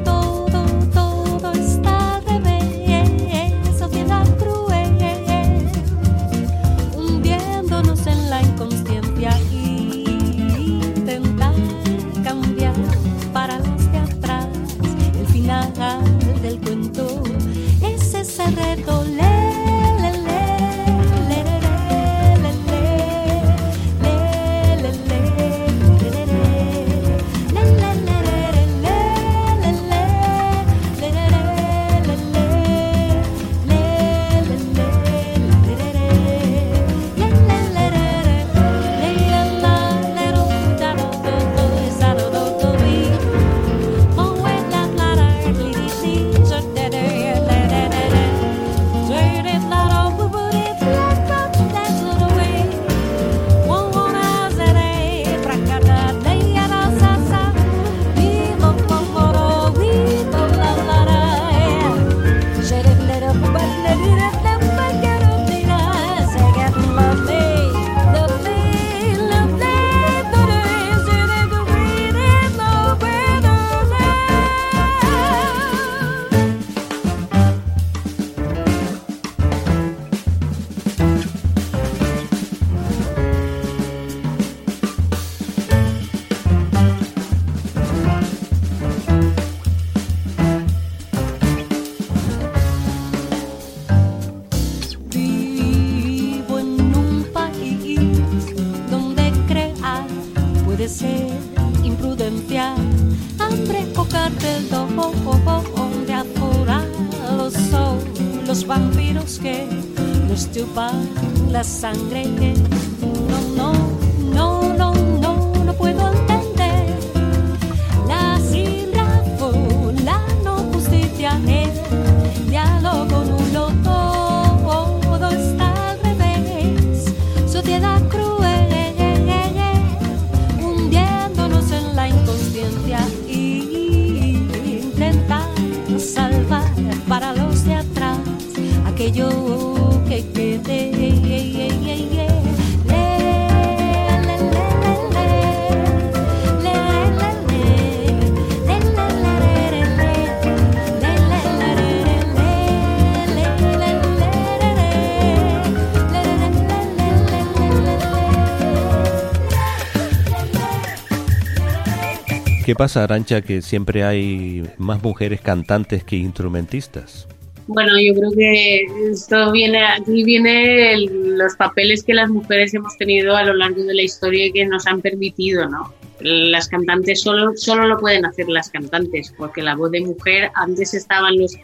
Pasa, 162.78 163.04
Arancha, 163.04 163.42
que 163.42 163.62
siempre 163.62 164.04
hay 164.04 164.64
más 164.78 165.02
mujeres 165.04 165.42
cantantes 165.42 166.04
que 166.04 166.16
instrumentistas? 166.16 167.28
Bueno, 167.68 168.00
yo 168.00 168.14
creo 168.14 168.32
que 168.32 168.86
esto 169.12 169.52
viene, 169.52 169.86
aquí 169.86 170.24
viene 170.24 170.96
los 171.10 171.56
papeles 171.56 172.04
que 172.04 172.14
las 172.14 172.30
mujeres 172.30 172.74
hemos 172.74 172.98
tenido 172.98 173.36
a 173.36 173.44
lo 173.44 173.54
largo 173.54 173.84
de 173.84 173.94
la 173.94 174.04
historia 174.04 174.46
y 174.46 174.54
que 174.54 174.66
nos 174.66 174.88
han 174.88 175.02
permitido, 175.02 175.68
¿no? 175.68 175.94
Las 176.22 176.70
cantantes 176.70 177.22
solo, 177.22 177.58
solo 177.58 177.86
lo 177.88 178.00
pueden 178.00 178.26
hacer 178.26 178.48
las 178.48 178.70
cantantes, 178.70 179.34
porque 179.38 179.62
la 179.62 179.76
voz 179.76 179.92
de 179.92 180.02
mujer, 180.02 180.50
antes 180.56 180.94
estaban 180.94 181.38
los 181.38 181.58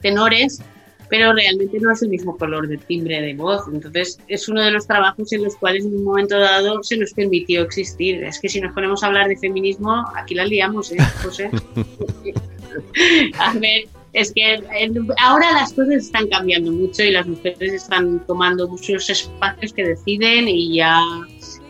tenores, 0.00 0.62
pero 1.10 1.32
realmente 1.34 1.78
no 1.80 1.92
es 1.92 2.00
el 2.02 2.08
mismo 2.08 2.36
color 2.38 2.68
de 2.68 2.78
timbre 2.78 3.20
de 3.20 3.34
voz. 3.34 3.62
Entonces, 3.72 4.18
es 4.28 4.48
uno 4.48 4.62
de 4.62 4.70
los 4.70 4.86
trabajos 4.86 5.32
en 5.32 5.42
los 5.42 5.56
cuales 5.56 5.84
en 5.84 5.96
un 5.96 6.04
momento 6.04 6.38
dado 6.38 6.82
se 6.82 6.96
nos 6.96 7.12
permitió 7.12 7.62
existir. 7.62 8.22
Es 8.24 8.40
que 8.40 8.48
si 8.48 8.60
nos 8.60 8.72
ponemos 8.72 9.02
a 9.02 9.08
hablar 9.08 9.28
de 9.28 9.36
feminismo, 9.36 10.04
aquí 10.14 10.34
la 10.34 10.44
liamos, 10.44 10.92
¿eh, 10.92 10.96
José? 11.22 11.50
A 13.38 13.52
ver, 13.54 13.84
es 14.12 14.32
que 14.32 14.54
en- 14.54 15.08
ahora 15.20 15.52
las 15.52 15.72
cosas 15.72 15.94
están 15.94 16.28
cambiando 16.28 16.70
mucho 16.72 17.02
y 17.02 17.10
las 17.10 17.26
mujeres 17.26 17.72
están 17.72 18.20
tomando 18.26 18.68
muchos 18.68 19.08
espacios 19.10 19.72
que 19.72 19.84
deciden 19.84 20.48
y 20.48 20.76
ya, 20.76 21.00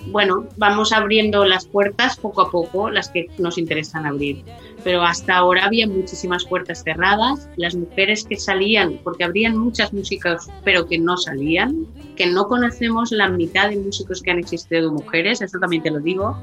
bueno, 0.07 0.47
vamos 0.57 0.93
abriendo 0.93 1.45
las 1.45 1.67
puertas 1.67 2.17
poco 2.19 2.43
a 2.43 2.51
poco, 2.51 2.91
las 2.91 3.09
que 3.09 3.27
nos 3.39 3.59
interesan 3.59 4.07
abrir. 4.07 4.43
Pero 4.85 5.03
hasta 5.03 5.37
ahora 5.37 5.67
había 5.67 5.87
muchísimas 5.87 6.45
puertas 6.45 6.83
cerradas, 6.83 7.49
las 7.57 7.75
mujeres 7.75 8.25
que 8.25 8.37
salían, 8.37 8.99
porque 9.05 9.25
habrían 9.25 9.57
muchas 9.57 9.93
músicas, 9.93 10.49
pero 10.65 10.87
que 10.87 10.99
no 10.99 11.17
salían, 11.17 11.87
que 12.17 12.27
no 12.27 12.49
conocemos 12.49 13.13
la 13.13 13.29
mitad 13.29 13.71
de 13.71 13.77
músicos 13.77 14.23
que 14.23 14.31
han 14.31 14.39
existido 14.39 14.93
mujeres, 14.93 15.41
eso 15.41 15.59
también 15.59 15.83
te 15.83 15.91
lo 15.91 16.01
digo, 16.01 16.43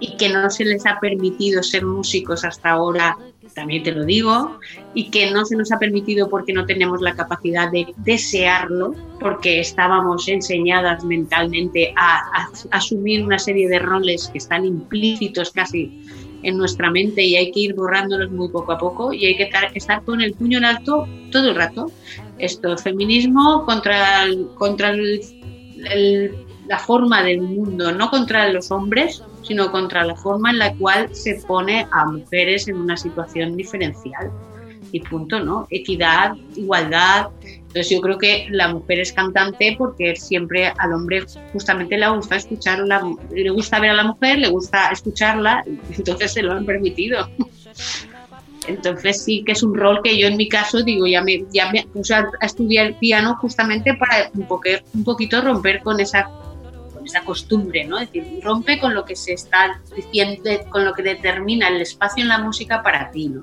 y 0.00 0.16
que 0.16 0.28
no 0.28 0.50
se 0.50 0.64
les 0.64 0.86
ha 0.86 1.00
permitido 1.00 1.62
ser 1.62 1.84
músicos 1.84 2.44
hasta 2.44 2.70
ahora, 2.70 3.16
también 3.54 3.82
te 3.82 3.92
lo 3.92 4.04
digo, 4.04 4.58
y 4.94 5.10
que 5.10 5.30
no 5.30 5.44
se 5.44 5.56
nos 5.56 5.72
ha 5.72 5.78
permitido 5.78 6.28
porque 6.28 6.52
no 6.52 6.66
tenemos 6.66 7.00
la 7.00 7.14
capacidad 7.14 7.70
de 7.70 7.86
desearlo, 7.98 8.94
porque 9.20 9.60
estábamos 9.60 10.28
enseñadas 10.28 11.04
mentalmente 11.04 11.92
a, 11.96 12.18
a 12.18 12.50
asumir 12.70 13.24
una 13.24 13.38
serie 13.38 13.68
de 13.68 13.78
roles 13.78 14.28
que 14.28 14.38
están 14.38 14.64
implícitos 14.64 15.50
casi 15.50 16.02
en 16.42 16.56
nuestra 16.56 16.90
mente 16.90 17.22
y 17.22 17.36
hay 17.36 17.50
que 17.50 17.60
ir 17.60 17.74
borrándolos 17.74 18.30
muy 18.30 18.48
poco 18.48 18.72
a 18.72 18.78
poco 18.78 19.12
y 19.12 19.26
hay 19.26 19.36
que 19.36 19.46
tar- 19.46 19.70
estar 19.74 20.02
con 20.04 20.20
el 20.20 20.34
puño 20.34 20.58
en 20.58 20.64
alto 20.64 21.06
todo 21.32 21.50
el 21.50 21.56
rato. 21.56 21.90
Esto, 22.38 22.76
feminismo 22.76 23.64
contra, 23.64 24.24
contra 24.56 24.92
la 26.66 26.78
forma 26.78 27.22
del 27.22 27.40
mundo, 27.40 27.92
no 27.92 28.10
contra 28.10 28.48
los 28.52 28.70
hombres, 28.70 29.22
sino 29.42 29.70
contra 29.70 30.04
la 30.04 30.16
forma 30.16 30.50
en 30.50 30.58
la 30.58 30.74
cual 30.74 31.14
se 31.14 31.40
pone 31.46 31.86
a 31.92 32.06
mujeres 32.06 32.68
en 32.68 32.76
una 32.76 32.96
situación 32.96 33.56
diferencial. 33.56 34.30
Y 34.92 35.00
punto, 35.00 35.40
¿no? 35.40 35.66
Equidad, 35.70 36.36
igualdad. 36.56 37.28
Entonces 37.76 37.94
yo 37.94 38.00
creo 38.00 38.16
que 38.16 38.46
la 38.48 38.68
mujer 38.68 39.00
es 39.00 39.12
cantante 39.12 39.74
porque 39.76 40.16
siempre 40.16 40.72
al 40.78 40.94
hombre 40.94 41.26
justamente 41.52 41.98
le 41.98 42.08
gusta 42.08 42.36
escucharla, 42.36 43.02
le 43.30 43.50
gusta 43.50 43.78
ver 43.78 43.90
a 43.90 43.94
la 43.94 44.04
mujer, 44.04 44.38
le 44.38 44.48
gusta 44.48 44.88
escucharla, 44.88 45.62
entonces 45.94 46.32
se 46.32 46.42
lo 46.42 46.52
han 46.52 46.64
permitido. 46.64 47.28
Entonces 48.66 49.22
sí 49.22 49.44
que 49.44 49.52
es 49.52 49.62
un 49.62 49.74
rol 49.74 50.00
que 50.02 50.18
yo 50.18 50.26
en 50.26 50.38
mi 50.38 50.48
caso 50.48 50.82
digo, 50.82 51.06
ya 51.06 51.20
me, 51.20 51.44
ya 51.52 51.70
me 51.70 51.86
puse 51.92 52.14
a, 52.14 52.30
estudiar 52.40 52.98
piano 52.98 53.36
justamente 53.42 53.92
para 53.92 54.30
un, 54.32 54.48
un 54.94 55.04
poquito 55.04 55.42
romper 55.42 55.82
con 55.82 56.00
esa 56.00 56.30
esa 57.04 57.20
costumbre, 57.20 57.84
¿no? 57.84 57.98
Es 57.98 58.10
decir, 58.10 58.40
rompe 58.42 58.80
con 58.80 58.94
lo 58.94 59.04
que 59.04 59.14
se 59.14 59.34
está 59.34 59.80
diciendo, 59.94 60.50
con 60.70 60.84
lo 60.84 60.94
que 60.94 61.02
determina 61.02 61.68
el 61.68 61.82
espacio 61.82 62.22
en 62.22 62.28
la 62.28 62.38
música 62.38 62.82
para 62.82 63.10
ti, 63.10 63.28
¿no? 63.28 63.42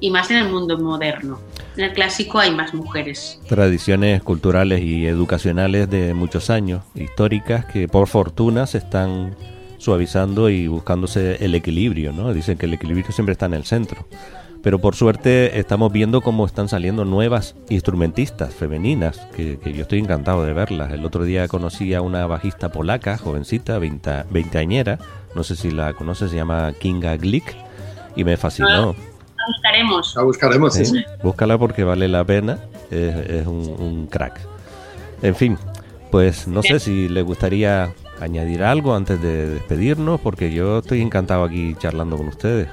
Y 0.00 0.10
más 0.10 0.30
en 0.30 0.38
el 0.38 0.48
mundo 0.48 0.78
moderno. 0.78 1.38
En 1.76 1.84
el 1.84 1.92
clásico 1.92 2.38
hay 2.38 2.54
más 2.54 2.74
mujeres. 2.74 3.40
Tradiciones 3.48 4.22
culturales 4.22 4.82
y 4.82 5.06
educacionales 5.06 5.90
de 5.90 6.14
muchos 6.14 6.50
años, 6.50 6.82
históricas, 6.94 7.64
que 7.66 7.88
por 7.88 8.06
fortuna 8.08 8.66
se 8.66 8.78
están 8.78 9.36
suavizando 9.78 10.50
y 10.50 10.66
buscándose 10.66 11.44
el 11.44 11.54
equilibrio, 11.54 12.12
¿no? 12.12 12.32
Dicen 12.32 12.58
que 12.58 12.66
el 12.66 12.74
equilibrio 12.74 13.10
siempre 13.12 13.32
está 13.32 13.46
en 13.46 13.54
el 13.54 13.64
centro 13.64 14.06
pero 14.62 14.80
por 14.80 14.94
suerte 14.94 15.58
estamos 15.58 15.92
viendo 15.92 16.20
cómo 16.20 16.44
están 16.44 16.68
saliendo 16.68 17.04
nuevas 17.04 17.54
instrumentistas 17.68 18.54
femeninas, 18.54 19.18
que, 19.34 19.58
yo 19.64 19.82
estoy 19.82 20.00
encantado 20.00 20.44
de 20.44 20.52
verlas. 20.52 20.92
El 20.92 21.04
otro 21.04 21.24
día 21.24 21.48
conocí 21.48 21.94
a 21.94 22.02
una 22.02 22.26
bajista 22.26 22.70
polaca, 22.70 23.18
jovencita, 23.18 23.78
veinteañera, 23.78 24.98
no 25.34 25.44
sé 25.44 25.56
si 25.56 25.70
la 25.70 25.92
conoces, 25.94 26.30
se 26.30 26.36
llama 26.36 26.72
Kinga 26.78 27.16
Glick, 27.16 27.56
y 28.16 28.24
me 28.24 28.36
fascinó. 28.36 28.94
La 28.94 29.07
buscaremos. 29.48 30.14
La 30.16 30.22
buscaremos, 30.22 30.74
sí. 30.74 31.04
Búscala 31.22 31.58
porque 31.58 31.84
vale 31.84 32.08
la 32.08 32.24
pena, 32.24 32.58
es, 32.90 33.46
un, 33.46 34.06
crack. 34.10 34.40
En 35.22 35.34
fin, 35.34 35.58
pues 36.10 36.46
no 36.46 36.62
sé 36.62 36.78
si 36.78 37.08
le 37.08 37.22
gustaría 37.22 37.92
añadir 38.20 38.62
algo 38.62 38.94
antes 38.94 39.20
de 39.20 39.48
despedirnos, 39.50 40.20
porque 40.20 40.52
yo 40.52 40.78
estoy 40.78 41.00
encantado 41.00 41.44
aquí 41.44 41.74
charlando 41.78 42.16
con 42.16 42.28
ustedes. 42.28 42.68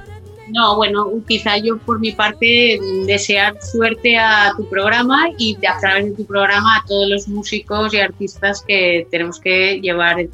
No, 0.48 0.76
bueno, 0.76 1.10
quizá 1.26 1.58
yo 1.58 1.76
por 1.78 1.98
mi 1.98 2.12
parte 2.12 2.78
desear 3.04 3.56
suerte 3.60 4.16
a 4.16 4.52
tu 4.56 4.68
programa 4.68 5.28
y 5.38 5.56
a 5.66 5.78
través 5.80 6.04
de 6.04 6.12
tu 6.12 6.24
programa 6.24 6.76
a 6.76 6.84
todos 6.86 7.08
los 7.08 7.28
músicos 7.28 7.92
y 7.92 7.98
artistas 7.98 8.62
que 8.62 9.08
tenemos 9.10 9.40
que 9.40 9.80
llevar 9.80 10.28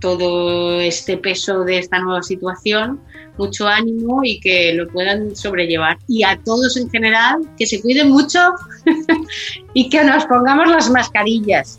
todo 0.00 0.80
este 0.80 1.16
peso 1.16 1.64
de 1.64 1.78
esta 1.78 1.98
nueva 1.98 2.22
situación, 2.22 3.00
mucho 3.38 3.66
ánimo 3.68 4.22
y 4.24 4.40
que 4.40 4.74
lo 4.74 4.88
puedan 4.88 5.34
sobrellevar. 5.34 5.98
Y 6.08 6.22
a 6.22 6.38
todos 6.44 6.76
en 6.76 6.90
general, 6.90 7.40
que 7.58 7.66
se 7.66 7.80
cuiden 7.80 8.10
mucho 8.10 8.38
y 9.74 9.88
que 9.88 10.04
nos 10.04 10.24
pongamos 10.26 10.68
las 10.68 10.90
mascarillas. 10.90 11.78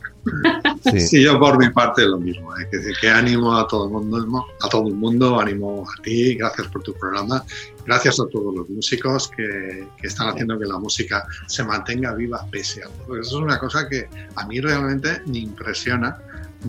Sí. 1.07 1.23
yo 1.23 1.39
por 1.39 1.59
mi 1.59 1.69
parte 1.69 2.03
lo 2.03 2.17
mismo, 2.17 2.55
¿eh? 2.57 2.67
que, 2.71 2.79
que, 2.99 3.09
ánimo 3.09 3.55
a 3.55 3.67
todo 3.67 3.85
el 3.85 3.91
mundo, 3.91 4.45
a 4.61 4.69
todo 4.69 4.87
el 4.87 4.95
mundo, 4.95 5.39
ánimo 5.39 5.85
a 5.87 6.01
ti, 6.01 6.33
gracias 6.35 6.67
por 6.67 6.81
tu 6.81 6.93
programa, 6.93 7.43
gracias 7.85 8.19
a 8.19 8.27
todos 8.27 8.55
los 8.55 8.69
músicos 8.69 9.29
que, 9.29 9.87
que 10.01 10.07
están 10.07 10.29
haciendo 10.29 10.57
que 10.57 10.65
la 10.65 10.79
música 10.79 11.27
se 11.47 11.63
mantenga 11.63 12.13
viva 12.13 12.43
pese 12.49 12.83
a 12.83 12.87
todo. 12.87 13.19
Eso 13.19 13.37
es 13.37 13.43
una 13.43 13.59
cosa 13.59 13.87
que 13.87 14.07
a 14.35 14.47
mí 14.47 14.59
realmente 14.59 15.21
me 15.27 15.39
impresiona 15.39 16.17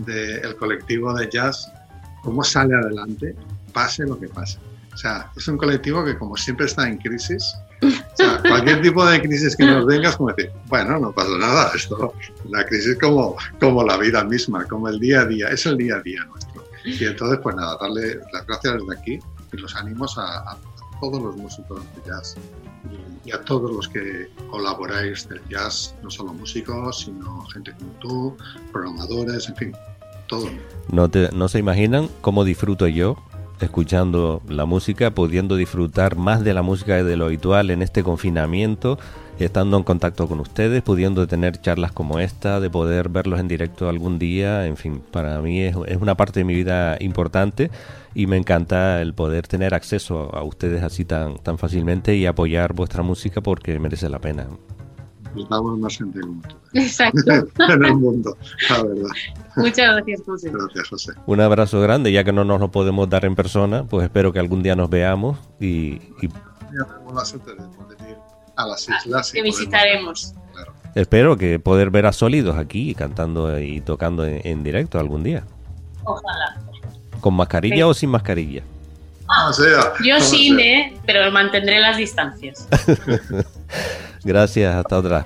del 0.05 0.55
colectivo 0.57 1.13
de 1.13 1.27
jazz, 1.29 1.71
cómo 2.23 2.43
sale 2.43 2.75
adelante, 2.75 3.35
pase 3.73 4.03
lo 4.03 4.19
que 4.19 4.27
pase. 4.27 4.59
O 4.97 4.99
sea, 4.99 5.31
es 5.35 5.47
un 5.47 5.59
colectivo 5.59 6.03
que 6.03 6.17
como 6.17 6.35
siempre 6.35 6.65
está 6.65 6.87
en 6.87 6.97
crisis, 6.97 7.55
o 7.83 8.15
sea, 8.15 8.41
cualquier 8.41 8.81
tipo 8.81 9.05
de 9.05 9.21
crisis 9.21 9.55
que 9.55 9.63
nos 9.63 9.85
venga 9.85 10.09
es 10.09 10.15
como 10.15 10.31
decir, 10.31 10.51
bueno, 10.65 10.97
no 10.97 11.11
pasa 11.11 11.37
nada, 11.37 11.71
esto, 11.75 12.15
la 12.49 12.65
crisis 12.65 12.97
como, 12.99 13.35
como 13.59 13.83
la 13.83 13.95
vida 13.97 14.23
misma, 14.23 14.65
como 14.65 14.89
el 14.89 14.99
día 14.99 15.21
a 15.21 15.25
día, 15.25 15.49
es 15.49 15.67
el 15.67 15.77
día 15.77 15.97
a 15.97 16.01
día 16.01 16.25
nuestro. 16.25 16.63
Y 16.83 17.05
entonces, 17.05 17.37
pues 17.43 17.55
nada, 17.55 17.77
darle 17.79 18.19
las 18.33 18.47
gracias 18.47 18.73
desde 18.73 18.99
aquí 18.99 19.19
y 19.53 19.57
los 19.57 19.75
ánimos 19.75 20.17
a, 20.17 20.57
todos 20.99 21.21
los 21.21 21.37
músicos 21.37 21.79
de 21.79 22.09
jazz 22.09 22.35
y, 23.23 23.31
a 23.31 23.39
todos 23.41 23.69
los 23.71 23.87
que 23.87 24.31
colaboráis 24.49 25.29
del 25.29 25.47
jazz, 25.47 25.93
no 26.01 26.09
solo 26.09 26.33
músicos, 26.33 27.01
sino 27.01 27.45
gente 27.53 27.71
como 27.73 27.91
tú, 27.99 28.37
programadores, 28.71 29.47
en 29.47 29.55
fin, 29.57 29.73
todo. 30.27 30.49
No, 30.91 31.07
te, 31.07 31.29
no 31.33 31.47
se 31.49 31.59
imaginan 31.59 32.09
cómo 32.21 32.43
disfruto 32.43 32.87
yo 32.87 33.15
escuchando 33.59 34.41
la 34.47 34.65
música, 34.65 35.11
pudiendo 35.11 35.55
disfrutar 35.55 36.15
más 36.15 36.43
de 36.43 36.53
la 36.53 36.61
música 36.61 37.03
de 37.03 37.17
lo 37.17 37.25
habitual 37.25 37.69
en 37.69 37.81
este 37.81 38.03
confinamiento, 38.03 38.97
estando 39.39 39.77
en 39.77 39.83
contacto 39.83 40.27
con 40.27 40.39
ustedes, 40.39 40.81
pudiendo 40.81 41.27
tener 41.27 41.59
charlas 41.61 41.91
como 41.91 42.19
esta, 42.19 42.59
de 42.59 42.69
poder 42.69 43.09
verlos 43.09 43.39
en 43.39 43.47
directo 43.47 43.89
algún 43.89 44.19
día, 44.19 44.65
en 44.65 44.77
fin, 44.77 45.01
para 45.11 45.39
mí 45.41 45.61
es, 45.61 45.75
una 45.75 46.15
parte 46.15 46.39
de 46.39 46.43
mi 46.45 46.55
vida 46.55 46.97
importante 46.99 47.69
y 48.13 48.27
me 48.27 48.37
encanta 48.37 49.01
el 49.01 49.13
poder 49.13 49.47
tener 49.47 49.73
acceso 49.73 50.33
a 50.35 50.43
ustedes 50.43 50.83
así 50.83 51.05
tan, 51.05 51.37
tan 51.37 51.57
fácilmente 51.57 52.15
y 52.15 52.25
apoyar 52.25 52.73
vuestra 52.73 53.03
música 53.03 53.41
porque 53.41 53.79
merece 53.79 54.09
la 54.09 54.19
pena 54.19 54.47
necesitamos 55.33 55.79
más 55.79 55.97
gente 55.97 56.19
como 56.21 56.41
tú. 56.41 56.55
Exacto. 56.73 57.31
en 57.59 57.85
el 57.85 57.95
mundo, 57.95 58.37
la 58.69 58.83
verdad. 58.83 59.09
Muchas 59.55 59.95
gracias, 59.95 60.21
José. 60.25 60.51
Gracias, 60.51 60.87
José. 60.89 61.11
Un 61.25 61.41
abrazo 61.41 61.81
grande, 61.81 62.11
ya 62.11 62.23
que 62.23 62.33
no 62.33 62.43
nos 62.43 62.59
lo 62.59 62.71
podemos 62.71 63.09
dar 63.09 63.25
en 63.25 63.35
persona, 63.35 63.83
pues 63.83 64.05
espero 64.05 64.31
que 64.31 64.39
algún 64.39 64.63
día 64.63 64.75
nos 64.75 64.89
veamos 64.89 65.37
y... 65.59 66.01
y... 66.21 66.29
Ya 66.77 66.83
tenemos 66.85 67.13
la 67.13 67.25
suerte 67.25 67.51
de 67.51 67.57
poder 67.57 67.97
ir 68.09 68.17
a 68.55 68.67
las 68.67 68.87
islas. 68.89 69.31
Que 69.31 69.41
visitaremos. 69.41 70.33
Claro. 70.53 70.73
Espero 70.95 71.37
que 71.37 71.59
poder 71.59 71.91
ver 71.91 72.05
a 72.05 72.11
Sólidos 72.11 72.57
aquí 72.57 72.93
cantando 72.93 73.59
y 73.59 73.81
tocando 73.81 74.25
en, 74.25 74.63
directo 74.63 74.99
algún 74.99 75.23
día. 75.23 75.43
Ojalá. 76.03 76.57
¿Con 77.21 77.35
mascarilla 77.35 77.87
o 77.87 77.93
sin 77.93 78.09
mascarilla? 78.09 78.63
Ah, 79.29 79.49
o 79.49 79.53
sea, 79.53 79.93
Yo 80.03 80.19
sí, 80.19 80.55
¿eh? 80.59 80.97
pero 81.05 81.29
mantendré 81.31 81.79
las 81.79 81.97
distancias. 81.97 82.67
Gracias, 84.27 84.75
hasta 84.75 84.97
otra. 84.97 85.25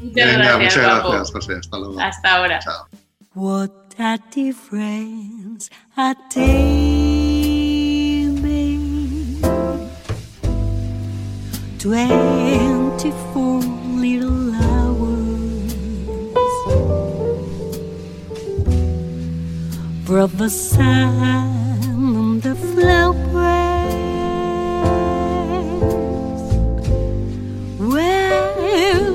Muchas 0.00 0.14
Venga, 0.14 0.38
gracias, 0.38 0.58
muchas 0.58 1.04
gracias, 1.04 1.32
José. 1.32 1.54
Hasta 1.56 1.76
luego. 1.78 2.00
Hasta 2.00 2.34
ahora. 2.34 2.58
Chao. 2.60 2.86
What 3.34 3.70
a 3.98 4.16
difference 4.34 5.68
a 5.98 6.14
day 6.34 7.46
made. 8.40 9.36
Twenty-four 11.78 13.60
little 14.00 14.54
hours. 14.54 15.72
Brother 20.06 20.48
and 20.80 22.40
the 22.42 22.54
flower. 22.54 23.75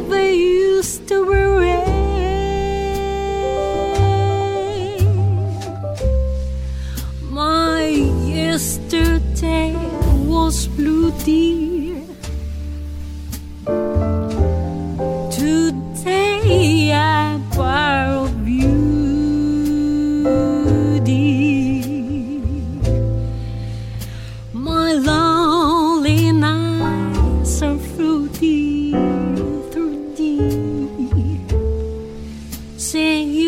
where 0.10 0.32
used 0.32 1.08
to 1.08 1.24
rain. 1.24 1.88
My 7.30 7.84
yesterday 8.26 9.76
was 10.26 10.68
blue. 10.68 11.02
Today 15.32 16.94
I 16.94 17.38
borrow. 17.56 18.21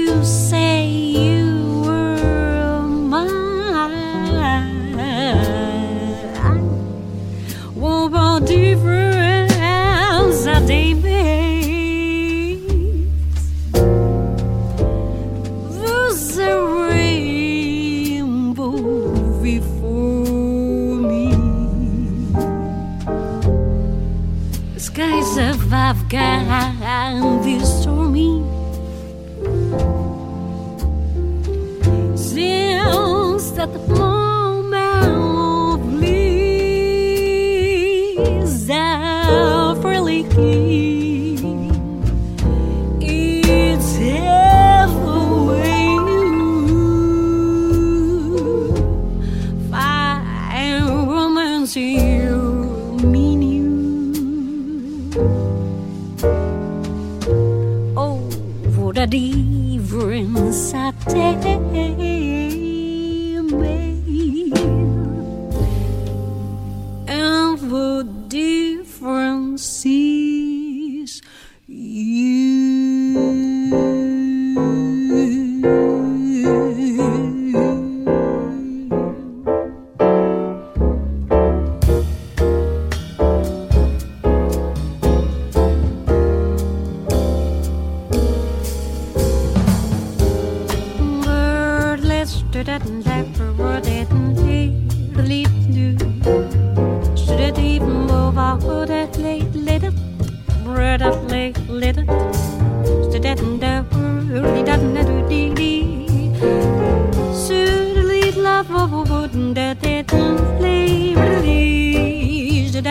You 0.04 0.22
say 0.26 0.62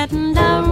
Aeropuerto 0.03 0.33
Jazz 0.35 0.72